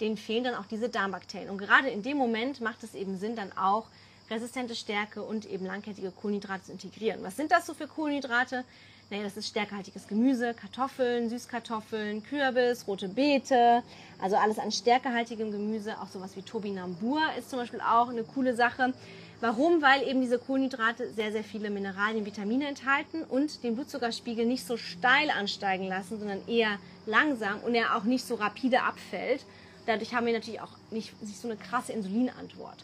denen 0.00 0.16
fehlen 0.16 0.44
dann 0.44 0.54
auch 0.54 0.66
diese 0.66 0.88
Darmbakterien. 0.88 1.50
Und 1.50 1.58
gerade 1.58 1.88
in 1.88 2.02
dem 2.02 2.16
Moment 2.16 2.60
macht 2.60 2.82
es 2.82 2.94
eben 2.94 3.18
Sinn, 3.18 3.36
dann 3.36 3.56
auch 3.56 3.86
resistente 4.30 4.74
Stärke 4.74 5.22
und 5.22 5.46
eben 5.46 5.66
langkettige 5.66 6.10
Kohlenhydrate 6.10 6.64
zu 6.64 6.72
integrieren. 6.72 7.22
Was 7.22 7.36
sind 7.36 7.52
das 7.52 7.66
so 7.66 7.74
für 7.74 7.86
Kohlenhydrate? 7.86 8.64
Naja, 9.10 9.22
das 9.22 9.36
ist 9.36 9.48
stärkehaltiges 9.48 10.08
Gemüse, 10.08 10.54
Kartoffeln, 10.54 11.28
Süßkartoffeln, 11.28 12.22
Kürbis, 12.22 12.86
rote 12.86 13.08
Beete, 13.08 13.82
also 14.18 14.36
alles 14.36 14.58
an 14.58 14.72
stärkehaltigem 14.72 15.52
Gemüse. 15.52 16.00
Auch 16.00 16.08
sowas 16.08 16.36
wie 16.36 16.42
Tobinambur 16.42 17.20
ist 17.38 17.50
zum 17.50 17.58
Beispiel 17.58 17.80
auch 17.80 18.08
eine 18.08 18.24
coole 18.24 18.56
Sache. 18.56 18.94
Warum? 19.40 19.82
Weil 19.82 20.08
eben 20.08 20.22
diese 20.22 20.38
Kohlenhydrate 20.38 21.10
sehr, 21.10 21.32
sehr 21.32 21.44
viele 21.44 21.68
Mineralien, 21.68 22.24
Vitamine 22.24 22.66
enthalten 22.66 23.24
und 23.24 23.62
den 23.62 23.74
Blutzuckerspiegel 23.74 24.46
nicht 24.46 24.66
so 24.66 24.78
steil 24.78 25.28
ansteigen 25.30 25.86
lassen, 25.86 26.18
sondern 26.18 26.40
eher 26.48 26.78
langsam 27.04 27.60
und 27.60 27.74
er 27.74 27.96
auch 27.96 28.04
nicht 28.04 28.24
so 28.26 28.36
rapide 28.36 28.82
abfällt. 28.82 29.44
Dadurch 29.84 30.14
haben 30.14 30.24
wir 30.24 30.32
natürlich 30.32 30.62
auch 30.62 30.72
nicht, 30.90 31.20
nicht 31.22 31.38
so 31.38 31.46
eine 31.46 31.58
krasse 31.58 31.92
Insulinantwort. 31.92 32.78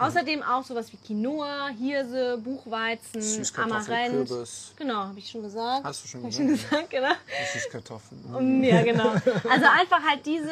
Außerdem 0.00 0.42
auch 0.42 0.64
sowas 0.64 0.92
wie 0.92 0.96
Quinoa, 0.96 1.68
Hirse, 1.78 2.38
Buchweizen, 2.38 3.46
Amaranth. 3.56 4.28
Kürbis. 4.28 4.72
Genau, 4.76 4.94
habe 4.94 5.18
ich 5.18 5.28
schon 5.30 5.42
gesagt. 5.42 5.84
Hast 5.84 6.04
du 6.04 6.08
schon 6.08 6.22
gesagt? 6.24 6.36
Schon 6.36 6.48
gesagt, 6.48 6.90
genau. 6.90 7.12
Süßkartoffeln. 7.52 8.34
Um, 8.34 8.64
ja, 8.64 8.82
genau. 8.82 9.10
Also 9.10 9.66
einfach 9.66 10.02
halt 10.08 10.24
diese, 10.24 10.50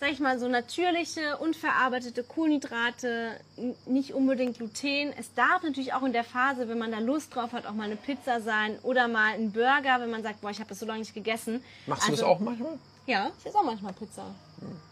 sag 0.00 0.10
ich 0.10 0.20
mal, 0.20 0.38
so 0.38 0.48
natürliche, 0.48 1.36
unverarbeitete 1.38 2.22
Kohlenhydrate, 2.24 3.38
nicht 3.86 4.14
unbedingt 4.14 4.56
Gluten. 4.56 5.12
Es 5.18 5.34
darf 5.34 5.62
natürlich 5.62 5.92
auch 5.92 6.02
in 6.02 6.12
der 6.12 6.24
Phase, 6.24 6.68
wenn 6.68 6.78
man 6.78 6.92
da 6.92 6.98
Lust 6.98 7.34
drauf 7.34 7.52
hat, 7.52 7.66
auch 7.66 7.72
mal 7.74 7.84
eine 7.84 7.96
Pizza 7.96 8.40
sein 8.40 8.78
oder 8.82 9.06
mal 9.06 9.34
ein 9.34 9.52
Burger, 9.52 10.00
wenn 10.00 10.10
man 10.10 10.22
sagt, 10.22 10.40
boah, 10.40 10.50
ich 10.50 10.58
habe 10.60 10.68
das 10.70 10.78
so 10.78 10.86
lange 10.86 11.00
nicht 11.00 11.14
gegessen. 11.14 11.62
Machst 11.86 12.08
du 12.08 12.12
das 12.12 12.20
Also, 12.20 12.32
auch 12.32 12.40
manchmal? 12.40 12.78
Ja, 13.06 13.30
ich 13.38 13.46
esse 13.46 13.58
auch 13.58 13.64
manchmal 13.64 13.92
Pizza. 13.92 14.34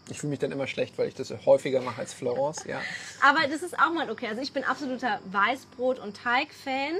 Ich 0.09 0.19
fühle 0.19 0.31
mich 0.31 0.39
dann 0.39 0.51
immer 0.51 0.67
schlecht, 0.67 0.97
weil 0.97 1.07
ich 1.07 1.15
das 1.15 1.31
häufiger 1.45 1.81
mache 1.81 1.99
als 2.01 2.13
Florence, 2.13 2.63
ja. 2.65 2.81
Aber 3.21 3.47
das 3.47 3.61
ist 3.61 3.77
auch 3.79 3.91
mal 3.93 4.09
okay. 4.09 4.27
Also 4.27 4.41
ich 4.41 4.51
bin 4.53 4.63
absoluter 4.63 5.19
Weißbrot- 5.31 5.99
und 5.99 6.17
Teig-Fan. 6.17 6.93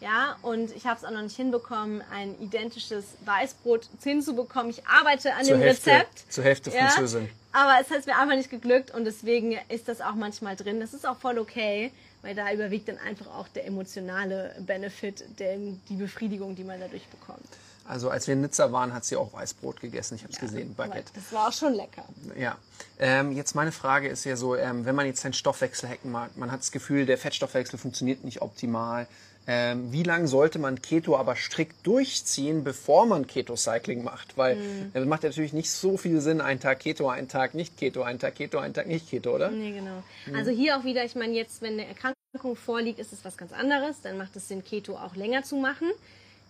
Ja, 0.00 0.36
und 0.42 0.74
ich 0.76 0.86
habe 0.86 0.98
es 0.98 1.04
auch 1.04 1.12
noch 1.12 1.22
nicht 1.22 1.36
hinbekommen, 1.36 2.02
ein 2.12 2.34
identisches 2.40 3.04
Weißbrot 3.24 3.88
hinzubekommen. 4.02 4.68
Ich 4.70 4.86
arbeite 4.86 5.32
an 5.34 5.44
Zur 5.44 5.56
dem 5.56 5.62
Hälfte- 5.62 5.90
Rezept. 5.92 6.32
zur 6.32 6.44
Hälfte 6.44 6.70
ja, 6.70 6.88
Französin. 6.88 7.30
Aber 7.52 7.76
es 7.80 7.90
hat 7.90 8.04
mir 8.04 8.18
einfach 8.18 8.34
nicht 8.36 8.50
geglückt 8.50 8.90
und 8.92 9.04
deswegen 9.04 9.56
ist 9.68 9.88
das 9.88 10.00
auch 10.00 10.14
manchmal 10.14 10.56
drin. 10.56 10.80
Das 10.80 10.92
ist 10.92 11.06
auch 11.06 11.16
voll 11.16 11.38
okay, 11.38 11.90
weil 12.22 12.34
da 12.34 12.52
überwiegt 12.52 12.88
dann 12.88 12.98
einfach 12.98 13.28
auch 13.28 13.48
der 13.48 13.66
emotionale 13.66 14.54
Benefit, 14.60 15.24
denn 15.38 15.80
die 15.88 15.94
Befriedigung, 15.96 16.54
die 16.56 16.64
man 16.64 16.80
dadurch 16.80 17.06
bekommt. 17.06 17.46
Also 17.86 18.08
als 18.08 18.26
wir 18.26 18.34
in 18.34 18.40
Nizza 18.40 18.72
waren, 18.72 18.94
hat 18.94 19.04
sie 19.04 19.16
auch 19.16 19.32
Weißbrot 19.32 19.80
gegessen. 19.80 20.14
Ich 20.14 20.22
habe 20.22 20.32
es 20.32 20.38
gesehen, 20.40 20.74
Aber 20.76 20.88
Baguette. 20.88 21.12
Das 21.14 21.32
war 21.32 21.48
auch 21.48 21.52
schon 21.52 21.74
lecker. 21.74 22.04
Ja. 22.38 22.56
Ähm, 22.98 23.32
jetzt 23.32 23.54
meine 23.54 23.72
Frage 23.72 24.08
ist 24.08 24.24
ja 24.24 24.36
so, 24.36 24.56
ähm, 24.56 24.84
wenn 24.86 24.94
man 24.94 25.06
jetzt 25.06 25.20
seinen 25.20 25.34
Stoffwechsel 25.34 25.88
hacken 25.88 26.10
mag, 26.10 26.36
man 26.36 26.50
hat 26.50 26.60
das 26.60 26.72
Gefühl, 26.72 27.04
der 27.06 27.18
Fettstoffwechsel 27.18 27.78
funktioniert 27.78 28.24
nicht 28.24 28.40
optimal. 28.42 29.06
Ähm, 29.46 29.92
wie 29.92 30.02
lange 30.02 30.26
sollte 30.26 30.58
man 30.58 30.80
Keto 30.80 31.18
aber 31.18 31.36
strikt 31.36 31.86
durchziehen, 31.86 32.64
bevor 32.64 33.04
man 33.04 33.26
Keto-Cycling 33.26 34.02
macht? 34.02 34.38
Weil 34.38 34.56
Mhm. 34.56 34.90
es 34.94 35.04
macht 35.04 35.22
ja 35.22 35.28
natürlich 35.28 35.52
nicht 35.52 35.70
so 35.70 35.98
viel 35.98 36.22
Sinn, 36.22 36.40
einen 36.40 36.60
Tag 36.60 36.80
Keto, 36.80 37.10
einen 37.10 37.28
Tag 37.28 37.52
nicht 37.52 37.76
Keto, 37.76 38.02
einen 38.02 38.18
Tag 38.18 38.36
Keto, 38.36 38.58
einen 38.58 38.72
Tag 38.72 38.86
nicht 38.86 39.10
Keto, 39.10 39.34
oder? 39.34 39.50
Nee, 39.50 39.72
genau. 39.72 40.02
Also 40.34 40.50
hier 40.50 40.78
auch 40.78 40.84
wieder, 40.84 41.04
ich 41.04 41.14
meine, 41.14 41.34
jetzt, 41.34 41.60
wenn 41.60 41.74
eine 41.74 41.86
Erkrankung 41.86 42.56
vorliegt, 42.56 42.98
ist 42.98 43.12
es 43.12 43.22
was 43.22 43.36
ganz 43.36 43.52
anderes. 43.52 44.00
Dann 44.02 44.16
macht 44.16 44.34
es 44.36 44.48
Sinn, 44.48 44.64
Keto 44.64 44.96
auch 44.96 45.14
länger 45.14 45.42
zu 45.42 45.56
machen. 45.56 45.90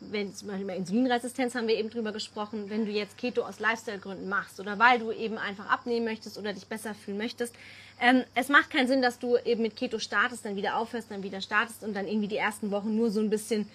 Wenn 0.00 0.34
zum 0.34 0.48
Beispiel 0.48 0.66
bei 0.66 0.76
Insulinresistenz 0.76 1.54
haben 1.54 1.68
wir 1.68 1.76
eben 1.76 1.90
drüber 1.90 2.12
gesprochen, 2.12 2.68
wenn 2.68 2.84
du 2.84 2.92
jetzt 2.92 3.16
Keto 3.16 3.42
aus 3.42 3.58
Lifestyle-Gründen 3.58 4.28
machst 4.28 4.60
oder 4.60 4.78
weil 4.78 4.98
du 4.98 5.12
eben 5.12 5.38
einfach 5.38 5.70
abnehmen 5.70 6.04
möchtest 6.04 6.36
oder 6.36 6.52
dich 6.52 6.66
besser 6.66 6.94
fühlen 6.94 7.16
möchtest, 7.16 7.54
ähm, 8.00 8.24
es 8.34 8.48
macht 8.48 8.70
keinen 8.70 8.88
Sinn, 8.88 9.02
dass 9.02 9.18
du 9.18 9.36
eben 9.38 9.62
mit 9.62 9.76
Keto 9.76 9.98
startest, 9.98 10.44
dann 10.44 10.56
wieder 10.56 10.76
aufhörst, 10.76 11.10
dann 11.10 11.22
wieder 11.22 11.40
startest 11.40 11.84
und 11.84 11.94
dann 11.94 12.06
irgendwie 12.06 12.28
die 12.28 12.36
ersten 12.36 12.70
Wochen 12.70 12.96
nur 12.96 13.10
so 13.10 13.20
ein 13.20 13.30
bisschen 13.30 13.68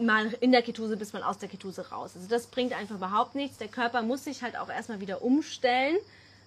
mal 0.00 0.32
in 0.40 0.52
der 0.52 0.62
Ketose 0.62 0.96
bis 0.96 1.12
man 1.12 1.22
aus 1.22 1.38
der 1.38 1.48
Ketose 1.48 1.90
raus. 1.90 2.12
Also 2.14 2.28
das 2.28 2.46
bringt 2.46 2.72
einfach 2.72 2.96
überhaupt 2.96 3.34
nichts. 3.34 3.58
Der 3.58 3.68
Körper 3.68 4.02
muss 4.02 4.24
sich 4.24 4.42
halt 4.42 4.58
auch 4.58 4.68
erstmal 4.68 5.00
wieder 5.00 5.22
umstellen 5.22 5.96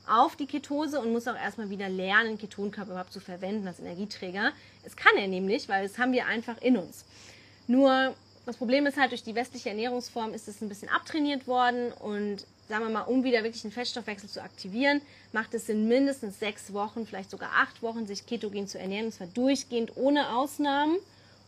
auf 0.08 0.36
die 0.36 0.48
Ketose 0.48 1.00
und 1.00 1.12
muss 1.12 1.28
auch 1.28 1.36
erstmal 1.36 1.70
wieder 1.70 1.90
lernen, 1.90 2.38
Ketonkörper 2.38 2.92
überhaupt 2.92 3.14
zu 3.14 3.20
verwenden 3.20 3.68
als 3.68 3.80
Energieträger. 3.80 4.52
Es 4.84 4.96
kann 4.96 5.16
er 5.18 5.28
nämlich, 5.28 5.70
weil 5.70 5.88
das 5.88 5.98
haben 5.98 6.12
wir 6.12 6.26
einfach 6.26 6.60
in 6.60 6.78
uns. 6.78 7.06
Nur 7.68 8.16
das 8.46 8.58
Problem 8.58 8.86
ist 8.86 8.98
halt, 8.98 9.12
durch 9.12 9.24
die 9.24 9.36
westliche 9.36 9.70
Ernährungsform 9.70 10.34
ist 10.34 10.48
es 10.48 10.62
ein 10.62 10.70
bisschen 10.70 10.90
abtrainiert 10.90 11.48
worden 11.48 11.92
und 11.94 12.46
sagen 12.68 12.86
wir 12.86 12.90
mal, 12.90 13.02
um 13.02 13.24
wieder 13.24 13.44
wirklich 13.44 13.64
einen 13.64 13.74
Fettstoffwechsel 13.74 14.30
zu 14.30 14.42
aktivieren, 14.42 15.02
macht 15.34 15.54
es 15.54 15.68
Sinn, 15.68 15.88
mindestens 15.88 16.40
sechs 16.40 16.74
Wochen, 16.74 17.06
vielleicht 17.06 17.30
sogar 17.30 17.52
acht 17.58 17.82
Wochen, 17.84 18.08
sich 18.08 18.26
ketogen 18.26 18.68
zu 18.68 18.80
ernähren, 18.80 19.08
und 19.08 19.12
zwar 19.12 19.28
durchgehend 19.28 19.98
ohne 19.98 20.36
Ausnahmen. 20.36 20.98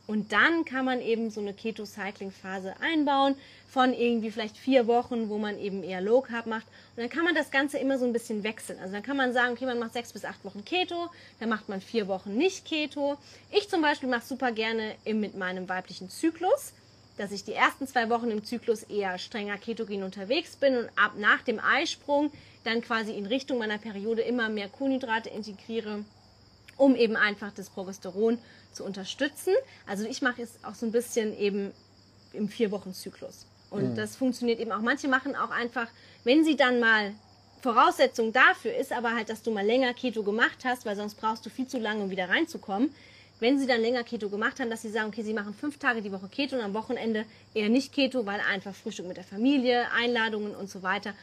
Und 0.06 0.34
dann 0.34 0.66
kann 0.66 0.84
man 0.84 1.00
eben 1.00 1.30
so 1.30 1.40
eine 1.40 1.54
Keto-Cycling-Phase 1.54 2.76
einbauen 2.82 3.36
von 3.70 3.94
irgendwie 3.94 4.32
vielleicht 4.32 4.58
vier 4.58 4.86
Wochen, 4.86 5.30
wo 5.30 5.38
man 5.38 5.58
eben 5.58 5.82
eher 5.82 6.02
Low 6.02 6.20
Carb 6.20 6.46
macht. 6.46 6.68
Und 6.96 7.04
dann 7.04 7.10
kann 7.10 7.24
man 7.24 7.34
das 7.34 7.52
Ganze 7.52 7.78
immer 7.78 7.98
so 7.98 8.06
ein 8.06 8.12
bisschen 8.12 8.44
wechseln. 8.44 8.80
Also 8.80 8.92
dann 8.92 9.02
kann 9.02 9.16
man 9.16 9.32
sagen, 9.32 9.54
okay, 9.54 9.66
man 9.66 9.80
macht 9.80 9.94
sechs 9.94 10.12
bis 10.12 10.26
acht 10.26 10.44
Wochen 10.44 10.66
Keto, 10.66 11.10
dann 11.40 11.48
macht 11.48 11.70
man 11.70 11.80
vier 11.80 12.10
Wochen 12.10 12.36
nicht 12.36 12.66
Keto. 12.66 13.18
Ich 13.50 13.70
zum 13.70 13.82
Beispiel 13.82 14.10
mache 14.10 14.26
super 14.26 14.52
gerne 14.52 14.96
mit 15.06 15.38
meinem 15.38 15.70
weiblichen 15.70 16.10
Zyklus, 16.10 16.74
dass 17.18 17.32
ich 17.32 17.44
die 17.44 17.54
ersten 17.54 17.88
zwei 17.88 18.10
Wochen 18.10 18.32
im 18.32 18.44
Zyklus 18.44 18.84
eher 18.84 19.18
strenger 19.18 19.58
ketogen 19.58 20.04
unterwegs 20.04 20.56
bin 20.56 20.78
und 20.78 20.90
ab 20.96 21.14
nach 21.18 21.42
dem 21.42 21.60
Eisprung 21.60 22.32
dann 22.64 22.82
quasi 22.82 23.14
in 23.14 23.26
Richtung 23.26 23.60
meiner 23.60 23.78
Periode 23.78 24.22
immer 24.22 24.50
mehr 24.50 24.70
Kohlenhydrate 24.70 25.30
integriere 25.30 26.04
um 26.78 26.96
eben 26.96 27.16
einfach 27.16 27.52
das 27.54 27.70
Progesteron 27.70 28.40
zu 28.72 28.84
unterstützen. 28.84 29.54
Also 29.86 30.06
ich 30.06 30.22
mache 30.22 30.42
es 30.42 30.60
auch 30.64 30.76
so 30.76 30.86
ein 30.86 30.92
bisschen 30.92 31.38
eben 31.38 31.72
im 32.34 32.50
vier 32.50 32.72
Wochen 32.72 32.94
Zyklus. 32.94 33.46
Und 33.70 33.96
das 33.96 34.16
funktioniert 34.16 34.60
eben 34.60 34.72
auch. 34.72 34.82
Manche 34.82 35.08
machen 35.08 35.36
auch 35.36 35.50
einfach, 35.50 35.88
wenn 36.24 36.44
sie 36.44 36.56
dann 36.56 36.80
mal 36.80 37.14
Voraussetzung 37.62 38.32
dafür 38.34 38.76
ist, 38.76 38.92
aber 38.92 39.16
halt, 39.16 39.30
dass 39.30 39.42
du 39.42 39.52
mal 39.52 39.66
länger 39.66 39.94
Keto 39.94 40.22
gemacht 40.22 40.60
hast, 40.64 40.86
weil 40.86 40.96
sonst 40.96 41.16
brauchst 41.16 41.46
du 41.46 41.50
viel 41.50 41.68
zu 41.68 41.80
lange, 41.80 42.04
um 42.04 42.10
wieder 42.10 42.30
reinzukommen. 42.30 42.94
Wenn 43.40 43.60
sie 43.60 43.68
dann 43.68 43.82
länger 43.82 44.04
Keto 44.04 44.30
gemacht 44.30 44.60
haben, 44.60 44.70
dass 44.70 44.82
sie 44.84 44.90
sagen, 44.90 45.10
okay, 45.10 45.24
sie 45.24 45.34
machen 45.34 45.54
fünf 45.54 45.78
Tage 45.78 46.02
die 46.02 46.12
Woche 46.12 46.28
Keto 46.30 46.56
und 46.56 46.62
am 46.62 46.74
Wochenende 46.74 47.26
eher 47.54 47.70
nicht 47.70 47.92
Keto, 47.92 48.26
weil 48.26 48.40
einfach 48.40 48.74
Frühstück 48.74 49.08
mit 49.08 49.18
der 49.18 49.24
Familie, 49.24 49.92
Einladungen 49.92 50.56
und 50.56 50.70
so 50.70 50.84
weiter. 50.84 51.14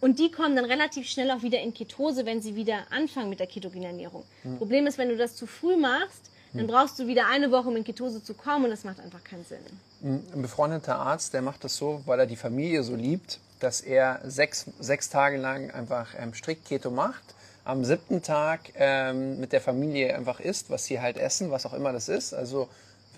Und 0.00 0.18
die 0.18 0.30
kommen 0.30 0.56
dann 0.56 0.66
relativ 0.66 1.08
schnell 1.08 1.30
auch 1.30 1.42
wieder 1.42 1.60
in 1.60 1.72
Ketose, 1.72 2.26
wenn 2.26 2.42
sie 2.42 2.54
wieder 2.54 2.80
anfangen 2.90 3.30
mit 3.30 3.40
der 3.40 3.46
ketogenen 3.46 3.84
Ernährung. 3.84 4.24
Problem 4.58 4.86
ist, 4.86 4.98
wenn 4.98 5.08
du 5.08 5.16
das 5.16 5.36
zu 5.36 5.46
früh 5.46 5.76
machst, 5.76 6.30
dann 6.52 6.66
brauchst 6.66 6.98
du 6.98 7.06
wieder 7.06 7.26
eine 7.28 7.50
Woche, 7.50 7.68
um 7.68 7.76
in 7.76 7.84
Ketose 7.84 8.22
zu 8.22 8.34
kommen 8.34 8.64
und 8.64 8.70
das 8.70 8.84
macht 8.84 9.00
einfach 9.00 9.22
keinen 9.24 9.44
Sinn. 9.44 9.58
Ein 10.02 10.42
befreundeter 10.42 10.96
Arzt, 10.96 11.34
der 11.34 11.42
macht 11.42 11.64
das 11.64 11.76
so, 11.76 12.02
weil 12.06 12.18
er 12.18 12.26
die 12.26 12.36
Familie 12.36 12.82
so 12.82 12.94
liebt, 12.94 13.40
dass 13.60 13.80
er 13.80 14.20
sechs, 14.24 14.66
sechs 14.80 15.08
Tage 15.08 15.38
lang 15.38 15.70
einfach 15.70 16.14
ähm, 16.18 16.34
strikt 16.34 16.66
Keto 16.66 16.90
macht. 16.90 17.34
Am 17.66 17.84
siebten 17.84 18.22
Tag 18.22 18.72
ähm, 18.76 19.40
mit 19.40 19.52
der 19.52 19.60
Familie 19.60 20.14
einfach 20.14 20.40
isst, 20.40 20.70
was 20.70 20.84
sie 20.84 21.00
halt 21.00 21.18
essen, 21.18 21.50
was 21.50 21.66
auch 21.66 21.74
immer 21.74 21.92
das 21.92 22.08
ist. 22.08 22.32
Also 22.32 22.68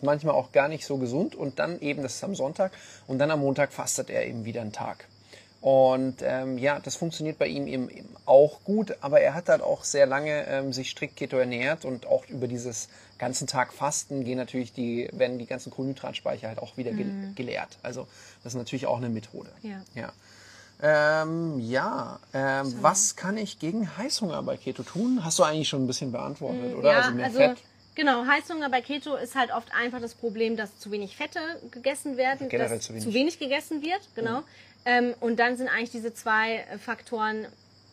manchmal 0.03 0.35
auch 0.35 0.53
gar 0.53 0.69
nicht 0.69 0.85
so 0.85 0.97
gesund. 0.97 1.35
Und 1.35 1.59
dann 1.59 1.81
eben, 1.81 2.03
das 2.03 2.17
ist 2.17 2.25
am 2.25 2.35
Sonntag. 2.35 2.73
Und 3.07 3.19
dann 3.19 3.31
am 3.31 3.41
Montag 3.41 3.73
fastet 3.73 4.11
er 4.11 4.27
eben 4.27 4.45
wieder 4.45 4.63
einen 4.63 4.73
Tag. 4.73 5.07
Und 5.61 6.19
ähm, 6.23 6.57
ja, 6.57 6.79
das 6.79 6.95
funktioniert 6.95 7.39
bei 7.39 7.49
ihm 7.49 7.67
eben, 7.67 7.91
eben 7.91 8.15
auch 8.27 8.63
gut, 8.63 8.97
aber 9.01 9.21
er 9.21 9.35
hat 9.35 9.49
halt 9.49 9.61
auch 9.61 9.83
sehr 9.83 10.07
lange 10.07 10.47
ähm, 10.47 10.73
sich 10.73 10.91
strikt 10.91 11.17
Keto 11.17 11.37
ernährt 11.37 11.85
und 11.85 12.07
auch 12.07 12.27
über 12.29 12.47
dieses 12.47 12.89
ganzen 13.19 13.49
Tag 13.49 13.73
Fasten 13.73 14.23
gehen 14.23 14.39
natürlich 14.39 14.73
die, 14.73 15.09
werden 15.13 15.39
die 15.41 15.47
ganzen 15.47 15.73
Kohlenhydratspeicher 15.73 16.47
halt 16.47 16.61
auch 16.61 16.77
wieder 16.77 16.93
ge 16.93 17.07
geleert. 17.35 17.79
Also 17.83 18.07
das 18.45 18.55
ist 18.55 18.59
natürlich 18.59 18.87
auch 18.87 18.99
eine 18.99 19.09
Methode. 19.09 19.51
Ja. 19.63 19.83
Ja, 19.97 20.13
ähm, 20.81 21.59
ja. 21.59 22.21
Ähm, 22.33 22.75
was 22.81 23.17
kann 23.17 23.37
ich 23.37 23.59
gegen 23.59 23.97
Heißhunger 23.97 24.43
bei 24.43 24.57
Keto 24.57 24.83
tun? 24.83 25.25
Hast 25.25 25.39
du 25.39 25.43
eigentlich 25.43 25.69
schon 25.69 25.85
ein 25.85 25.87
bisschen 25.87 26.13
beantwortet, 26.13 26.75
oder? 26.77 26.91
Ja, 26.91 26.99
also 26.99 27.11
mehr 27.13 27.31
Fett. 27.31 27.59
Genau, 27.95 28.25
Heißhunger 28.27 28.71
bei 28.71 28.81
Keto 28.81 29.17
ist 29.17 29.35
halt 29.35 29.51
oft 29.53 29.75
einfach 29.75 30.01
das 30.01 30.15
Problem, 30.15 30.57
dass 30.57 30.79
zu 30.79 30.93
wenig 30.93 31.17
Fette 31.17 31.41
gegessen 31.73 32.17
werden, 32.17 32.49
Generell 32.49 32.77
dass 32.77 32.87
zu 32.87 32.93
wenig. 32.93 33.05
zu 33.05 33.13
wenig 33.13 33.39
gegessen 33.41 33.83
wird, 33.83 34.01
genau. 34.15 34.43
Ähm, 34.85 35.15
und 35.19 35.41
dann 35.41 35.57
sind 35.57 35.69
eigentlich 35.69 35.91
diese 35.91 36.15
zwei 36.15 36.65
Faktoren 36.79 37.47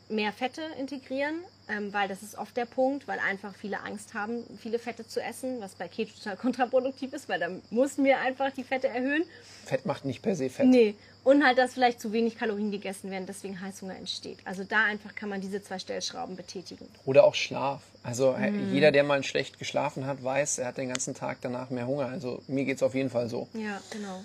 mehr 0.10 0.32
Fette 0.32 0.62
integrieren, 0.80 1.36
ähm, 1.68 1.92
weil 1.94 2.08
das 2.08 2.22
ist 2.22 2.38
oft 2.38 2.56
der 2.58 2.66
Punkt, 2.66 3.08
weil 3.08 3.18
einfach 3.20 3.56
viele 3.56 3.82
Angst 3.82 4.14
haben, 4.14 4.44
viele 4.62 4.78
Fette 4.78 5.08
zu 5.08 5.22
essen, 5.22 5.60
was 5.62 5.76
bei 5.76 5.88
Keto 5.88 6.12
total 6.18 6.38
kontraproduktiv 6.38 7.14
ist, 7.14 7.28
weil 7.28 7.40
dann 7.40 7.62
mussten 7.72 8.04
wir 8.04 8.20
einfach 8.20 8.52
die 8.52 8.64
Fette 8.64 8.88
erhöhen. 8.88 9.24
Fett 9.66 9.86
macht 9.86 10.06
nicht 10.06 10.22
per 10.22 10.36
se 10.36 10.50
Fett. 10.50 10.68
Nee. 10.68 10.96
Und 11.24 11.44
halt, 11.44 11.58
dass 11.58 11.74
vielleicht 11.74 12.00
zu 12.00 12.14
wenig 12.14 12.38
Kalorien 12.38 12.70
gegessen 12.70 13.10
werden, 13.10 13.26
deswegen 13.26 13.60
Heißhunger 13.60 13.96
entsteht. 13.98 14.38
Also 14.46 14.64
da 14.64 14.86
einfach 14.86 15.16
kann 15.16 15.28
man 15.28 15.42
diese 15.42 15.60
zwei 15.64 15.80
Stellschrauben 15.80 16.36
betätigen. 16.36 16.88
Oder 17.04 17.24
auch 17.24 17.34
Schlaf. 17.34 17.82
Also 18.04 18.34
Mhm. 18.34 18.72
jeder, 18.72 18.92
der 18.92 19.04
mal 19.04 19.24
schlecht 19.24 19.58
geschlafen 19.58 20.06
hat, 20.06 20.24
weiß, 20.24 20.60
er 20.60 20.68
hat 20.68 20.78
den 20.78 20.90
ganzen 20.90 21.16
Tag 21.16 21.40
danach 21.42 21.72
mehr 21.72 21.88
Hunger. 21.88 22.10
Also 22.10 22.44
mir 22.48 22.64
geht's 22.66 22.84
auf 22.84 22.94
jeden 22.94 23.10
Fall 23.10 23.28
so. 23.28 23.48
Ja, 23.54 23.82
genau. 23.90 24.24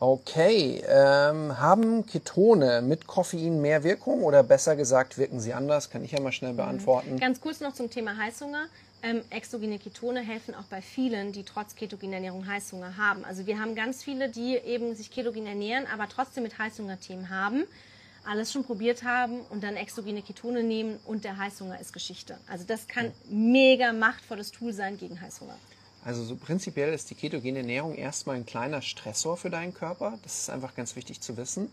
Okay, 0.00 0.80
ähm, 0.86 1.58
haben 1.58 2.06
Ketone 2.06 2.82
mit 2.82 3.08
Koffein 3.08 3.60
mehr 3.60 3.82
Wirkung 3.82 4.22
oder 4.22 4.44
besser 4.44 4.76
gesagt, 4.76 5.18
wirken 5.18 5.40
sie 5.40 5.52
anders? 5.52 5.90
Kann 5.90 6.04
ich 6.04 6.12
ja 6.12 6.20
mal 6.20 6.30
schnell 6.30 6.52
beantworten. 6.52 7.18
Ganz 7.18 7.40
kurz 7.40 7.60
noch 7.60 7.74
zum 7.74 7.90
Thema 7.90 8.16
Heißhunger. 8.16 8.66
Ähm, 9.02 9.22
exogene 9.30 9.78
Ketone 9.80 10.20
helfen 10.20 10.54
auch 10.54 10.64
bei 10.70 10.82
vielen, 10.82 11.32
die 11.32 11.42
trotz 11.42 11.74
ketogener 11.74 12.14
Ernährung 12.14 12.46
Heißhunger 12.46 12.96
haben. 12.96 13.24
Also 13.24 13.46
wir 13.46 13.58
haben 13.58 13.74
ganz 13.74 14.04
viele, 14.04 14.28
die 14.28 14.56
eben 14.56 14.94
sich 14.94 15.10
ketogen 15.10 15.46
ernähren, 15.46 15.86
aber 15.92 16.08
trotzdem 16.08 16.44
mit 16.44 16.58
Heißhungerthemen 16.58 17.28
haben, 17.28 17.64
alles 18.24 18.52
schon 18.52 18.62
probiert 18.62 19.02
haben 19.02 19.40
und 19.50 19.64
dann 19.64 19.76
exogene 19.76 20.22
Ketone 20.22 20.62
nehmen 20.62 21.00
und 21.06 21.24
der 21.24 21.38
Heißhunger 21.38 21.80
ist 21.80 21.92
Geschichte. 21.92 22.38
Also 22.48 22.64
das 22.64 22.86
kann 22.86 23.12
mega 23.28 23.92
machtvolles 23.92 24.52
Tool 24.52 24.72
sein 24.72 24.96
gegen 24.96 25.20
Heißhunger. 25.20 25.56
Also 26.04 26.22
so 26.24 26.36
prinzipiell 26.36 26.92
ist 26.92 27.10
die 27.10 27.14
ketogene 27.14 27.58
Ernährung 27.58 27.94
erstmal 27.94 28.36
ein 28.36 28.46
kleiner 28.46 28.82
Stressor 28.82 29.36
für 29.36 29.50
deinen 29.50 29.74
Körper. 29.74 30.18
Das 30.22 30.38
ist 30.40 30.50
einfach 30.50 30.74
ganz 30.74 30.96
wichtig 30.96 31.20
zu 31.20 31.36
wissen. 31.36 31.70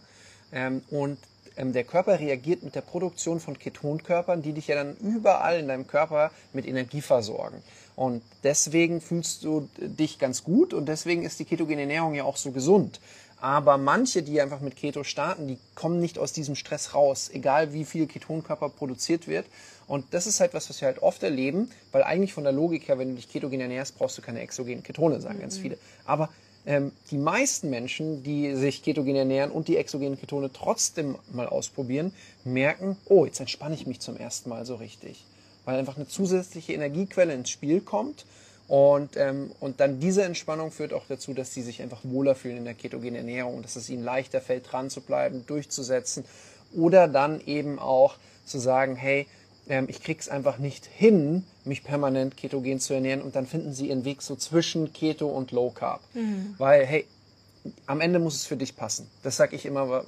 Ähm, 0.51 0.82
und 0.89 1.17
ähm, 1.57 1.73
der 1.73 1.84
Körper 1.84 2.19
reagiert 2.19 2.63
mit 2.63 2.76
der 2.76 2.82
Produktion 2.82 3.39
von 3.39 3.57
Ketonkörpern, 3.57 4.41
die 4.41 4.53
dich 4.53 4.67
ja 4.67 4.76
dann 4.76 4.95
überall 4.97 5.59
in 5.59 5.67
deinem 5.67 5.88
Körper 5.88 6.32
mit 6.53 6.67
Energie 6.67 7.01
versorgen. 7.01 7.61
Und 7.95 8.23
deswegen 8.43 8.99
fühlst 8.99 9.43
du 9.43 9.69
dich 9.78 10.19
ganz 10.19 10.43
gut 10.43 10.73
und 10.73 10.88
deswegen 10.88 11.23
ist 11.23 11.39
die 11.39 11.45
ketogene 11.45 11.82
Ernährung 11.82 12.13
ja 12.13 12.26
auch 12.26 12.36
so 12.36 12.51
gesund. 12.51 12.99
Aber 13.39 13.77
manche, 13.77 14.23
die 14.23 14.41
einfach 14.41 14.61
mit 14.61 14.75
Keto 14.75 15.03
starten, 15.03 15.47
die 15.47 15.57
kommen 15.75 15.99
nicht 15.99 16.17
aus 16.17 16.31
diesem 16.31 16.55
Stress 16.55 16.93
raus, 16.93 17.29
egal 17.33 17.73
wie 17.73 17.86
viel 17.86 18.07
Ketonkörper 18.07 18.69
produziert 18.69 19.27
wird. 19.27 19.45
Und 19.88 20.05
das 20.13 20.25
ist 20.25 20.39
halt 20.39 20.53
was, 20.53 20.69
was 20.69 20.81
wir 20.81 20.88
halt 20.88 21.03
oft 21.03 21.21
erleben, 21.21 21.69
weil 21.91 22.03
eigentlich 22.03 22.33
von 22.33 22.43
der 22.43 22.53
Logik 22.53 22.88
her, 22.88 22.97
wenn 22.97 23.09
du 23.09 23.15
dich 23.15 23.29
ketogen 23.29 23.59
ernährst, 23.59 23.97
brauchst 23.97 24.17
du 24.17 24.21
keine 24.21 24.39
exogenen 24.39 24.83
Ketone, 24.83 25.21
sagen 25.21 25.38
mhm. 25.38 25.41
ganz 25.41 25.57
viele. 25.57 25.77
Aber 26.05 26.29
ähm, 26.65 26.91
die 27.11 27.17
meisten 27.17 27.69
Menschen, 27.69 28.23
die 28.23 28.55
sich 28.55 28.81
ketogen 28.81 29.15
ernähren 29.15 29.51
und 29.51 29.67
die 29.67 29.77
exogenen 29.77 30.19
Ketone 30.19 30.51
trotzdem 30.51 31.15
mal 31.31 31.47
ausprobieren, 31.47 32.13
merken, 32.43 32.97
oh, 33.05 33.25
jetzt 33.25 33.39
entspanne 33.39 33.75
ich 33.75 33.86
mich 33.86 33.99
zum 33.99 34.17
ersten 34.17 34.49
Mal 34.49 34.65
so 34.65 34.75
richtig. 34.75 35.23
Weil 35.65 35.77
einfach 35.77 35.97
eine 35.97 36.07
zusätzliche 36.07 36.73
Energiequelle 36.73 37.33
ins 37.33 37.49
Spiel 37.49 37.81
kommt 37.81 38.25
und, 38.68 39.16
ähm, 39.16 39.51
und 39.59 39.80
dann 39.80 39.99
diese 39.99 40.24
Entspannung 40.24 40.72
führt 40.72 40.93
auch 40.93 41.05
dazu, 41.07 41.34
dass 41.34 41.53
sie 41.53 41.61
sich 41.61 41.82
einfach 41.82 42.01
wohler 42.03 42.34
fühlen 42.36 42.57
in 42.57 42.66
der 42.66 42.74
ketogenen 42.74 43.16
Ernährung, 43.16 43.61
dass 43.61 43.76
es 43.76 43.89
ihnen 43.89 44.03
leichter 44.03 44.41
fällt, 44.41 44.72
dran 44.72 44.89
zu 44.89 45.01
bleiben, 45.01 45.45
durchzusetzen 45.45 46.26
oder 46.74 47.07
dann 47.07 47.41
eben 47.45 47.78
auch 47.78 48.16
zu 48.45 48.57
sagen, 48.57 48.95
hey, 48.95 49.28
ähm, 49.68 49.86
ich 49.88 50.01
krieg's 50.01 50.30
einfach 50.30 50.57
nicht 50.57 50.86
hin, 50.86 51.43
mich 51.63 51.84
permanent 51.84 52.38
ketogen 52.38 52.80
zu 52.80 52.93
ernähren 52.93 53.22
und 53.22 53.36
dann 53.36 53.45
finden 53.45 53.74
sie 53.74 53.89
ihren 53.89 54.05
Weg 54.05 54.22
so 54.22 54.36
zwischen 54.36 54.93
Keto 54.93 55.28
und 55.28 55.51
Low 55.51 55.70
Carb. 55.70 56.01
Mhm. 56.13 56.55
Weil, 56.57 56.86
hey, 56.86 57.05
am 57.88 58.01
Ende 58.01 58.20
muss 58.20 58.36
es 58.36 58.45
für 58.45 58.57
dich 58.57 58.76
passen. 58.76 59.09
Das 59.24 59.38
sag 59.38 59.53
ich 59.53 59.66
immer. 59.66 60.05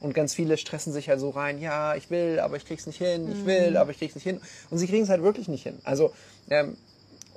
Und 0.00 0.14
ganz 0.14 0.34
viele 0.34 0.56
stressen 0.56 0.92
sich 0.92 1.08
halt 1.08 1.20
so 1.20 1.30
rein, 1.30 1.60
ja, 1.60 1.94
ich 1.94 2.10
will, 2.10 2.40
aber 2.40 2.56
ich 2.56 2.64
krieg's 2.64 2.86
nicht 2.86 2.98
hin, 2.98 3.30
ich 3.30 3.46
will, 3.46 3.72
mhm. 3.72 3.76
aber 3.76 3.90
ich 3.92 3.98
krieg's 3.98 4.14
nicht 4.14 4.24
hin. 4.24 4.40
Und 4.70 4.78
sie 4.78 4.86
kriegen 4.86 5.04
es 5.04 5.08
halt 5.08 5.22
wirklich 5.22 5.48
nicht 5.48 5.62
hin. 5.62 5.78
Also 5.84 6.12
ähm, 6.50 6.76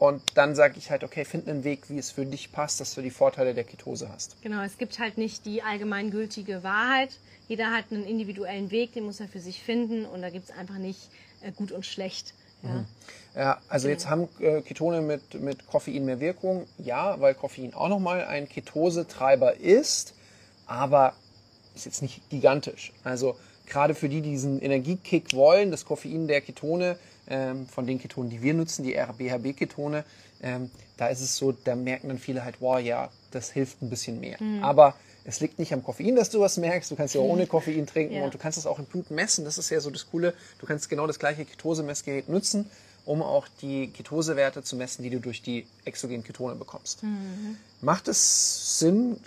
und 0.01 0.23
dann 0.33 0.55
sage 0.55 0.79
ich 0.79 0.89
halt, 0.89 1.03
okay, 1.03 1.25
find 1.25 1.47
einen 1.47 1.63
Weg, 1.63 1.87
wie 1.87 1.99
es 1.99 2.09
für 2.09 2.25
dich 2.25 2.51
passt, 2.51 2.81
dass 2.81 2.95
du 2.95 3.03
die 3.03 3.11
Vorteile 3.11 3.53
der 3.53 3.63
Ketose 3.63 4.09
hast. 4.09 4.35
Genau, 4.41 4.63
es 4.63 4.79
gibt 4.79 4.97
halt 4.97 5.19
nicht 5.19 5.45
die 5.45 5.61
allgemeingültige 5.61 6.63
Wahrheit. 6.63 7.19
Jeder 7.47 7.69
hat 7.69 7.85
einen 7.91 8.05
individuellen 8.05 8.71
Weg, 8.71 8.93
den 8.93 9.03
muss 9.03 9.19
er 9.19 9.27
für 9.27 9.39
sich 9.39 9.61
finden 9.61 10.07
und 10.07 10.23
da 10.23 10.31
gibt 10.31 10.49
es 10.49 10.57
einfach 10.57 10.79
nicht 10.79 11.11
äh, 11.41 11.51
gut 11.51 11.71
und 11.71 11.85
schlecht. 11.85 12.33
Ja, 12.63 12.69
mhm. 12.69 12.85
ja 13.35 13.61
also 13.69 13.87
genau. 13.87 13.93
jetzt 13.93 14.09
haben 14.09 14.27
äh, 14.39 14.61
Ketone 14.61 15.01
mit, 15.01 15.39
mit 15.39 15.67
Koffein 15.67 16.03
mehr 16.03 16.19
Wirkung. 16.19 16.65
Ja, 16.79 17.21
weil 17.21 17.35
Koffein 17.35 17.75
auch 17.75 17.89
nochmal 17.89 18.25
ein 18.25 18.49
Ketosetreiber 18.49 19.57
ist, 19.57 20.15
aber 20.65 21.13
ist 21.75 21.85
jetzt 21.85 22.01
nicht 22.01 22.27
gigantisch. 22.31 22.91
Also 23.03 23.37
gerade 23.67 23.93
für 23.93 24.09
die, 24.09 24.21
die 24.21 24.31
diesen 24.31 24.63
Energiekick 24.63 25.35
wollen, 25.35 25.69
das 25.69 25.85
Koffein 25.85 26.27
der 26.27 26.41
Ketone 26.41 26.97
ähm, 27.27 27.67
von 27.67 27.85
den 27.85 27.99
Ketonen, 27.99 28.29
die 28.29 28.41
wir 28.41 28.53
nutzen, 28.53 28.83
die 28.83 28.97
RBHB-Ketone, 28.97 30.03
ähm, 30.41 30.71
da 30.97 31.07
ist 31.07 31.21
es 31.21 31.37
so, 31.37 31.51
da 31.51 31.75
merken 31.75 32.09
dann 32.09 32.19
viele 32.19 32.43
halt, 32.43 32.55
wow, 32.59 32.79
ja, 32.79 33.09
das 33.31 33.51
hilft 33.51 33.81
ein 33.81 33.89
bisschen 33.89 34.19
mehr. 34.19 34.37
Mhm. 34.41 34.63
Aber 34.63 34.95
es 35.23 35.39
liegt 35.39 35.59
nicht 35.59 35.73
am 35.73 35.83
Koffein, 35.83 36.15
dass 36.15 36.29
du 36.29 36.39
was 36.39 36.57
merkst. 36.57 36.89
Du 36.91 36.95
kannst 36.95 37.15
ja 37.15 37.21
auch 37.21 37.25
ohne 37.25 37.47
Koffein 37.47 37.85
trinken 37.85 38.15
ja. 38.15 38.23
und 38.23 38.33
du 38.33 38.37
kannst 38.37 38.57
es 38.57 38.65
auch 38.65 38.79
im 38.79 38.85
Blut 38.85 39.11
messen. 39.11 39.45
Das 39.45 39.57
ist 39.57 39.69
ja 39.69 39.79
so 39.79 39.89
das 39.89 40.09
Coole. 40.09 40.33
Du 40.59 40.65
kannst 40.65 40.89
genau 40.89 41.07
das 41.07 41.19
gleiche 41.19 41.45
Ketose-Messgerät 41.45 42.27
nutzen, 42.27 42.69
um 43.05 43.21
auch 43.21 43.47
die 43.61 43.87
Ketosewerte 43.87 44.63
zu 44.63 44.75
messen, 44.75 45.03
die 45.03 45.09
du 45.09 45.19
durch 45.19 45.41
die 45.41 45.67
exogenen 45.85 46.23
Ketone 46.23 46.55
bekommst. 46.55 47.03
Mhm. 47.03 47.57
Macht 47.81 48.07
es 48.07 48.79
Sinn, 48.79 49.17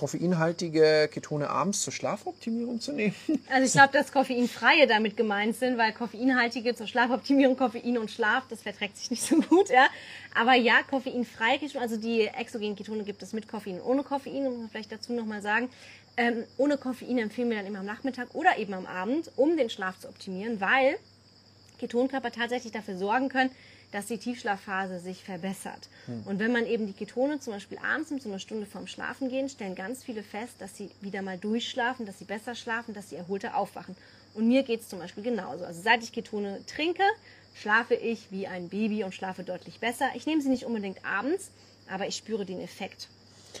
koffeinhaltige 0.00 1.10
Ketone 1.12 1.50
abends 1.50 1.82
zur 1.82 1.92
Schlafoptimierung 1.92 2.80
zu 2.80 2.92
nehmen? 2.92 3.14
Also 3.50 3.66
ich 3.66 3.72
glaube, 3.72 3.92
dass 3.92 4.12
koffeinfreie 4.12 4.86
damit 4.86 5.16
gemeint 5.16 5.56
sind, 5.56 5.76
weil 5.76 5.92
koffeinhaltige 5.92 6.74
zur 6.74 6.86
Schlafoptimierung, 6.86 7.56
Koffein 7.56 7.98
und 7.98 8.10
Schlaf, 8.10 8.44
das 8.48 8.62
verträgt 8.62 8.96
sich 8.96 9.10
nicht 9.10 9.22
so 9.22 9.36
gut, 9.36 9.68
ja. 9.68 9.88
Aber 10.34 10.54
ja, 10.54 10.82
koffeinfreie 10.88 11.58
Ketone, 11.58 11.82
also 11.82 11.98
die 11.98 12.22
exogenen 12.22 12.76
Ketone 12.76 13.04
gibt 13.04 13.22
es 13.22 13.34
mit 13.34 13.46
Koffein 13.46 13.78
und 13.78 13.82
ohne 13.82 14.02
Koffein, 14.02 14.44
muss 14.44 14.56
man 14.56 14.70
vielleicht 14.70 14.90
dazu 14.90 15.12
nochmal 15.12 15.42
sagen. 15.42 15.68
Ähm, 16.16 16.44
ohne 16.56 16.78
Koffein 16.78 17.18
empfehlen 17.18 17.50
wir 17.50 17.58
dann 17.58 17.66
immer 17.66 17.80
am 17.80 17.86
Nachmittag 17.86 18.34
oder 18.34 18.56
eben 18.56 18.72
am 18.72 18.86
Abend, 18.86 19.30
um 19.36 19.58
den 19.58 19.68
Schlaf 19.68 19.98
zu 19.98 20.08
optimieren, 20.08 20.60
weil 20.62 20.96
Ketonkörper 21.78 22.30
tatsächlich 22.30 22.72
dafür 22.72 22.96
sorgen 22.96 23.28
können, 23.28 23.50
dass 23.92 24.06
die 24.06 24.18
Tiefschlafphase 24.18 25.00
sich 25.00 25.24
verbessert. 25.24 25.88
Hm. 26.06 26.22
Und 26.24 26.38
wenn 26.38 26.52
man 26.52 26.66
eben 26.66 26.86
die 26.86 26.92
Ketone 26.92 27.40
zum 27.40 27.52
Beispiel 27.52 27.78
abends 27.78 28.10
um 28.10 28.20
so 28.20 28.28
eine 28.28 28.38
Stunde 28.38 28.66
vorm 28.66 28.86
Schlafen 28.86 29.28
gehen, 29.28 29.48
stellen 29.48 29.74
ganz 29.74 30.04
viele 30.04 30.22
fest, 30.22 30.54
dass 30.58 30.76
sie 30.76 30.90
wieder 31.00 31.22
mal 31.22 31.38
durchschlafen, 31.38 32.06
dass 32.06 32.18
sie 32.18 32.24
besser 32.24 32.54
schlafen, 32.54 32.94
dass 32.94 33.10
sie 33.10 33.16
erholter 33.16 33.56
aufwachen. 33.56 33.96
Und 34.34 34.46
mir 34.46 34.62
geht 34.62 34.82
es 34.82 34.88
zum 34.88 35.00
Beispiel 35.00 35.24
genauso. 35.24 35.64
Also 35.64 35.82
seit 35.82 36.02
ich 36.02 36.12
Ketone 36.12 36.64
trinke, 36.66 37.02
schlafe 37.54 37.94
ich 37.94 38.30
wie 38.30 38.46
ein 38.46 38.68
Baby 38.68 39.04
und 39.04 39.14
schlafe 39.14 39.42
deutlich 39.42 39.80
besser. 39.80 40.06
Ich 40.14 40.26
nehme 40.26 40.40
sie 40.40 40.48
nicht 40.48 40.64
unbedingt 40.64 41.04
abends, 41.04 41.50
aber 41.88 42.06
ich 42.06 42.16
spüre 42.16 42.46
den 42.46 42.60
Effekt. 42.60 43.08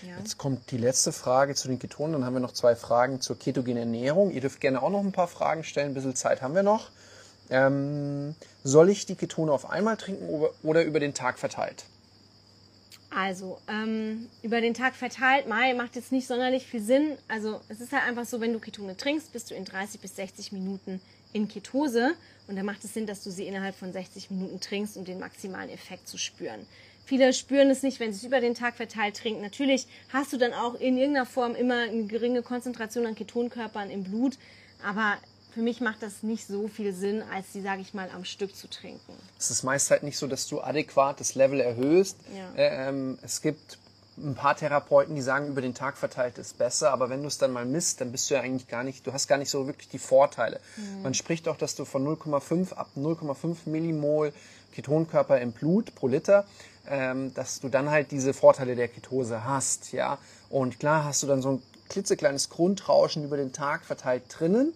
Ja. 0.06 0.16
Jetzt 0.18 0.38
kommt 0.38 0.70
die 0.70 0.78
letzte 0.78 1.12
Frage 1.12 1.54
zu 1.56 1.66
den 1.66 1.78
Ketonen. 1.78 2.12
Dann 2.12 2.24
haben 2.24 2.34
wir 2.34 2.40
noch 2.40 2.52
zwei 2.52 2.76
Fragen 2.76 3.20
zur 3.20 3.38
ketogenen 3.38 3.78
Ernährung. 3.78 4.30
Ihr 4.30 4.40
dürft 4.40 4.60
gerne 4.60 4.80
auch 4.80 4.90
noch 4.90 5.00
ein 5.00 5.12
paar 5.12 5.28
Fragen 5.28 5.64
stellen. 5.64 5.88
Ein 5.88 5.94
bisschen 5.94 6.14
Zeit 6.14 6.42
haben 6.42 6.54
wir 6.54 6.62
noch. 6.62 6.90
Ähm, 7.50 8.34
soll 8.62 8.90
ich 8.90 9.06
die 9.06 9.16
Ketone 9.16 9.52
auf 9.52 9.68
einmal 9.68 9.96
trinken 9.96 10.28
oder 10.62 10.84
über 10.84 11.00
den 11.00 11.14
Tag 11.14 11.38
verteilt? 11.38 11.84
Also, 13.10 13.58
ähm, 13.68 14.28
über 14.42 14.60
den 14.60 14.72
Tag 14.72 14.94
verteilt, 14.94 15.48
Mai 15.48 15.74
macht 15.74 15.96
jetzt 15.96 16.12
nicht 16.12 16.28
sonderlich 16.28 16.64
viel 16.64 16.80
Sinn. 16.80 17.16
Also, 17.26 17.60
es 17.68 17.80
ist 17.80 17.92
halt 17.92 18.04
einfach 18.04 18.24
so, 18.24 18.40
wenn 18.40 18.52
du 18.52 18.60
Ketone 18.60 18.96
trinkst, 18.96 19.32
bist 19.32 19.50
du 19.50 19.54
in 19.54 19.64
30 19.64 20.00
bis 20.00 20.14
60 20.14 20.52
Minuten 20.52 21.00
in 21.32 21.48
Ketose. 21.48 22.14
Und 22.46 22.54
da 22.56 22.62
macht 22.62 22.84
es 22.84 22.94
Sinn, 22.94 23.06
dass 23.06 23.24
du 23.24 23.30
sie 23.30 23.46
innerhalb 23.46 23.74
von 23.74 23.92
60 23.92 24.30
Minuten 24.30 24.60
trinkst, 24.60 24.96
um 24.96 25.04
den 25.04 25.18
maximalen 25.18 25.70
Effekt 25.70 26.06
zu 26.08 26.18
spüren. 26.18 26.66
Viele 27.04 27.32
spüren 27.32 27.70
es 27.70 27.82
nicht, 27.82 27.98
wenn 27.98 28.12
sie 28.12 28.18
es 28.18 28.24
über 28.24 28.40
den 28.40 28.54
Tag 28.54 28.76
verteilt 28.76 29.16
trinken. 29.16 29.42
Natürlich 29.42 29.88
hast 30.12 30.32
du 30.32 30.36
dann 30.36 30.52
auch 30.52 30.74
in 30.74 30.96
irgendeiner 30.96 31.26
Form 31.26 31.56
immer 31.56 31.82
eine 31.82 32.04
geringe 32.04 32.42
Konzentration 32.42 33.06
an 33.06 33.16
Ketonkörpern 33.16 33.90
im 33.90 34.04
Blut. 34.04 34.38
Aber 34.84 35.18
für 35.52 35.60
mich 35.60 35.80
macht 35.80 36.02
das 36.02 36.22
nicht 36.22 36.46
so 36.46 36.68
viel 36.68 36.92
Sinn, 36.92 37.22
als 37.32 37.52
die, 37.52 37.60
sage 37.60 37.80
ich 37.80 37.94
mal, 37.94 38.08
am 38.14 38.24
Stück 38.24 38.54
zu 38.54 38.68
trinken. 38.68 39.12
Es 39.38 39.50
ist 39.50 39.62
meist 39.62 39.90
halt 39.90 40.02
nicht 40.02 40.16
so, 40.16 40.26
dass 40.26 40.46
du 40.46 40.60
adäquat 40.60 41.20
das 41.20 41.34
Level 41.34 41.60
erhöhst. 41.60 42.16
Ja. 42.36 42.52
Ähm, 42.56 43.18
es 43.22 43.42
gibt 43.42 43.78
ein 44.18 44.34
paar 44.34 44.56
Therapeuten, 44.56 45.14
die 45.14 45.22
sagen, 45.22 45.48
über 45.48 45.62
den 45.62 45.74
Tag 45.74 45.96
verteilt 45.96 46.38
ist 46.38 46.58
besser, 46.58 46.92
aber 46.92 47.08
wenn 47.08 47.22
du 47.22 47.28
es 47.28 47.38
dann 47.38 47.52
mal 47.52 47.64
misst, 47.64 48.00
dann 48.00 48.12
bist 48.12 48.28
du 48.28 48.34
ja 48.34 48.40
eigentlich 48.40 48.68
gar 48.68 48.84
nicht, 48.84 49.06
du 49.06 49.12
hast 49.12 49.28
gar 49.28 49.38
nicht 49.38 49.50
so 49.50 49.66
wirklich 49.66 49.88
die 49.88 49.98
Vorteile. 49.98 50.60
Mhm. 50.76 51.02
Man 51.02 51.14
spricht 51.14 51.48
auch, 51.48 51.56
dass 51.56 51.74
du 51.74 51.84
von 51.84 52.06
0,5 52.06 52.74
ab 52.74 52.88
0,5 52.96 53.56
Millimol 53.66 54.32
Ketonkörper 54.72 55.40
im 55.40 55.52
Blut 55.52 55.94
pro 55.94 56.08
Liter, 56.08 56.44
ähm, 56.88 57.32
dass 57.34 57.60
du 57.60 57.68
dann 57.68 57.90
halt 57.90 58.10
diese 58.10 58.34
Vorteile 58.34 58.76
der 58.76 58.88
Ketose 58.88 59.44
hast, 59.44 59.92
ja. 59.92 60.18
Und 60.48 60.78
klar 60.78 61.04
hast 61.04 61.22
du 61.22 61.26
dann 61.26 61.42
so 61.42 61.52
ein 61.52 61.62
klitzekleines 61.88 62.50
Grundrauschen 62.50 63.24
über 63.24 63.36
den 63.36 63.52
Tag 63.52 63.84
verteilt 63.84 64.24
drinnen, 64.28 64.72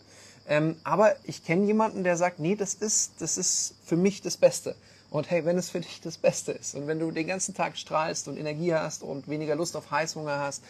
ähm, 0.49 0.77
aber 0.85 1.17
ich 1.25 1.45
kenne 1.45 1.67
jemanden, 1.67 2.05
der 2.05 2.17
sagt, 2.17 2.39
nee, 2.39 2.55
das 2.55 2.75
ist, 2.75 3.13
das 3.21 3.39
ist 3.39 3.75
für 3.85 3.97
mich 3.97 4.21
das 4.21 4.37
Beste. 4.37 4.75
Und 5.11 5.31
hey, 5.31 5.45
wenn 5.45 5.57
es 5.57 5.71
für 5.71 5.81
dich 5.83 6.01
das 6.01 6.19
Beste 6.19 6.53
ist 6.53 6.75
und 6.75 6.87
wenn 6.87 6.99
du 6.99 7.11
den 7.11 7.27
ganzen 7.27 7.55
Tag 7.55 7.77
strahlst 7.77 8.29
und 8.29 8.37
Energie 8.37 8.75
hast 8.75 9.03
und 9.03 9.29
weniger 9.29 9.57
Lust 9.57 9.77
auf 9.77 9.91
Heißhunger 9.91 10.39
hast, 10.39 10.63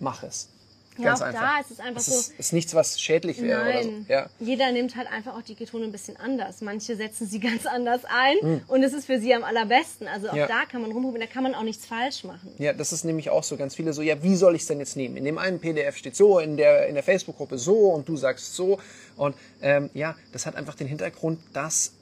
mach 0.00 0.22
es. 0.22 0.48
Ganz 0.96 1.20
ja, 1.20 1.26
auch 1.26 1.28
einfach. 1.28 1.40
da 1.40 1.60
ist 1.60 1.70
es 1.70 1.80
einfach 1.80 2.00
es 2.00 2.06
so. 2.06 2.12
Ist, 2.12 2.38
ist 2.38 2.52
nichts, 2.52 2.74
was 2.74 3.00
schädlich 3.00 3.40
wäre 3.40 3.64
Nein. 3.64 4.04
so. 4.06 4.12
Ja. 4.12 4.28
Jeder 4.40 4.70
nimmt 4.72 4.94
halt 4.96 5.10
einfach 5.10 5.36
auch 5.36 5.42
die 5.42 5.54
Ketone 5.54 5.84
ein 5.84 5.92
bisschen 5.92 6.16
anders. 6.16 6.60
Manche 6.60 6.96
setzen 6.96 7.26
sie 7.26 7.40
ganz 7.40 7.66
anders 7.66 8.02
ein 8.04 8.36
mhm. 8.42 8.60
und 8.68 8.82
es 8.82 8.92
ist 8.92 9.06
für 9.06 9.18
sie 9.18 9.34
am 9.34 9.44
allerbesten. 9.44 10.06
Also 10.06 10.28
auch 10.28 10.34
ja. 10.34 10.46
da 10.46 10.64
kann 10.66 10.82
man 10.82 10.92
rumprobieren, 10.92 11.26
da 11.26 11.32
kann 11.32 11.42
man 11.42 11.54
auch 11.54 11.62
nichts 11.62 11.86
falsch 11.86 12.24
machen. 12.24 12.52
Ja, 12.58 12.72
das 12.72 12.92
ist 12.92 13.04
nämlich 13.04 13.30
auch 13.30 13.42
so. 13.42 13.56
Ganz 13.56 13.74
viele 13.74 13.92
so, 13.92 14.02
ja, 14.02 14.22
wie 14.22 14.36
soll 14.36 14.54
ich 14.54 14.62
es 14.62 14.68
denn 14.68 14.80
jetzt 14.80 14.96
nehmen? 14.96 15.16
In 15.16 15.24
dem 15.24 15.38
einen 15.38 15.60
PDF 15.60 15.96
steht 15.96 16.16
so, 16.16 16.38
in 16.38 16.56
der, 16.56 16.88
in 16.88 16.94
der 16.94 17.02
Facebook-Gruppe 17.02 17.58
so 17.58 17.90
und 17.90 18.08
du 18.08 18.16
sagst 18.16 18.54
so. 18.54 18.78
Und 19.16 19.34
ähm, 19.62 19.88
ja, 19.94 20.14
das 20.32 20.46
hat 20.46 20.56
einfach 20.56 20.74
den 20.74 20.88
Hintergrund, 20.88 21.38
dass 21.52 21.92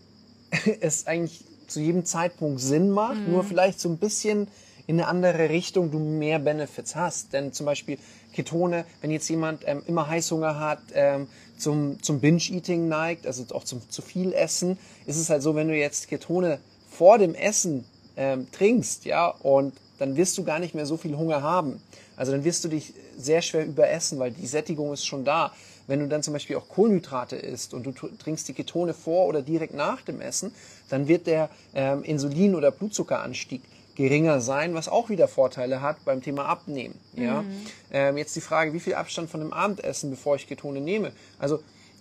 es 0.81 1.07
eigentlich 1.07 1.45
zu 1.69 1.81
jedem 1.81 2.05
Zeitpunkt 2.05 2.61
Sinn 2.61 2.91
macht, 2.91 3.21
mhm. 3.21 3.33
nur 3.33 3.45
vielleicht 3.45 3.79
so 3.79 3.89
ein 3.89 3.99
bisschen 3.99 4.49
in 4.91 4.99
eine 4.99 5.07
andere 5.07 5.51
Richtung 5.51 5.93
du 5.93 6.01
mehr 6.01 6.41
Benefits 6.41 6.97
hast. 6.97 7.33
Denn 7.33 7.53
zum 7.53 7.65
Beispiel 7.65 7.97
Ketone, 8.33 8.85
wenn 9.01 9.13
jetzt 9.13 9.29
jemand 9.29 9.63
ähm, 9.65 9.85
immer 9.87 10.09
Heißhunger 10.09 10.59
hat, 10.59 10.81
ähm, 10.95 11.29
zum, 11.57 12.03
zum 12.03 12.19
Binge-Eating 12.19 12.89
neigt, 12.89 13.25
also 13.25 13.45
auch 13.55 13.63
zum 13.63 13.89
zu 13.89 14.03
viel 14.03 14.33
Essen, 14.33 14.79
ist 15.07 15.17
es 15.17 15.31
halt 15.31 15.43
so, 15.43 15.55
wenn 15.55 15.69
du 15.69 15.77
jetzt 15.77 16.09
Ketone 16.09 16.59
vor 16.91 17.19
dem 17.19 17.37
Essen 17.37 17.85
ähm, 18.17 18.49
trinkst, 18.51 19.05
ja, 19.05 19.29
und 19.29 19.75
dann 20.01 20.17
wirst 20.17 20.37
du 20.39 20.43
gar 20.43 20.59
nicht 20.59 20.75
mehr 20.75 20.87
so 20.87 20.97
viel 20.97 21.17
Hunger 21.17 21.41
haben. 21.41 21.81
Also 22.17 22.33
dann 22.33 22.43
wirst 22.43 22.65
du 22.65 22.69
dich 22.69 22.93
sehr 23.17 23.43
schwer 23.43 23.65
überessen, 23.65 24.19
weil 24.19 24.33
die 24.33 24.47
Sättigung 24.49 24.93
ist 24.93 25.07
schon 25.07 25.25
da. 25.25 25.53
Wenn 25.87 26.01
du 26.01 26.09
dann 26.09 26.25
zum 26.25 26.33
Beispiel 26.33 26.57
auch 26.57 26.69
Kohlenhydrate 26.69 27.37
isst 27.37 27.75
und 27.75 27.87
du 27.87 27.93
trinkst 27.93 28.49
die 28.49 28.55
Ketone 28.55 28.95
vor 28.95 29.27
oder 29.27 29.41
direkt 29.41 29.75
nach 29.75 30.03
dem 30.03 30.21
Essen, 30.21 30.53
dann 30.89 31.07
wird 31.07 31.29
der 31.29 31.49
ähm, 31.75 32.03
Insulin- 32.03 32.57
oder 32.57 32.73
Blutzuckeranstieg 32.73 33.63
geringer 33.95 34.41
sein, 34.41 34.75
was 34.75 34.89
auch 34.89 35.09
wieder 35.09 35.29
Vorteile 35.29 35.83
hat 35.83 36.05
beim 36.05 36.23
Thema 36.23 36.47
Abnehmen. 36.47 36.95
Ja? 37.15 37.43
Mhm. 37.43 37.49
Ähm, 37.93 38.17
jetzt 38.17 38.35
die 38.37 38.41
Frage, 38.41 38.73
wie 38.73 38.81
viel 38.81 38.95
Abstand 38.95 39.31
von 39.31 39.41
dem 39.41 39.53
Abendessen, 39.53 40.11
bevor 40.11 40.37
ich 40.37 40.47
Ketone 40.47 40.81
nehme? 40.81 41.13
Also 41.39 41.61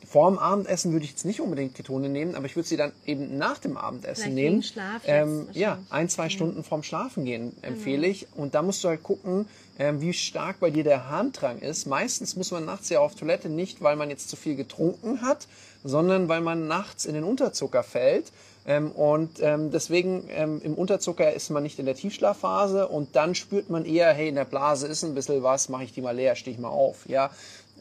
vorm 0.09 0.39
Abendessen 0.39 0.91
würde 0.91 1.05
ich 1.05 1.11
jetzt 1.11 1.25
nicht 1.25 1.39
unbedingt 1.39 1.75
Ketone 1.75 2.09
nehmen, 2.09 2.35
aber 2.35 2.45
ich 2.45 2.55
würde 2.55 2.67
sie 2.67 2.77
dann 2.77 2.91
eben 3.05 3.37
nach 3.37 3.59
dem 3.59 3.77
Abendessen 3.77 4.23
Vielleicht 4.23 4.35
nehmen. 4.35 4.63
Schlaf 4.63 5.01
ähm, 5.05 5.47
ja, 5.51 5.77
ein, 5.89 6.09
zwei 6.09 6.29
Stunden 6.29 6.63
vorm 6.63 6.83
Schlafengehen 6.83 7.53
empfehle 7.61 8.07
ich. 8.07 8.27
Und 8.35 8.55
da 8.55 8.61
musst 8.61 8.83
du 8.83 8.87
halt 8.87 9.03
gucken, 9.03 9.45
ähm, 9.77 10.01
wie 10.01 10.13
stark 10.13 10.59
bei 10.59 10.71
dir 10.71 10.83
der 10.83 11.09
Harndrang 11.09 11.59
ist. 11.59 11.85
Meistens 11.85 12.35
muss 12.35 12.51
man 12.51 12.65
nachts 12.65 12.89
ja 12.89 12.99
auf 12.99 13.15
Toilette 13.15 13.49
nicht, 13.49 13.81
weil 13.81 13.95
man 13.95 14.09
jetzt 14.09 14.29
zu 14.29 14.35
viel 14.35 14.55
getrunken 14.55 15.21
hat, 15.21 15.47
sondern 15.83 16.27
weil 16.27 16.41
man 16.41 16.67
nachts 16.67 17.05
in 17.05 17.13
den 17.13 17.23
Unterzucker 17.23 17.83
fällt. 17.83 18.31
Ähm, 18.69 18.91
und 18.91 19.39
ähm, 19.41 19.71
deswegen 19.71 20.25
ähm, 20.29 20.61
im 20.63 20.75
Unterzucker 20.75 21.33
ist 21.33 21.49
man 21.49 21.63
nicht 21.63 21.79
in 21.79 21.87
der 21.87 21.95
Tiefschlafphase 21.95 22.87
und 22.87 23.15
dann 23.15 23.33
spürt 23.33 23.71
man 23.71 23.83
eher, 23.83 24.13
hey, 24.13 24.29
in 24.29 24.35
der 24.35 24.45
Blase 24.45 24.85
ist 24.85 25.03
ein 25.03 25.15
bisschen 25.15 25.41
was, 25.41 25.69
mache 25.69 25.85
ich 25.85 25.91
die 25.91 26.01
mal 26.01 26.15
leer, 26.15 26.35
stehe 26.35 26.53
ich 26.55 26.61
mal 26.61 26.69
auf. 26.69 27.09
Ja, 27.09 27.31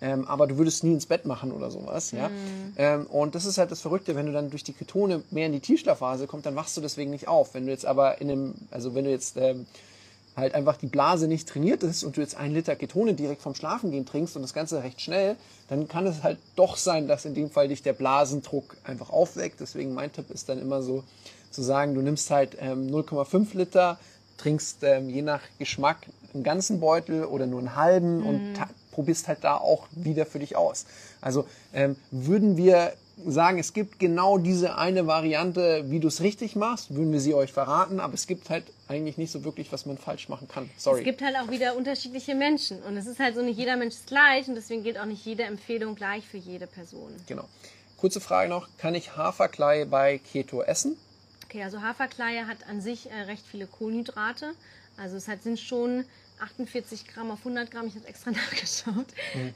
ähm, 0.01 0.27
aber 0.27 0.47
du 0.47 0.57
würdest 0.57 0.85
nie 0.85 0.95
ins 0.95 1.05
Bett 1.05 1.27
machen 1.27 1.53
oder 1.53 1.71
sowas, 1.71 2.13
ja. 2.13 2.31
Ähm, 2.79 3.05
und 3.07 3.35
das 3.35 3.45
ist 3.45 3.59
halt 3.59 3.71
das 3.71 3.83
Verrückte, 3.83 4.17
wenn 4.17 4.25
du 4.27 4.33
dann 4.33 4.49
durch 4.49 4.65
die 4.65 4.73
Ketone 4.73 5.23
mehr 5.31 5.45
in 5.45 5.53
die 5.53 5.61
Tiefschlafphase 5.61 6.27
kommst, 6.27 6.47
dann 6.47 6.57
wachst 6.57 6.75
du 6.79 6.81
deswegen 6.81 7.11
nicht 7.11 7.29
auf. 7.29 7.53
Wenn 7.53 7.67
du 7.67 7.73
jetzt 7.73 7.85
aber 7.85 8.23
in 8.23 8.31
einem, 8.31 8.55
also 8.71 8.95
wenn 8.95 9.05
du 9.05 9.11
jetzt 9.11 9.37
ähm, 9.37 9.67
halt 10.39 10.55
einfach 10.55 10.77
die 10.77 10.87
Blase 10.87 11.29
nicht 11.29 11.49
trainiert 11.49 11.83
ist 11.83 12.05
und 12.05 12.17
du 12.17 12.21
jetzt 12.21 12.37
einen 12.37 12.55
Liter 12.55 12.77
Ketone 12.77 13.15
direkt 13.15 13.43
vom 13.43 13.55
Schlafengehen 13.55 14.07
trinkst 14.07 14.37
und 14.37 14.43
das 14.43 14.55
Ganze 14.55 14.83
recht 14.83 15.01
schnell, 15.01 15.37
dann 15.69 15.89
kann 15.89 16.07
es 16.07 16.23
halt 16.23 16.39
doch 16.57 16.77
sein, 16.77 17.07
dass 17.09 17.25
in 17.27 17.35
dem 17.35 17.51
Fall 17.51 17.69
dich 17.69 17.83
der 17.83 17.93
Blasendruck 17.93 18.77
einfach 18.85 19.11
aufweckt. 19.11 19.61
Deswegen 19.61 19.93
mein 19.95 20.13
Tipp 20.13 20.31
ist 20.31 20.49
dann 20.49 20.59
immer 20.59 20.83
so 20.83 21.05
zu 21.51 21.63
sagen, 21.63 21.95
du 21.95 22.01
nimmst 22.01 22.31
halt 22.31 22.57
ähm, 22.61 22.87
0,5 22.89 23.57
Liter, 23.57 23.99
trinkst 24.39 24.79
ähm, 24.83 25.11
je 25.11 25.23
nach 25.23 25.41
Geschmack 25.59 25.99
einen 26.33 26.45
ganzen 26.45 26.81
Beutel 26.81 27.25
oder 27.25 27.47
nur 27.47 27.59
einen 27.59 27.75
halben 27.77 28.23
und 28.23 28.55
ta- 28.55 28.69
probierst 28.93 29.29
halt 29.29 29.39
da 29.43 29.57
auch 29.57 29.87
wieder 29.93 30.27
für 30.27 30.39
dich 30.39 30.57
aus. 30.57 30.87
Also 31.21 31.47
ähm, 31.73 31.97
würden 32.11 32.57
wir 32.57 32.93
sagen, 33.27 33.59
es 33.59 33.73
gibt 33.73 33.99
genau 33.99 34.39
diese 34.39 34.77
eine 34.77 35.07
Variante, 35.07 35.85
wie 35.89 35.99
du 36.01 36.07
es 36.09 36.21
richtig 36.21 36.55
machst, 36.55 36.95
würden 36.95 37.13
wir 37.13 37.21
sie 37.21 37.35
euch 37.35 37.53
verraten, 37.53 37.99
aber 37.99 38.15
es 38.15 38.27
gibt 38.29 38.51
halt 38.51 38.65
eigentlich 38.89 39.19
nicht 39.19 39.31
so 39.31 39.45
wirklich, 39.45 39.71
was 39.71 39.87
man 39.87 39.99
falsch 39.99 40.29
machen 40.29 40.49
kann. 40.49 40.69
Sorry. 40.77 41.01
Es 41.01 41.05
gibt 41.05 41.23
halt 41.23 41.37
auch 41.37 41.51
wieder 41.51 41.77
unterschiedliche 41.77 42.35
Menschen 42.35 42.83
und 42.83 42.97
es 42.97 43.07
ist 43.07 43.21
halt 43.21 43.35
so, 43.35 43.43
nicht 43.43 43.59
jeder 43.59 43.77
Mensch 43.77 43.95
ist 43.95 44.07
gleich 44.07 44.49
und 44.49 44.55
deswegen 44.55 44.83
gilt 44.83 44.99
auch 44.99 45.05
nicht 45.05 45.25
jede 45.25 45.45
Empfehlung 45.45 45.95
gleich 45.95 46.27
für 46.27 46.39
jede 46.39 46.67
Person. 46.67 47.15
genau. 47.27 47.49
Kurze 47.99 48.21
Frage 48.21 48.49
noch, 48.49 48.69
kann 48.79 48.95
ich 48.95 49.17
Haferklei 49.17 49.85
bei 49.85 50.19
Keto 50.19 50.63
essen? 50.63 50.97
Okay, 51.45 51.65
also 51.65 51.83
Haferkleie 51.83 52.47
hat 52.47 52.69
an 52.69 52.81
sich 52.81 53.11
äh, 53.11 53.23
recht 53.23 53.45
viele 53.45 53.67
Kohlenhydrate. 53.67 54.53
Also 54.97 55.17
es 55.17 55.27
hat, 55.27 55.43
sind 55.43 55.59
schon 55.59 56.05
48 56.41 57.07
Gramm 57.09 57.31
auf 57.31 57.41
100 57.41 57.71
Gramm. 57.71 57.87
Ich 57.87 57.95
habe 57.97 58.07
extra 58.07 58.31
nachgeschaut. 58.33 59.07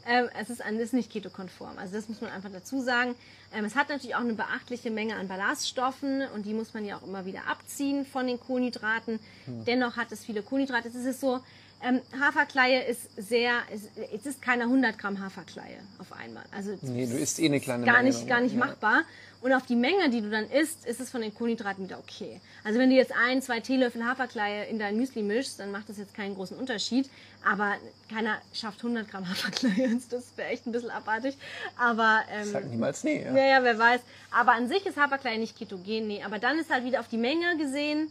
Ähm, 0.07 0.28
es 0.41 0.51
ist, 0.51 0.62
an, 0.62 0.78
ist 0.78 0.93
nicht 0.93 1.11
ketokonform. 1.11 1.78
Also 1.78 1.95
das 1.95 2.09
muss 2.09 2.20
man 2.20 2.30
einfach 2.30 2.51
dazu 2.53 2.80
sagen. 2.80 3.14
Ähm, 3.55 3.64
es 3.64 3.74
hat 3.74 3.89
natürlich 3.89 4.14
auch 4.14 4.20
eine 4.20 4.35
beachtliche 4.35 4.91
Menge 4.91 5.16
an 5.16 5.28
Ballaststoffen 5.28 6.22
und 6.35 6.47
die 6.47 6.55
muss 6.55 6.74
man 6.74 6.85
ja 6.85 6.97
auch 6.97 7.03
immer 7.03 7.26
wieder 7.26 7.47
abziehen 7.49 8.07
von 8.07 8.26
den 8.26 8.39
Kohlenhydraten. 8.41 9.18
Dennoch 9.47 9.97
hat 9.97 10.12
es 10.12 10.24
viele 10.24 10.43
Kohlenhydrate. 10.43 10.89
Es 10.89 10.95
ist 10.95 11.20
so, 11.20 11.41
ähm, 11.85 12.01
Haferkleie 12.18 12.85
ist 12.85 13.11
sehr, 13.16 13.55
es, 13.72 13.83
es 14.14 14.24
ist 14.26 14.41
keine 14.41 14.64
100 14.64 14.99
Gramm 14.99 15.20
Haferkleie 15.20 15.78
auf 15.99 16.12
einmal. 16.12 16.45
Also 16.53 16.78
Nee, 16.80 17.07
du 17.07 17.18
isst 17.18 17.41
eh 17.41 17.47
eine 17.47 17.61
kleine 17.61 17.85
gar 17.85 18.03
Menge 18.03 18.09
nicht, 18.11 18.28
gar 18.28 18.41
nicht 18.41 18.53
ja. 18.53 18.59
machbar. 18.59 19.03
Und 19.43 19.53
auf 19.53 19.66
die 19.66 19.74
Menge, 19.74 20.09
die 20.09 20.20
du 20.20 20.30
dann 20.30 20.49
isst, 20.49 20.86
ist 20.86 21.01
es 21.01 21.11
von 21.11 21.20
den 21.20 21.34
Kohlenhydraten 21.34 21.84
wieder 21.84 21.99
okay. 21.99 22.40
Also 22.62 22.78
wenn 22.78 22.90
du 22.90 22.97
jetzt 22.97 23.12
ein, 23.12 23.43
zwei 23.43 23.59
Teelöffel 23.59 24.05
Haferkleie 24.05 24.66
in 24.66 24.78
dein 24.78 24.97
Müsli 24.97 25.22
mischst, 25.22 25.59
dann 25.59 25.72
macht 25.72 25.88
das 25.88 25.99
jetzt 25.99 26.14
keinen 26.14 26.36
großen 26.36 26.57
Unterschied. 26.57 27.11
Aber 27.45 27.74
keiner 28.09 28.40
schafft 28.53 28.78
100 28.78 29.11
Gramm 29.11 29.28
Haferkleie. 29.28 29.99
Das 30.11 30.36
wäre 30.36 30.49
echt 30.49 30.66
ein 30.66 30.72
bisschen 30.72 30.90
abartig. 30.90 31.36
Aber 31.76 32.22
ähm, 32.30 32.45
Sag 32.45 32.66
niemals 32.66 33.03
nee. 33.03 33.24
Ja. 33.24 33.34
ja, 33.36 33.45
ja, 33.47 33.64
wer 33.64 33.78
weiß. 33.78 34.01
Aber 34.30 34.53
an 34.53 34.68
sich 34.68 34.86
ist 34.86 34.97
Haferkleie 34.97 35.38
nicht 35.38 35.59
ketogen, 35.59 36.07
nee. 36.07 36.22
Aber 36.22 36.38
dann 36.38 36.59
ist 36.59 36.70
halt 36.70 36.84
wieder 36.84 37.01
auf 37.01 37.09
die 37.09 37.18
Menge 37.18 37.57
gesehen, 37.59 38.11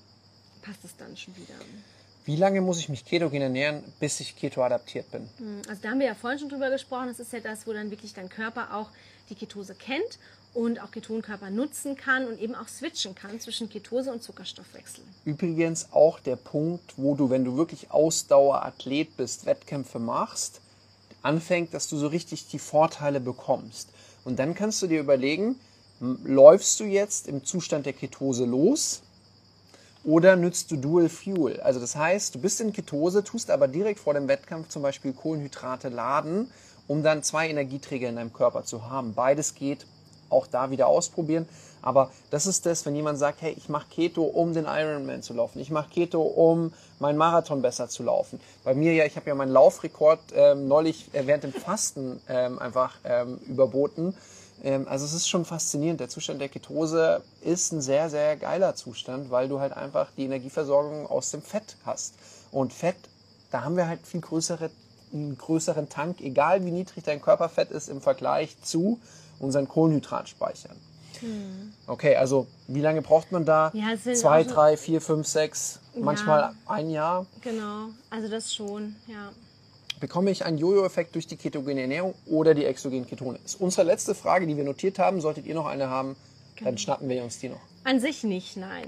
passt 0.61 0.83
es 0.83 0.97
dann 0.97 1.15
schon 1.15 1.33
wieder. 1.37 1.53
Wie 2.25 2.35
lange 2.35 2.59
muss 2.59 2.79
ich 2.79 2.89
mich 2.89 3.05
ketogen 3.05 3.41
ernähren, 3.41 3.83
bis 4.01 4.19
ich 4.19 4.35
keto 4.35 4.61
adaptiert 4.63 5.09
bin? 5.11 5.29
Also 5.69 5.81
da 5.81 5.91
haben 5.91 5.99
wir 5.99 6.07
ja 6.07 6.15
vorhin 6.15 6.39
schon 6.39 6.49
drüber 6.49 6.69
gesprochen. 6.69 7.07
Das 7.07 7.21
ist 7.21 7.31
ja 7.31 7.39
das, 7.39 7.65
wo 7.65 7.71
dann 7.71 7.89
wirklich 7.89 8.13
dein 8.13 8.27
Körper 8.27 8.75
auch 8.75 8.89
die 9.29 9.35
Ketose 9.35 9.75
kennt 9.75 10.19
und 10.53 10.81
auch 10.81 10.91
Ketonkörper 10.91 11.49
nutzen 11.49 11.95
kann 11.95 12.27
und 12.27 12.39
eben 12.39 12.55
auch 12.55 12.67
switchen 12.67 13.15
kann 13.15 13.39
zwischen 13.39 13.69
Ketose 13.69 14.11
und 14.11 14.21
Zuckerstoffwechsel. 14.21 15.03
Übrigens 15.23 15.87
auch 15.91 16.19
der 16.19 16.35
Punkt, 16.35 16.93
wo 16.97 17.15
du, 17.15 17.29
wenn 17.29 17.45
du 17.45 17.55
wirklich 17.55 17.91
Ausdauerathlet 17.91 19.15
bist, 19.15 19.45
Wettkämpfe 19.45 19.99
machst, 19.99 20.59
anfängt, 21.21 21.73
dass 21.73 21.87
du 21.87 21.97
so 21.97 22.07
richtig 22.07 22.47
die 22.47 22.59
Vorteile 22.59 23.19
bekommst. 23.19 23.89
Und 24.25 24.39
dann 24.39 24.53
kannst 24.53 24.81
du 24.81 24.87
dir 24.87 24.99
überlegen, 24.99 25.55
läufst 25.99 26.79
du 26.79 26.83
jetzt 26.83 27.27
im 27.27 27.45
Zustand 27.45 27.85
der 27.85 27.93
Ketose 27.93 28.45
los 28.45 29.01
oder 30.03 30.35
nützt 30.35 30.71
du 30.71 30.77
Dual 30.77 31.09
Fuel? 31.09 31.61
Also 31.61 31.79
das 31.79 31.95
heißt, 31.95 32.35
du 32.35 32.39
bist 32.39 32.59
in 32.59 32.73
Ketose, 32.73 33.23
tust 33.23 33.51
aber 33.51 33.67
direkt 33.67 33.99
vor 33.99 34.15
dem 34.15 34.27
Wettkampf 34.27 34.69
zum 34.69 34.81
Beispiel 34.81 35.13
Kohlenhydrate 35.13 35.89
laden, 35.89 36.51
um 36.87 37.03
dann 37.03 37.23
zwei 37.23 37.49
Energieträger 37.49 38.09
in 38.09 38.15
deinem 38.15 38.33
Körper 38.33 38.63
zu 38.63 38.89
haben. 38.89 39.13
Beides 39.13 39.55
geht, 39.55 39.85
auch 40.31 40.47
da 40.47 40.71
wieder 40.71 40.87
ausprobieren. 40.87 41.47
Aber 41.81 42.11
das 42.29 42.45
ist 42.45 42.65
das, 42.65 42.85
wenn 42.85 42.95
jemand 42.95 43.17
sagt, 43.17 43.41
hey, 43.41 43.53
ich 43.57 43.69
mache 43.69 43.87
Keto, 43.89 44.23
um 44.23 44.53
den 44.53 44.65
Ironman 44.65 45.23
zu 45.23 45.33
laufen. 45.33 45.59
Ich 45.59 45.71
mache 45.71 45.89
Keto, 45.89 46.21
um 46.21 46.73
meinen 46.99 47.17
Marathon 47.17 47.61
besser 47.61 47.89
zu 47.89 48.03
laufen. 48.03 48.39
Bei 48.63 48.73
mir 48.73 48.93
ja, 48.93 49.05
ich 49.05 49.15
habe 49.15 49.27
ja 49.27 49.35
meinen 49.35 49.51
Laufrekord 49.51 50.19
ähm, 50.35 50.67
neulich 50.67 51.09
äh, 51.13 51.25
während 51.25 51.43
dem 51.43 51.53
Fasten 51.53 52.21
ähm, 52.29 52.59
einfach 52.59 52.95
ähm, 53.03 53.39
überboten. 53.47 54.15
Ähm, 54.63 54.87
also 54.87 55.05
es 55.05 55.13
ist 55.13 55.27
schon 55.27 55.45
faszinierend. 55.45 55.99
Der 55.99 56.09
Zustand 56.09 56.39
der 56.39 56.49
Ketose 56.49 57.21
ist 57.41 57.71
ein 57.71 57.81
sehr, 57.81 58.09
sehr 58.09 58.37
geiler 58.37 58.75
Zustand, 58.75 59.31
weil 59.31 59.49
du 59.49 59.59
halt 59.59 59.73
einfach 59.73 60.09
die 60.15 60.25
Energieversorgung 60.25 61.07
aus 61.07 61.31
dem 61.31 61.41
Fett 61.41 61.77
hast. 61.85 62.13
Und 62.51 62.73
Fett, 62.73 62.97
da 63.49 63.63
haben 63.63 63.75
wir 63.75 63.87
halt 63.87 64.05
viel 64.05 64.21
größere, 64.21 64.69
einen 65.13 65.37
größeren 65.37 65.89
Tank, 65.89 66.21
egal 66.21 66.63
wie 66.63 66.71
niedrig 66.71 67.03
dein 67.03 67.21
Körperfett 67.21 67.71
ist 67.71 67.89
im 67.89 68.01
Vergleich 68.01 68.55
zu 68.61 68.99
unseren 69.41 69.67
Kohlenhydratspeichern. 69.67 70.77
Okay, 71.85 72.15
also 72.15 72.47
wie 72.67 72.81
lange 72.81 73.01
braucht 73.01 73.31
man 73.31 73.45
da? 73.45 73.71
Ja, 73.73 73.95
Zwei, 74.15 74.43
drei, 74.43 74.75
vier, 74.75 75.01
fünf, 75.01 75.27
sechs, 75.27 75.79
manchmal 75.95 76.53
ein 76.65 76.89
Jahr. 76.89 77.27
Genau, 77.41 77.89
also 78.09 78.27
das 78.27 78.53
schon, 78.53 78.95
ja. 79.07 79.31
Bekomme 79.99 80.31
ich 80.31 80.43
einen 80.45 80.57
Jojo-Effekt 80.57 81.13
durch 81.13 81.27
die 81.27 81.35
ketogene 81.35 81.81
Ernährung 81.81 82.15
oder 82.25 82.55
die 82.55 82.65
exogenen 82.65 83.05
Ketone? 83.05 83.37
Das 83.43 83.53
ist 83.53 83.61
unsere 83.61 83.85
letzte 83.85 84.15
Frage, 84.15 84.47
die 84.47 84.57
wir 84.57 84.63
notiert 84.63 84.97
haben. 84.97 85.21
Solltet 85.21 85.45
ihr 85.45 85.53
noch 85.53 85.67
eine 85.67 85.91
haben, 85.91 86.15
dann 86.63 86.79
schnappen 86.79 87.07
wir 87.07 87.23
uns 87.23 87.37
die 87.37 87.49
noch. 87.49 87.61
An 87.83 87.99
sich 87.99 88.23
nicht, 88.23 88.57
nein. 88.57 88.87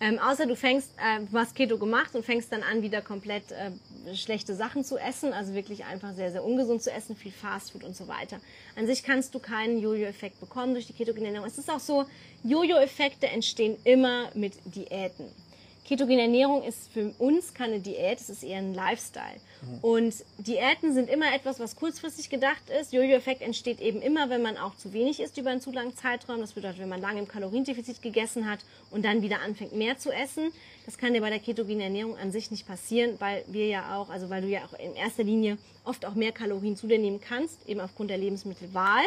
Ähm, 0.00 0.18
außer 0.20 0.46
du 0.46 0.54
fängst, 0.54 0.92
äh, 0.98 1.24
du 1.24 1.36
hast 1.36 1.56
Keto 1.56 1.76
gemacht 1.76 2.14
und 2.14 2.24
fängst 2.24 2.52
dann 2.52 2.62
an, 2.62 2.82
wieder 2.82 3.02
komplett 3.02 3.50
äh, 3.50 4.14
schlechte 4.14 4.54
Sachen 4.54 4.84
zu 4.84 4.96
essen, 4.96 5.32
also 5.32 5.54
wirklich 5.54 5.84
einfach 5.86 6.14
sehr, 6.14 6.30
sehr 6.30 6.44
ungesund 6.44 6.82
zu 6.82 6.92
essen, 6.92 7.16
viel 7.16 7.32
Fastfood 7.32 7.82
und 7.82 7.96
so 7.96 8.06
weiter. 8.06 8.38
An 8.76 8.86
sich 8.86 9.02
kannst 9.02 9.34
du 9.34 9.40
keinen 9.40 9.78
Jojo-Effekt 9.78 10.38
bekommen 10.38 10.74
durch 10.74 10.86
die 10.86 10.92
ketogene. 10.92 11.44
Es 11.44 11.58
ist 11.58 11.68
auch 11.68 11.80
so, 11.80 12.04
Jojo-Effekte 12.44 13.26
entstehen 13.26 13.76
immer 13.82 14.30
mit 14.34 14.54
Diäten. 14.64 15.26
Ketogene 15.88 16.20
Ernährung 16.20 16.64
ist 16.64 16.92
für 16.92 17.14
uns 17.18 17.54
keine 17.54 17.80
Diät, 17.80 18.20
es 18.20 18.28
ist 18.28 18.42
eher 18.42 18.58
ein 18.58 18.74
Lifestyle. 18.74 19.40
Und 19.80 20.14
Diäten 20.36 20.92
sind 20.92 21.08
immer 21.08 21.34
etwas, 21.34 21.60
was 21.60 21.76
kurzfristig 21.76 22.28
gedacht 22.28 22.62
ist. 22.78 22.92
Jojo-Effekt 22.92 23.40
entsteht 23.40 23.80
eben 23.80 24.02
immer, 24.02 24.28
wenn 24.28 24.42
man 24.42 24.58
auch 24.58 24.76
zu 24.76 24.92
wenig 24.92 25.18
isst 25.18 25.38
über 25.38 25.48
einen 25.48 25.62
zu 25.62 25.72
langen 25.72 25.96
Zeitraum. 25.96 26.40
Das 26.40 26.52
bedeutet, 26.52 26.78
wenn 26.78 26.90
man 26.90 27.00
lange 27.00 27.20
im 27.20 27.26
Kaloriendefizit 27.26 28.02
gegessen 28.02 28.50
hat 28.50 28.58
und 28.90 29.02
dann 29.02 29.22
wieder 29.22 29.40
anfängt, 29.40 29.72
mehr 29.72 29.96
zu 29.96 30.10
essen. 30.10 30.52
Das 30.84 30.98
kann 30.98 31.14
dir 31.14 31.22
bei 31.22 31.30
der 31.30 31.38
ketogenen 31.38 31.80
Ernährung 31.80 32.18
an 32.18 32.32
sich 32.32 32.50
nicht 32.50 32.66
passieren, 32.66 33.14
weil 33.18 33.42
wir 33.46 33.68
ja 33.68 33.96
auch, 33.96 34.10
also 34.10 34.28
weil 34.28 34.42
du 34.42 34.48
ja 34.48 34.66
auch 34.66 34.78
in 34.78 34.94
erster 34.94 35.24
Linie 35.24 35.56
oft 35.84 36.04
auch 36.04 36.14
mehr 36.14 36.32
Kalorien 36.32 36.76
zu 36.76 36.86
dir 36.86 36.98
nehmen 36.98 37.18
kannst, 37.18 37.66
eben 37.66 37.80
aufgrund 37.80 38.10
der 38.10 38.18
Lebensmittelwahl. 38.18 39.06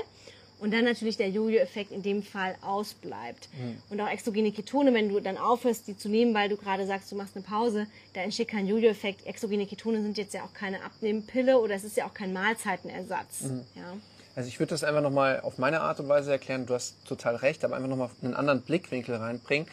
Und 0.61 0.71
dann 0.71 0.85
natürlich 0.85 1.17
der 1.17 1.29
Jojo-Effekt 1.29 1.91
in 1.91 2.03
dem 2.03 2.21
Fall 2.21 2.55
ausbleibt. 2.61 3.49
Und 3.89 3.99
auch 3.99 4.07
exogene 4.07 4.51
Ketone, 4.51 4.93
wenn 4.93 5.09
du 5.09 5.19
dann 5.19 5.37
aufhörst, 5.37 5.87
die 5.87 5.97
zu 5.97 6.07
nehmen, 6.07 6.35
weil 6.35 6.49
du 6.49 6.55
gerade 6.55 6.85
sagst, 6.85 7.11
du 7.11 7.15
machst 7.15 7.35
eine 7.35 7.43
Pause, 7.43 7.87
da 8.13 8.21
entsteht 8.21 8.49
kein 8.49 8.67
Jojo-Effekt. 8.67 9.25
Exogene 9.25 9.65
Ketone 9.65 10.03
sind 10.03 10.19
jetzt 10.19 10.35
ja 10.35 10.43
auch 10.43 10.53
keine 10.53 10.83
Abnehmpille 10.83 11.59
oder 11.59 11.73
es 11.73 11.83
ist 11.83 11.97
ja 11.97 12.05
auch 12.05 12.13
kein 12.13 12.31
Mahlzeitenersatz. 12.31 13.45
Ja. 13.75 13.97
Also 14.35 14.47
ich 14.49 14.59
würde 14.59 14.69
das 14.69 14.83
einfach 14.83 15.01
nochmal 15.01 15.41
auf 15.41 15.57
meine 15.57 15.81
Art 15.81 15.99
und 15.99 16.07
Weise 16.07 16.31
erklären. 16.31 16.67
Du 16.67 16.75
hast 16.75 16.95
total 17.05 17.37
recht, 17.37 17.65
aber 17.65 17.75
einfach 17.75 17.89
nochmal 17.89 18.11
einen 18.21 18.35
anderen 18.35 18.61
Blickwinkel 18.61 19.15
reinbringen. 19.15 19.67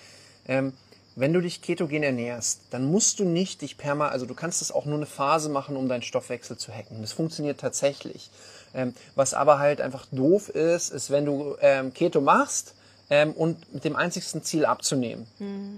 Ähm, 0.47 0.73
wenn 1.17 1.33
du 1.33 1.41
dich 1.41 1.63
ketogen 1.63 2.03
ernährst, 2.03 2.63
dann 2.71 2.85
musst 2.85 3.19
du 3.19 3.25
nicht 3.25 3.63
dich 3.63 3.77
perma, 3.77 4.09
also 4.09 4.25
du 4.25 4.35
kannst 4.35 4.61
das 4.61 4.71
auch 4.71 4.85
nur 4.85 4.97
eine 4.97 5.07
Phase 5.07 5.49
machen, 5.49 5.77
um 5.77 5.89
deinen 5.89 6.03
Stoffwechsel 6.03 6.57
zu 6.57 6.73
hacken. 6.73 7.01
Das 7.01 7.13
funktioniert 7.13 7.59
tatsächlich. 7.59 8.31
Ähm, 8.75 8.95
was 9.15 9.35
aber 9.35 9.59
halt 9.59 9.81
einfach 9.81 10.07
doof 10.13 10.49
ist, 10.49 10.91
ist, 10.91 11.11
wenn 11.11 11.25
du 11.25 11.57
ähm, 11.61 11.93
Keto 11.95 12.21
machst 12.21 12.75
ähm, 13.11 13.33
und 13.33 13.73
mit 13.73 13.85
dem 13.85 13.97
einzigsten 13.97 14.43
Ziel 14.43 14.65
abzunehmen. 14.65 15.27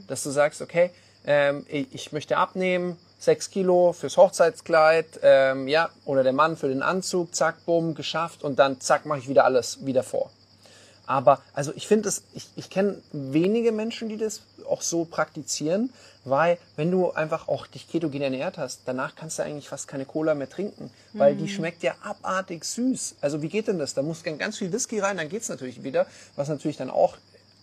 Dass 0.08 0.22
du 0.22 0.30
sagst, 0.30 0.60
okay, 0.60 0.90
ähm, 1.26 1.64
ich, 1.68 1.86
ich 1.92 2.12
möchte 2.12 2.36
abnehmen, 2.36 2.96
sechs 3.18 3.50
Kilo 3.50 3.92
fürs 3.92 4.16
Hochzeitskleid, 4.16 5.20
ähm, 5.22 5.68
ja, 5.68 5.90
oder 6.04 6.22
der 6.22 6.32
Mann 6.32 6.56
für 6.56 6.68
den 6.68 6.82
Anzug, 6.82 7.34
zack, 7.34 7.64
bumm, 7.66 7.94
geschafft 7.94 8.42
und 8.42 8.58
dann 8.58 8.80
zack, 8.80 9.06
mache 9.06 9.18
ich 9.18 9.28
wieder 9.28 9.44
alles 9.44 9.84
wieder 9.84 10.02
vor. 10.02 10.30
Aber 11.10 11.42
also 11.54 11.72
ich 11.74 11.88
finde 11.88 12.08
es, 12.08 12.22
ich, 12.34 12.46
ich 12.54 12.70
kenne 12.70 13.02
wenige 13.10 13.72
Menschen, 13.72 14.08
die 14.08 14.16
das 14.16 14.42
auch 14.68 14.80
so 14.80 15.04
praktizieren, 15.04 15.92
weil 16.24 16.56
wenn 16.76 16.92
du 16.92 17.10
einfach 17.10 17.48
auch 17.48 17.66
dich 17.66 17.88
ketogen 17.88 18.22
ernährt 18.22 18.58
hast, 18.58 18.82
danach 18.84 19.16
kannst 19.16 19.40
du 19.40 19.42
eigentlich 19.42 19.68
fast 19.68 19.88
keine 19.88 20.04
Cola 20.04 20.36
mehr 20.36 20.48
trinken, 20.48 20.88
weil 21.14 21.34
die 21.34 21.48
schmeckt 21.48 21.82
ja 21.82 21.96
abartig 22.04 22.64
süß. 22.64 23.16
Also 23.20 23.42
wie 23.42 23.48
geht 23.48 23.66
denn 23.66 23.80
das? 23.80 23.94
Da 23.94 24.02
muss 24.02 24.22
ganz 24.22 24.58
viel 24.58 24.72
Whisky 24.72 25.00
rein, 25.00 25.16
dann 25.16 25.28
geht's 25.28 25.48
natürlich 25.48 25.82
wieder, 25.82 26.06
was 26.36 26.48
natürlich 26.48 26.76
dann 26.76 26.90
auch 26.90 27.16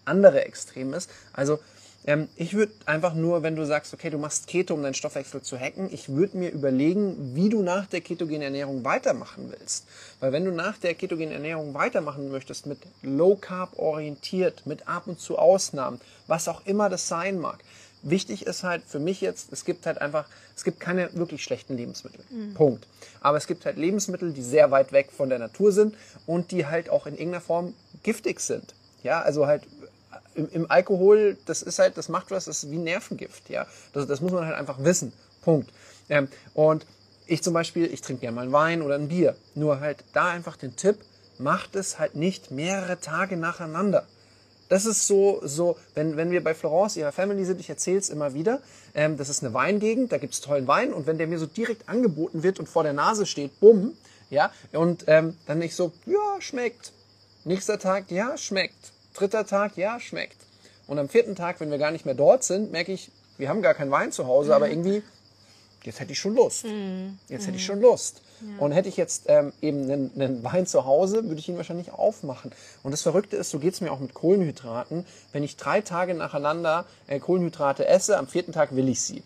andere 0.03 0.43
Extrem 0.43 0.93
ist. 0.93 1.09
Also 1.31 1.59
ähm, 2.05 2.29
ich 2.35 2.53
würde 2.53 2.73
einfach 2.85 3.13
nur, 3.13 3.43
wenn 3.43 3.55
du 3.55 3.65
sagst, 3.65 3.93
okay, 3.93 4.09
du 4.09 4.17
machst 4.17 4.47
Keto, 4.47 4.73
um 4.73 4.83
deinen 4.83 4.93
Stoffwechsel 4.93 5.41
zu 5.41 5.57
hacken, 5.57 5.89
ich 5.91 6.09
würde 6.09 6.37
mir 6.37 6.51
überlegen, 6.51 7.35
wie 7.35 7.49
du 7.49 7.61
nach 7.61 7.85
der 7.85 8.01
ketogenen 8.01 8.43
Ernährung 8.43 8.83
weitermachen 8.83 9.51
willst. 9.57 9.85
Weil 10.19 10.31
wenn 10.31 10.45
du 10.45 10.51
nach 10.51 10.77
der 10.77 10.93
ketogenen 10.93 11.33
Ernährung 11.33 11.73
weitermachen 11.73 12.31
möchtest, 12.31 12.65
mit 12.65 12.79
Low 13.01 13.35
Carb 13.35 13.77
orientiert, 13.77 14.65
mit 14.65 14.87
ab 14.87 15.07
und 15.07 15.19
zu 15.19 15.37
Ausnahmen, 15.37 15.99
was 16.27 16.47
auch 16.47 16.65
immer 16.65 16.89
das 16.89 17.07
sein 17.07 17.39
mag, 17.39 17.59
Wichtig 18.03 18.45
ist 18.45 18.63
halt 18.63 18.83
für 18.85 18.99
mich 18.99 19.21
jetzt, 19.21 19.51
es 19.51 19.65
gibt 19.65 19.85
halt 19.85 19.99
einfach, 19.99 20.27
es 20.55 20.63
gibt 20.63 20.79
keine 20.79 21.13
wirklich 21.15 21.43
schlechten 21.43 21.75
Lebensmittel. 21.75 22.23
Punkt. 22.53 22.87
Aber 23.21 23.37
es 23.37 23.47
gibt 23.47 23.65
halt 23.65 23.77
Lebensmittel, 23.77 24.33
die 24.33 24.43
sehr 24.43 24.71
weit 24.71 24.91
weg 24.91 25.11
von 25.11 25.29
der 25.29 25.39
Natur 25.39 25.71
sind 25.71 25.95
und 26.25 26.51
die 26.51 26.67
halt 26.67 26.89
auch 26.89 27.07
in 27.07 27.13
irgendeiner 27.13 27.41
Form 27.41 27.73
giftig 28.03 28.39
sind. 28.39 28.75
Ja, 29.03 29.21
also 29.21 29.47
halt 29.47 29.63
im, 30.37 30.49
im 30.51 30.71
Alkohol, 30.71 31.37
das 31.45 31.61
ist 31.61 31.79
halt, 31.79 31.97
das 31.97 32.09
macht 32.09 32.31
was, 32.31 32.45
das 32.45 32.63
ist 32.63 32.71
wie 32.71 32.77
Nervengift. 32.77 33.49
Ja, 33.49 33.67
das, 33.93 34.07
das 34.07 34.21
muss 34.21 34.31
man 34.31 34.45
halt 34.45 34.55
einfach 34.55 34.83
wissen. 34.83 35.11
Punkt. 35.41 35.71
Ähm, 36.09 36.27
und 36.53 36.85
ich 37.25 37.43
zum 37.43 37.53
Beispiel, 37.53 37.91
ich 37.91 38.01
trinke 38.01 38.21
gerne 38.21 38.35
mal 38.35 38.43
einen 38.43 38.53
Wein 38.53 38.81
oder 38.81 38.95
ein 38.95 39.09
Bier. 39.09 39.35
Nur 39.55 39.79
halt 39.79 40.03
da 40.13 40.29
einfach 40.29 40.55
den 40.55 40.75
Tipp, 40.75 40.97
macht 41.39 41.75
es 41.75 41.99
halt 41.99 42.15
nicht 42.15 42.51
mehrere 42.51 42.99
Tage 42.99 43.37
nacheinander. 43.37 44.07
Das 44.69 44.85
ist 44.85 45.07
so, 45.07 45.39
so 45.43 45.77
wenn, 45.93 46.17
wenn 46.17 46.31
wir 46.31 46.43
bei 46.43 46.53
Florence, 46.53 46.97
ihrer 46.97 47.11
Family 47.11 47.45
sind, 47.45 47.59
ich 47.59 47.69
erzähle 47.69 47.99
es 47.99 48.09
immer 48.09 48.33
wieder, 48.33 48.59
ähm, 48.95 49.17
das 49.17 49.29
ist 49.29 49.43
eine 49.43 49.53
Weingegend, 49.53 50.11
da 50.11 50.17
gibt's 50.17 50.41
tollen 50.41 50.67
Wein 50.67 50.93
und 50.93 51.07
wenn 51.07 51.17
der 51.17 51.27
mir 51.27 51.39
so 51.39 51.45
direkt 51.45 51.87
angeboten 51.87 52.43
wird 52.43 52.59
und 52.59 52.67
vor 52.67 52.83
der 52.83 52.93
Nase 52.93 53.25
steht, 53.25 53.59
bumm, 53.59 53.93
ja, 54.29 54.51
und 54.73 55.05
ähm, 55.07 55.37
dann 55.45 55.59
nicht 55.59 55.75
so, 55.75 55.93
ja, 56.05 56.41
schmeckt. 56.41 56.91
Nächster 57.45 57.79
Tag, 57.79 58.11
ja, 58.11 58.37
schmeckt. 58.37 58.91
Dritter 59.17 59.45
Tag, 59.45 59.77
ja, 59.77 59.99
schmeckt. 59.99 60.37
Und 60.85 60.99
am 60.99 61.09
vierten 61.09 61.35
Tag, 61.35 61.59
wenn 61.59 61.71
wir 61.71 61.79
gar 61.79 61.91
nicht 61.91 62.05
mehr 62.05 62.15
dort 62.15 62.43
sind, 62.43 62.71
merke 62.71 62.91
ich, 62.93 63.11
wir 63.37 63.49
haben 63.49 63.61
gar 63.61 63.73
keinen 63.73 63.91
Wein 63.91 64.11
zu 64.11 64.27
Hause, 64.27 64.55
aber 64.55 64.69
irgendwie, 64.69 65.03
jetzt 65.83 65.99
hätte 65.99 66.11
ich 66.11 66.19
schon 66.19 66.35
Lust. 66.35 66.65
Jetzt 67.27 67.47
hätte 67.47 67.57
ich 67.57 67.65
schon 67.65 67.81
Lust. 67.81 68.21
Und 68.59 68.71
hätte 68.71 68.87
ich 68.87 68.97
jetzt 68.97 69.23
ähm, 69.27 69.51
eben 69.61 69.83
einen, 69.83 70.11
einen 70.15 70.43
Wein 70.43 70.67
zu 70.67 70.85
Hause, 70.85 71.23
würde 71.23 71.39
ich 71.39 71.49
ihn 71.49 71.57
wahrscheinlich 71.57 71.91
aufmachen. 71.91 72.51
Und 72.83 72.91
das 72.91 73.01
Verrückte 73.01 73.35
ist, 73.35 73.49
so 73.49 73.57
geht's 73.57 73.81
mir 73.81 73.91
auch 73.91 73.99
mit 73.99 74.13
Kohlenhydraten. 74.13 75.05
Wenn 75.31 75.43
ich 75.43 75.57
drei 75.57 75.81
Tage 75.81 76.13
nacheinander 76.13 76.85
äh, 77.07 77.19
Kohlenhydrate 77.19 77.87
esse, 77.87 78.17
am 78.17 78.27
vierten 78.27 78.51
Tag 78.51 78.75
will 78.75 78.87
ich 78.87 79.01
sie. 79.01 79.23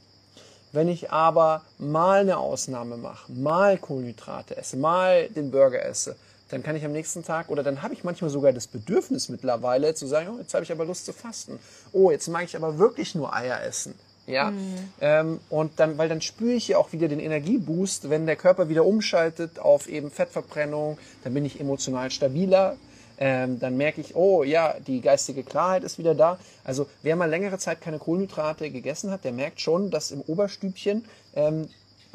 Wenn 0.72 0.88
ich 0.88 1.12
aber 1.12 1.64
mal 1.78 2.22
eine 2.22 2.38
Ausnahme 2.38 2.96
mache, 2.96 3.30
mal 3.34 3.78
Kohlenhydrate 3.78 4.56
esse, 4.56 4.78
mal 4.78 5.28
den 5.28 5.52
Burger 5.52 5.84
esse, 5.84 6.16
dann 6.52 6.64
kann 6.64 6.76
ich 6.76 6.86
am 6.86 6.92
nächsten 6.92 7.24
Tag 7.24 7.50
oder 7.50 7.64
dann 7.64 7.82
habe 7.82 7.94
ich 7.94 8.04
manchmal 8.04 8.30
sogar 8.30 8.54
das 8.54 8.68
Bedürfnis 8.68 9.30
mittlerweile 9.30 9.96
zu 9.96 10.06
sagen, 10.06 10.30
oh, 10.36 10.38
jetzt 10.38 10.54
habe 10.54 10.64
ich 10.64 10.72
aber 10.72 10.86
Lust 10.86 11.06
zu 11.06 11.14
fasten. 11.14 11.60
Oh, 11.94 12.12
jetzt 12.12 12.28
mag 12.28 12.44
ich 12.44 12.56
aber 12.56 12.78
wirklich 12.78 13.16
nur 13.16 13.34
Eier 13.34 13.64
essen. 13.64 13.96
Ja, 14.28 14.54
ähm, 15.02 15.40
und 15.50 15.80
dann, 15.80 15.98
weil 15.98 16.08
dann 16.08 16.22
spüre 16.22 16.54
ich 16.54 16.68
ja 16.68 16.78
auch 16.78 16.94
wieder 16.94 17.08
den 17.08 17.20
Energieboost, 17.20 18.10
wenn 18.10 18.28
der 18.28 18.36
Körper 18.36 18.70
wieder 18.70 18.86
umschaltet 18.86 19.60
auf 19.60 19.90
eben 19.90 20.12
Fettverbrennung, 20.12 21.00
dann 21.24 21.34
bin 21.34 21.44
ich 21.44 21.60
emotional 21.60 22.12
stabiler, 22.12 22.78
ähm, 23.18 23.60
dann 23.60 23.78
merke 23.78 24.00
ich, 24.00 24.16
oh 24.16 24.44
ja, 24.44 24.76
die 24.80 25.02
geistige 25.02 25.44
Klarheit 25.44 25.84
ist 25.84 25.98
wieder 25.98 26.16
da. 26.16 26.40
Also 26.64 26.88
wer 27.02 27.16
mal 27.16 27.30
längere 27.30 27.58
Zeit 27.58 27.82
keine 27.82 27.98
Kohlenhydrate 27.98 28.70
gegessen 28.70 29.12
hat, 29.12 29.24
der 29.24 29.32
merkt 29.32 29.60
schon, 29.60 29.90
dass 29.90 30.12
im 30.12 30.22
Oberstübchen 30.22 31.04
ähm, 31.36 31.68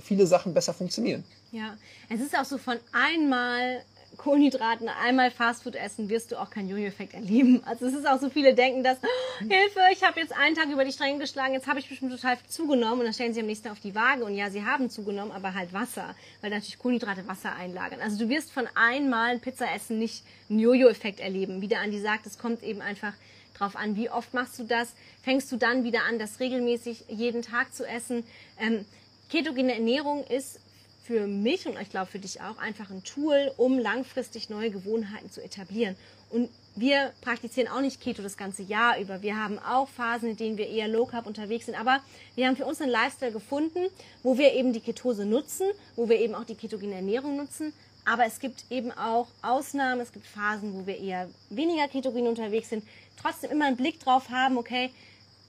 viele 0.02 0.26
Sachen 0.26 0.54
besser 0.54 0.74
funktionieren. 0.74 1.24
Ja, 1.52 1.76
es 2.08 2.20
ist 2.20 2.36
auch 2.36 2.44
so 2.44 2.58
von 2.58 2.76
einmal 2.92 3.82
Kohlenhydraten, 4.16 4.88
einmal 4.88 5.30
Fastfood 5.30 5.74
essen, 5.74 6.08
wirst 6.08 6.32
du 6.32 6.40
auch 6.40 6.50
keinen 6.50 6.68
Jojo-Effekt 6.68 7.14
erleben. 7.14 7.62
Also 7.64 7.86
es 7.86 7.94
ist 7.94 8.06
auch 8.06 8.20
so, 8.20 8.30
viele 8.30 8.54
denken, 8.54 8.82
dass, 8.82 8.98
oh, 9.02 9.38
Hilfe, 9.40 9.80
ich 9.92 10.02
habe 10.02 10.20
jetzt 10.20 10.36
einen 10.36 10.54
Tag 10.54 10.68
über 10.68 10.84
die 10.84 10.92
Stränge 10.92 11.18
geschlagen, 11.18 11.54
jetzt 11.54 11.66
habe 11.66 11.78
ich 11.78 11.88
bestimmt 11.88 12.12
total 12.12 12.38
zugenommen 12.48 13.00
und 13.00 13.04
dann 13.04 13.14
stellen 13.14 13.34
sie 13.34 13.40
am 13.40 13.46
nächsten 13.46 13.64
Tag 13.64 13.72
auf 13.72 13.80
die 13.80 13.94
Waage 13.94 14.24
und 14.24 14.34
ja, 14.34 14.50
sie 14.50 14.64
haben 14.64 14.90
zugenommen, 14.90 15.32
aber 15.32 15.54
halt 15.54 15.72
Wasser, 15.72 16.14
weil 16.40 16.50
natürlich 16.50 16.78
Kohlenhydrate 16.78 17.26
Wasser 17.28 17.54
einlagern. 17.54 18.00
Also 18.00 18.18
du 18.18 18.28
wirst 18.28 18.52
von 18.52 18.68
einmal 18.74 19.38
Pizza 19.38 19.72
essen 19.74 19.98
nicht 19.98 20.24
einen 20.48 20.58
Jojo-Effekt 20.58 21.20
erleben. 21.20 21.60
Wie 21.60 21.68
der 21.68 21.80
Andi 21.80 22.00
sagt, 22.00 22.26
es 22.26 22.38
kommt 22.38 22.62
eben 22.62 22.80
einfach 22.80 23.12
drauf 23.56 23.76
an, 23.76 23.96
wie 23.96 24.10
oft 24.10 24.34
machst 24.34 24.58
du 24.58 24.64
das, 24.64 24.94
fängst 25.22 25.50
du 25.50 25.56
dann 25.56 25.84
wieder 25.84 26.02
an, 26.04 26.18
das 26.18 26.40
regelmäßig 26.40 27.04
jeden 27.08 27.42
Tag 27.42 27.74
zu 27.74 27.86
essen. 27.86 28.24
Ähm, 28.60 28.84
ketogene 29.30 29.74
Ernährung 29.74 30.24
ist 30.24 30.60
für 31.06 31.26
mich 31.26 31.66
und 31.66 31.80
ich 31.80 31.90
glaube 31.90 32.10
für 32.10 32.18
dich 32.18 32.40
auch 32.40 32.58
einfach 32.58 32.90
ein 32.90 33.04
Tool, 33.04 33.52
um 33.56 33.78
langfristig 33.78 34.50
neue 34.50 34.70
Gewohnheiten 34.70 35.30
zu 35.30 35.42
etablieren. 35.42 35.94
Und 36.30 36.50
wir 36.74 37.12
praktizieren 37.20 37.70
auch 37.70 37.80
nicht 37.80 38.00
Keto 38.00 38.22
das 38.22 38.36
ganze 38.36 38.62
Jahr 38.62 38.98
über. 38.98 39.22
Wir 39.22 39.36
haben 39.36 39.58
auch 39.60 39.88
Phasen, 39.88 40.30
in 40.30 40.36
denen 40.36 40.58
wir 40.58 40.68
eher 40.68 40.88
Low 40.88 41.06
Carb 41.06 41.26
unterwegs 41.26 41.66
sind. 41.66 41.78
Aber 41.78 42.00
wir 42.34 42.46
haben 42.46 42.56
für 42.56 42.66
uns 42.66 42.80
einen 42.80 42.90
Lifestyle 42.90 43.30
gefunden, 43.30 43.86
wo 44.24 44.36
wir 44.36 44.52
eben 44.52 44.72
die 44.72 44.80
Ketose 44.80 45.24
nutzen, 45.24 45.68
wo 45.94 46.08
wir 46.08 46.18
eben 46.18 46.34
auch 46.34 46.44
die 46.44 46.56
ketogene 46.56 46.96
Ernährung 46.96 47.36
nutzen. 47.36 47.72
Aber 48.04 48.24
es 48.24 48.40
gibt 48.40 48.64
eben 48.70 48.92
auch 48.92 49.28
Ausnahmen, 49.42 50.00
es 50.00 50.12
gibt 50.12 50.26
Phasen, 50.26 50.74
wo 50.74 50.86
wir 50.86 50.98
eher 50.98 51.28
weniger 51.50 51.88
ketogen 51.88 52.26
unterwegs 52.26 52.70
sind. 52.70 52.84
Trotzdem 53.20 53.52
immer 53.52 53.66
einen 53.66 53.76
Blick 53.76 54.00
drauf 54.00 54.28
haben, 54.30 54.58
okay, 54.58 54.90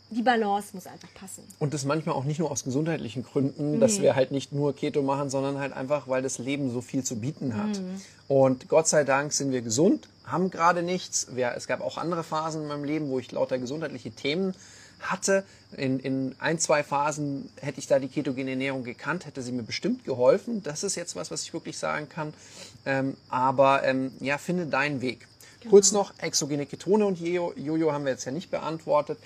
die 0.09 0.21
Balance 0.21 0.69
muss 0.73 0.87
einfach 0.87 1.13
passen. 1.13 1.43
Und 1.59 1.73
das 1.73 1.83
manchmal 1.83 2.15
auch 2.15 2.23
nicht 2.23 2.39
nur 2.39 2.49
aus 2.49 2.63
gesundheitlichen 2.63 3.23
Gründen, 3.23 3.79
dass 3.79 4.01
wir 4.01 4.15
halt 4.15 4.31
nicht 4.31 4.53
nur 4.53 4.75
Keto 4.75 5.01
machen, 5.01 5.29
sondern 5.29 5.59
halt 5.59 5.73
einfach, 5.73 6.07
weil 6.07 6.21
das 6.21 6.37
Leben 6.37 6.71
so 6.71 6.81
viel 6.81 7.03
zu 7.03 7.17
bieten 7.17 7.57
hat. 7.57 7.81
Und 8.27 8.69
Gott 8.69 8.87
sei 8.87 9.03
Dank 9.03 9.33
sind 9.33 9.51
wir 9.51 9.61
gesund, 9.61 10.07
haben 10.25 10.49
gerade 10.49 10.81
nichts. 10.81 11.27
Es 11.55 11.67
gab 11.67 11.81
auch 11.81 11.97
andere 11.97 12.23
Phasen 12.23 12.63
in 12.63 12.67
meinem 12.67 12.83
Leben, 12.83 13.09
wo 13.09 13.19
ich 13.19 13.31
lauter 13.31 13.57
gesundheitliche 13.57 14.11
Themen 14.11 14.53
hatte. 15.01 15.43
In, 15.75 15.99
in 15.99 16.35
ein, 16.39 16.57
zwei 16.59 16.83
Phasen 16.83 17.49
hätte 17.61 17.79
ich 17.79 17.87
da 17.87 17.99
die 17.99 18.07
ketogene 18.07 18.51
Ernährung 18.51 18.83
gekannt, 18.83 19.25
hätte 19.25 19.41
sie 19.41 19.51
mir 19.51 19.63
bestimmt 19.63 20.05
geholfen. 20.05 20.63
Das 20.63 20.83
ist 20.83 20.95
jetzt 20.95 21.15
was, 21.15 21.31
was 21.31 21.43
ich 21.43 21.53
wirklich 21.53 21.77
sagen 21.77 22.07
kann. 22.09 22.33
Ähm, 22.85 23.17
aber 23.29 23.83
ähm, 23.83 24.11
ja, 24.19 24.37
finde 24.37 24.67
deinen 24.67 25.01
Weg. 25.01 25.27
Kurz 25.69 25.91
noch, 25.91 26.13
exogene 26.19 26.65
Ketone 26.65 27.05
und 27.05 27.19
Jojo 27.19 27.91
haben 27.91 28.05
wir 28.05 28.11
jetzt 28.13 28.25
ja 28.25 28.31
nicht 28.31 28.49
beantwortet. 28.49 29.17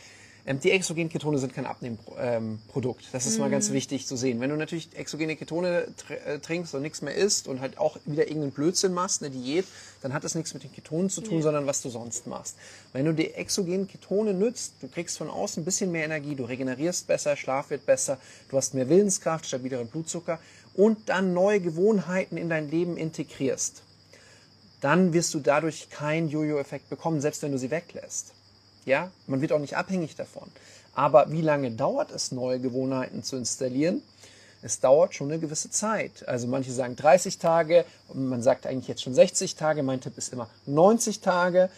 Ähm, 0.45 0.59
die 0.59 0.71
exogenen 0.71 1.09
Ketone 1.09 1.37
sind 1.37 1.53
kein 1.53 1.65
Abnehmprodukt. 1.65 3.05
das 3.11 3.25
ist 3.25 3.39
mal 3.39 3.49
ganz 3.49 3.71
wichtig 3.71 4.07
zu 4.07 4.15
sehen. 4.15 4.39
Wenn 4.39 4.49
du 4.49 4.55
natürlich 4.55 4.89
exogene 4.95 5.35
Ketone 5.35 5.87
äh, 6.25 6.39
trinkst 6.39 6.73
und 6.73 6.81
nichts 6.81 7.01
mehr 7.01 7.13
isst 7.13 7.47
und 7.47 7.61
halt 7.61 7.77
auch 7.77 7.97
wieder 8.05 8.27
irgendeinen 8.27 8.51
Blödsinn 8.51 8.93
machst, 8.93 9.23
eine 9.23 9.31
Diät, 9.31 9.65
dann 10.01 10.13
hat 10.13 10.23
das 10.23 10.35
nichts 10.35 10.53
mit 10.53 10.63
den 10.63 10.71
Ketonen 10.71 11.09
zu 11.09 11.21
tun, 11.21 11.41
sondern 11.41 11.67
was 11.67 11.81
du 11.81 11.89
sonst 11.89 12.27
machst. 12.27 12.57
Wenn 12.93 13.05
du 13.05 13.13
die 13.13 13.33
exogenen 13.33 13.87
Ketone 13.87 14.33
nützt, 14.33 14.73
du 14.81 14.87
kriegst 14.87 15.17
von 15.17 15.29
außen 15.29 15.61
ein 15.61 15.65
bisschen 15.65 15.91
mehr 15.91 16.05
Energie, 16.05 16.35
du 16.35 16.45
regenerierst 16.45 17.07
besser, 17.07 17.35
Schlaf 17.35 17.69
wird 17.69 17.85
besser, 17.85 18.17
du 18.49 18.57
hast 18.57 18.73
mehr 18.73 18.89
Willenskraft, 18.89 19.45
stabileren 19.45 19.87
Blutzucker 19.87 20.39
und 20.73 21.09
dann 21.09 21.33
neue 21.33 21.59
Gewohnheiten 21.59 22.37
in 22.37 22.49
dein 22.49 22.69
Leben 22.69 22.97
integrierst, 22.97 23.83
dann 24.79 25.13
wirst 25.13 25.33
du 25.33 25.39
dadurch 25.39 25.89
keinen 25.89 26.29
Jojo-Effekt 26.29 26.89
bekommen, 26.89 27.21
selbst 27.21 27.43
wenn 27.43 27.51
du 27.51 27.59
sie 27.59 27.69
weglässt. 27.69 28.33
Ja, 28.86 29.11
man 29.27 29.41
wird 29.41 29.51
auch 29.51 29.59
nicht 29.59 29.77
abhängig 29.77 30.15
davon. 30.15 30.49
Aber 30.93 31.32
wie 31.32 31.41
lange 31.41 31.71
dauert 31.71 32.11
es, 32.11 32.32
neue 32.32 32.59
Gewohnheiten 32.59 33.23
zu 33.23 33.36
installieren? 33.38 34.01
Es 34.63 34.79
dauert 34.79 35.15
schon 35.15 35.32
eine 35.32 35.39
gewisse 35.39 35.69
Zeit. 35.71 36.27
Also 36.27 36.47
manche 36.47 36.71
sagen 36.71 36.95
30 36.95 37.38
Tage, 37.39 37.86
man 38.13 38.43
sagt 38.43 38.67
eigentlich 38.67 38.88
jetzt 38.88 39.01
schon 39.01 39.13
60 39.13 39.55
Tage. 39.55 39.82
Mein 39.82 40.01
Tipp 40.01 40.17
ist 40.17 40.34
immer 40.34 40.49
90 40.67 41.21
Tage. 41.21 41.69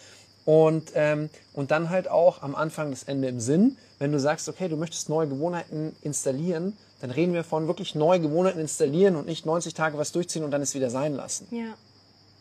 Und, 0.44 0.92
ähm, 0.94 1.30
und 1.54 1.70
dann 1.70 1.88
halt 1.88 2.08
auch 2.08 2.42
am 2.42 2.54
Anfang 2.54 2.90
das 2.90 3.04
Ende 3.04 3.28
im 3.28 3.40
Sinn. 3.40 3.78
Wenn 3.98 4.12
du 4.12 4.20
sagst, 4.20 4.48
okay, 4.48 4.68
du 4.68 4.76
möchtest 4.76 5.08
neue 5.08 5.26
Gewohnheiten 5.28 5.96
installieren, 6.02 6.76
dann 7.00 7.10
reden 7.10 7.32
wir 7.32 7.44
von 7.44 7.66
wirklich 7.66 7.94
neue 7.94 8.20
Gewohnheiten 8.20 8.58
installieren 8.60 9.16
und 9.16 9.26
nicht 9.26 9.46
90 9.46 9.72
Tage 9.72 9.96
was 9.96 10.12
durchziehen 10.12 10.44
und 10.44 10.50
dann 10.50 10.60
es 10.60 10.74
wieder 10.74 10.90
sein 10.90 11.14
lassen. 11.14 11.46
Ja, 11.50 11.74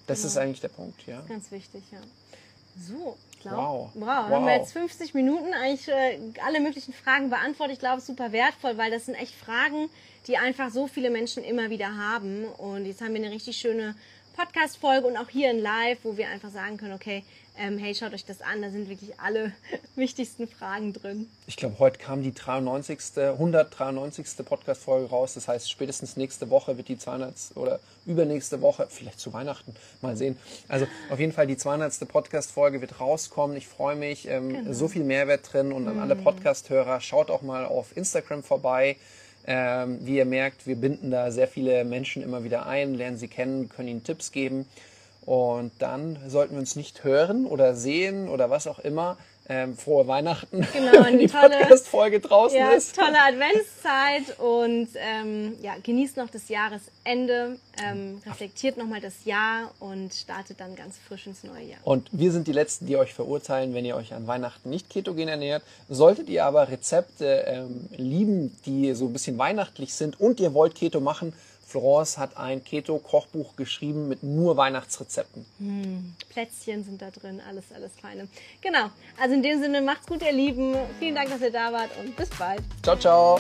Das 0.08 0.26
ist 0.26 0.38
eigentlich 0.38 0.60
der 0.60 0.68
Punkt, 0.70 1.06
ja. 1.08 1.22
ganz 1.30 1.50
wichtig, 1.52 1.84
ja. 1.92 2.00
So, 2.78 3.16
glaube, 3.44 3.58
Wow. 3.58 3.90
wow. 3.94 4.08
Haben 4.08 4.32
Wow. 4.32 4.46
wir 4.48 4.56
jetzt 4.58 4.74
50 4.74 5.14
Minuten 5.14 5.54
eigentlich 5.54 5.88
äh, 5.88 6.20
alle 6.46 6.60
möglichen 6.60 6.94
Fragen 6.94 7.30
beantwortet. 7.30 7.74
Ich 7.76 7.80
glaube, 7.80 7.98
es 7.98 8.04
ist 8.04 8.08
super 8.08 8.32
wertvoll, 8.32 8.78
weil 8.78 8.90
das 8.92 9.06
sind 9.06 9.16
echt 9.16 9.36
Fragen, 9.36 9.90
die 10.28 10.38
einfach 10.38 10.72
so 10.72 10.88
viele 10.88 11.10
Menschen 11.10 11.44
immer 11.44 11.70
wieder 11.70 11.96
haben. 11.98 12.46
Und 12.46 12.86
jetzt 12.86 13.02
haben 13.02 13.14
wir 13.14 13.22
eine 13.24 13.32
richtig 13.32 13.58
schöne 13.58 13.96
Podcast-Folge 14.34 15.08
und 15.08 15.18
auch 15.18 15.30
hier 15.30 15.52
in 15.52 15.60
Live, 15.60 16.00
wo 16.04 16.18
wir 16.18 16.28
einfach 16.30 16.50
sagen 16.50 16.78
können, 16.78 16.94
okay, 16.94 17.24
ähm, 17.58 17.78
hey, 17.78 17.94
schaut 17.94 18.14
euch 18.14 18.26
das 18.26 18.42
an, 18.42 18.64
da 18.64 18.72
sind 18.72 18.90
wirklich 18.90 19.20
alle 19.20 19.54
wichtigsten 19.96 20.48
Fragen 20.48 20.92
drin. 20.92 21.30
Ich 21.46 21.56
glaube, 21.56 21.78
heute 21.78 22.00
kam 22.00 22.24
die 22.24 22.34
93. 22.34 23.00
193. 23.16 24.26
Podcast-Folge 24.44 25.10
raus. 25.10 25.36
Das 25.36 25.48
heißt, 25.48 25.70
spätestens 25.70 26.18
nächste 26.18 26.50
Woche 26.50 26.78
wird 26.78 26.88
die 26.88 26.98
200. 26.98 27.34
oder 27.56 27.80
übernächste 28.06 28.62
Woche, 28.62 28.88
vielleicht 28.90 29.20
zu 29.20 29.34
Weihnachten, 29.34 29.76
mal 30.02 30.18
sehen. 30.18 30.38
Also 30.68 30.88
auf 31.10 31.20
jeden 31.20 31.32
Fall 31.32 31.46
die 31.46 31.58
200. 31.58 32.08
Podcast-Folge 32.08 32.82
wird 32.82 33.00
rauskommen. 33.00 33.56
Ich 33.56 33.68
freue 33.68 33.96
mich. 33.96 34.28
Ähm, 34.28 34.50
genau. 34.50 34.74
So 34.74 34.88
viel 34.88 35.04
Mehrwert 35.04 35.54
drin 35.54 35.72
und 35.72 35.88
an 35.88 36.00
alle 36.00 36.16
mhm. 36.16 36.24
Podcast-Hörer, 36.24 37.02
schaut 37.02 37.30
auch 37.30 37.44
mal 37.44 37.66
auf 37.66 37.96
Instagram 37.96 38.42
vorbei. 38.42 38.98
Ähm, 39.46 40.00
wie 40.02 40.18
ihr 40.18 40.26
merkt, 40.26 40.68
wir 40.68 40.76
binden 40.76 41.12
da 41.12 41.32
sehr 41.32 41.48
viele 41.48 41.84
Menschen 41.84 42.24
immer 42.24 42.44
wieder 42.44 42.66
ein, 42.66 42.94
lernen 42.94 43.18
sie 43.18 43.28
kennen, 43.28 43.70
können 43.70 43.90
ihnen 43.90 44.04
Tipps 44.04 44.32
geben. 44.32 44.66
Und 45.26 45.72
dann 45.80 46.18
sollten 46.28 46.54
wir 46.54 46.60
uns 46.60 46.76
nicht 46.76 47.04
hören 47.04 47.46
oder 47.46 47.76
sehen 47.76 48.30
oder 48.30 48.50
was 48.50 48.68
auch 48.68 48.80
immer. 48.80 49.18
Ähm, 49.50 49.76
frohe 49.76 50.08
Weihnachten, 50.08 50.66
genau, 50.72 50.92
wenn 51.06 51.20
die 51.20 51.28
Podcast-Folge 51.28 52.22
draußen 52.22 52.58
ja, 52.58 52.70
ist. 52.70 52.96
Tolle 52.96 53.18
Adventszeit 53.20 54.40
und 54.40 54.88
ähm, 54.96 55.56
ja, 55.62 55.74
genießt 55.84 56.16
noch 56.16 56.30
das 56.30 56.48
Jahresende, 56.48 57.60
ähm, 57.84 58.22
reflektiert 58.26 58.78
nochmal 58.78 59.02
das 59.02 59.26
Jahr 59.26 59.72
und 59.82 60.14
startet 60.14 60.62
dann 60.62 60.78
ganz 60.78 60.98
frisch 60.98 61.28
ins 61.28 61.44
neue 61.44 61.66
Jahr. 61.66 61.80
Und 61.84 62.08
wir 62.14 62.32
sind 62.32 62.48
die 62.48 62.54
Letzten, 62.54 62.86
die 62.86 62.96
euch 62.96 63.14
verurteilen, 63.14 63.74
wenn 63.74 63.84
ihr 63.84 63.98
euch 63.98 64.14
an 64.14 64.28
Weihnachten 64.28 64.70
nicht 64.70 64.90
ketogen 64.90 65.28
ernährt. 65.28 65.64
Solltet 65.90 66.30
ihr 66.30 66.46
aber 66.46 66.70
Rezepte 66.70 67.44
ähm, 67.46 67.90
lieben, 67.98 68.58
die 68.66 68.94
so 68.94 69.08
ein 69.08 69.14
bisschen 69.14 69.38
weihnachtlich 69.38 69.94
sind 69.94 70.22
und 70.22 70.40
ihr 70.40 70.54
wollt 70.54 70.76
Keto 70.76 71.02
machen, 71.02 71.34
Florence 71.74 72.20
hat 72.20 72.38
ein 72.38 72.64
Keto-Kochbuch 72.64 73.56
geschrieben 73.56 74.08
mit 74.08 74.22
nur 74.22 74.58
Weihnachtsrezepten. 74.58 75.44
Hm, 75.58 76.14
Plätzchen 76.30 76.84
sind 76.84 77.02
da 77.02 77.10
drin, 77.10 77.42
alles, 77.50 77.66
alles 77.74 77.94
feine. 78.00 78.28
Genau. 78.62 78.92
Also 79.20 79.34
in 79.34 79.42
dem 79.42 79.60
Sinne, 79.60 79.82
macht's 79.82 80.06
gut, 80.06 80.22
ihr 80.22 80.32
Lieben. 80.32 80.76
Vielen 81.00 81.16
Dank, 81.16 81.30
dass 81.30 81.42
ihr 81.42 81.52
da 81.52 81.74
wart 81.74 81.90
und 82.00 82.16
bis 82.16 82.30
bald. 82.30 82.62
Ciao, 82.84 82.96
ciao. 82.96 83.40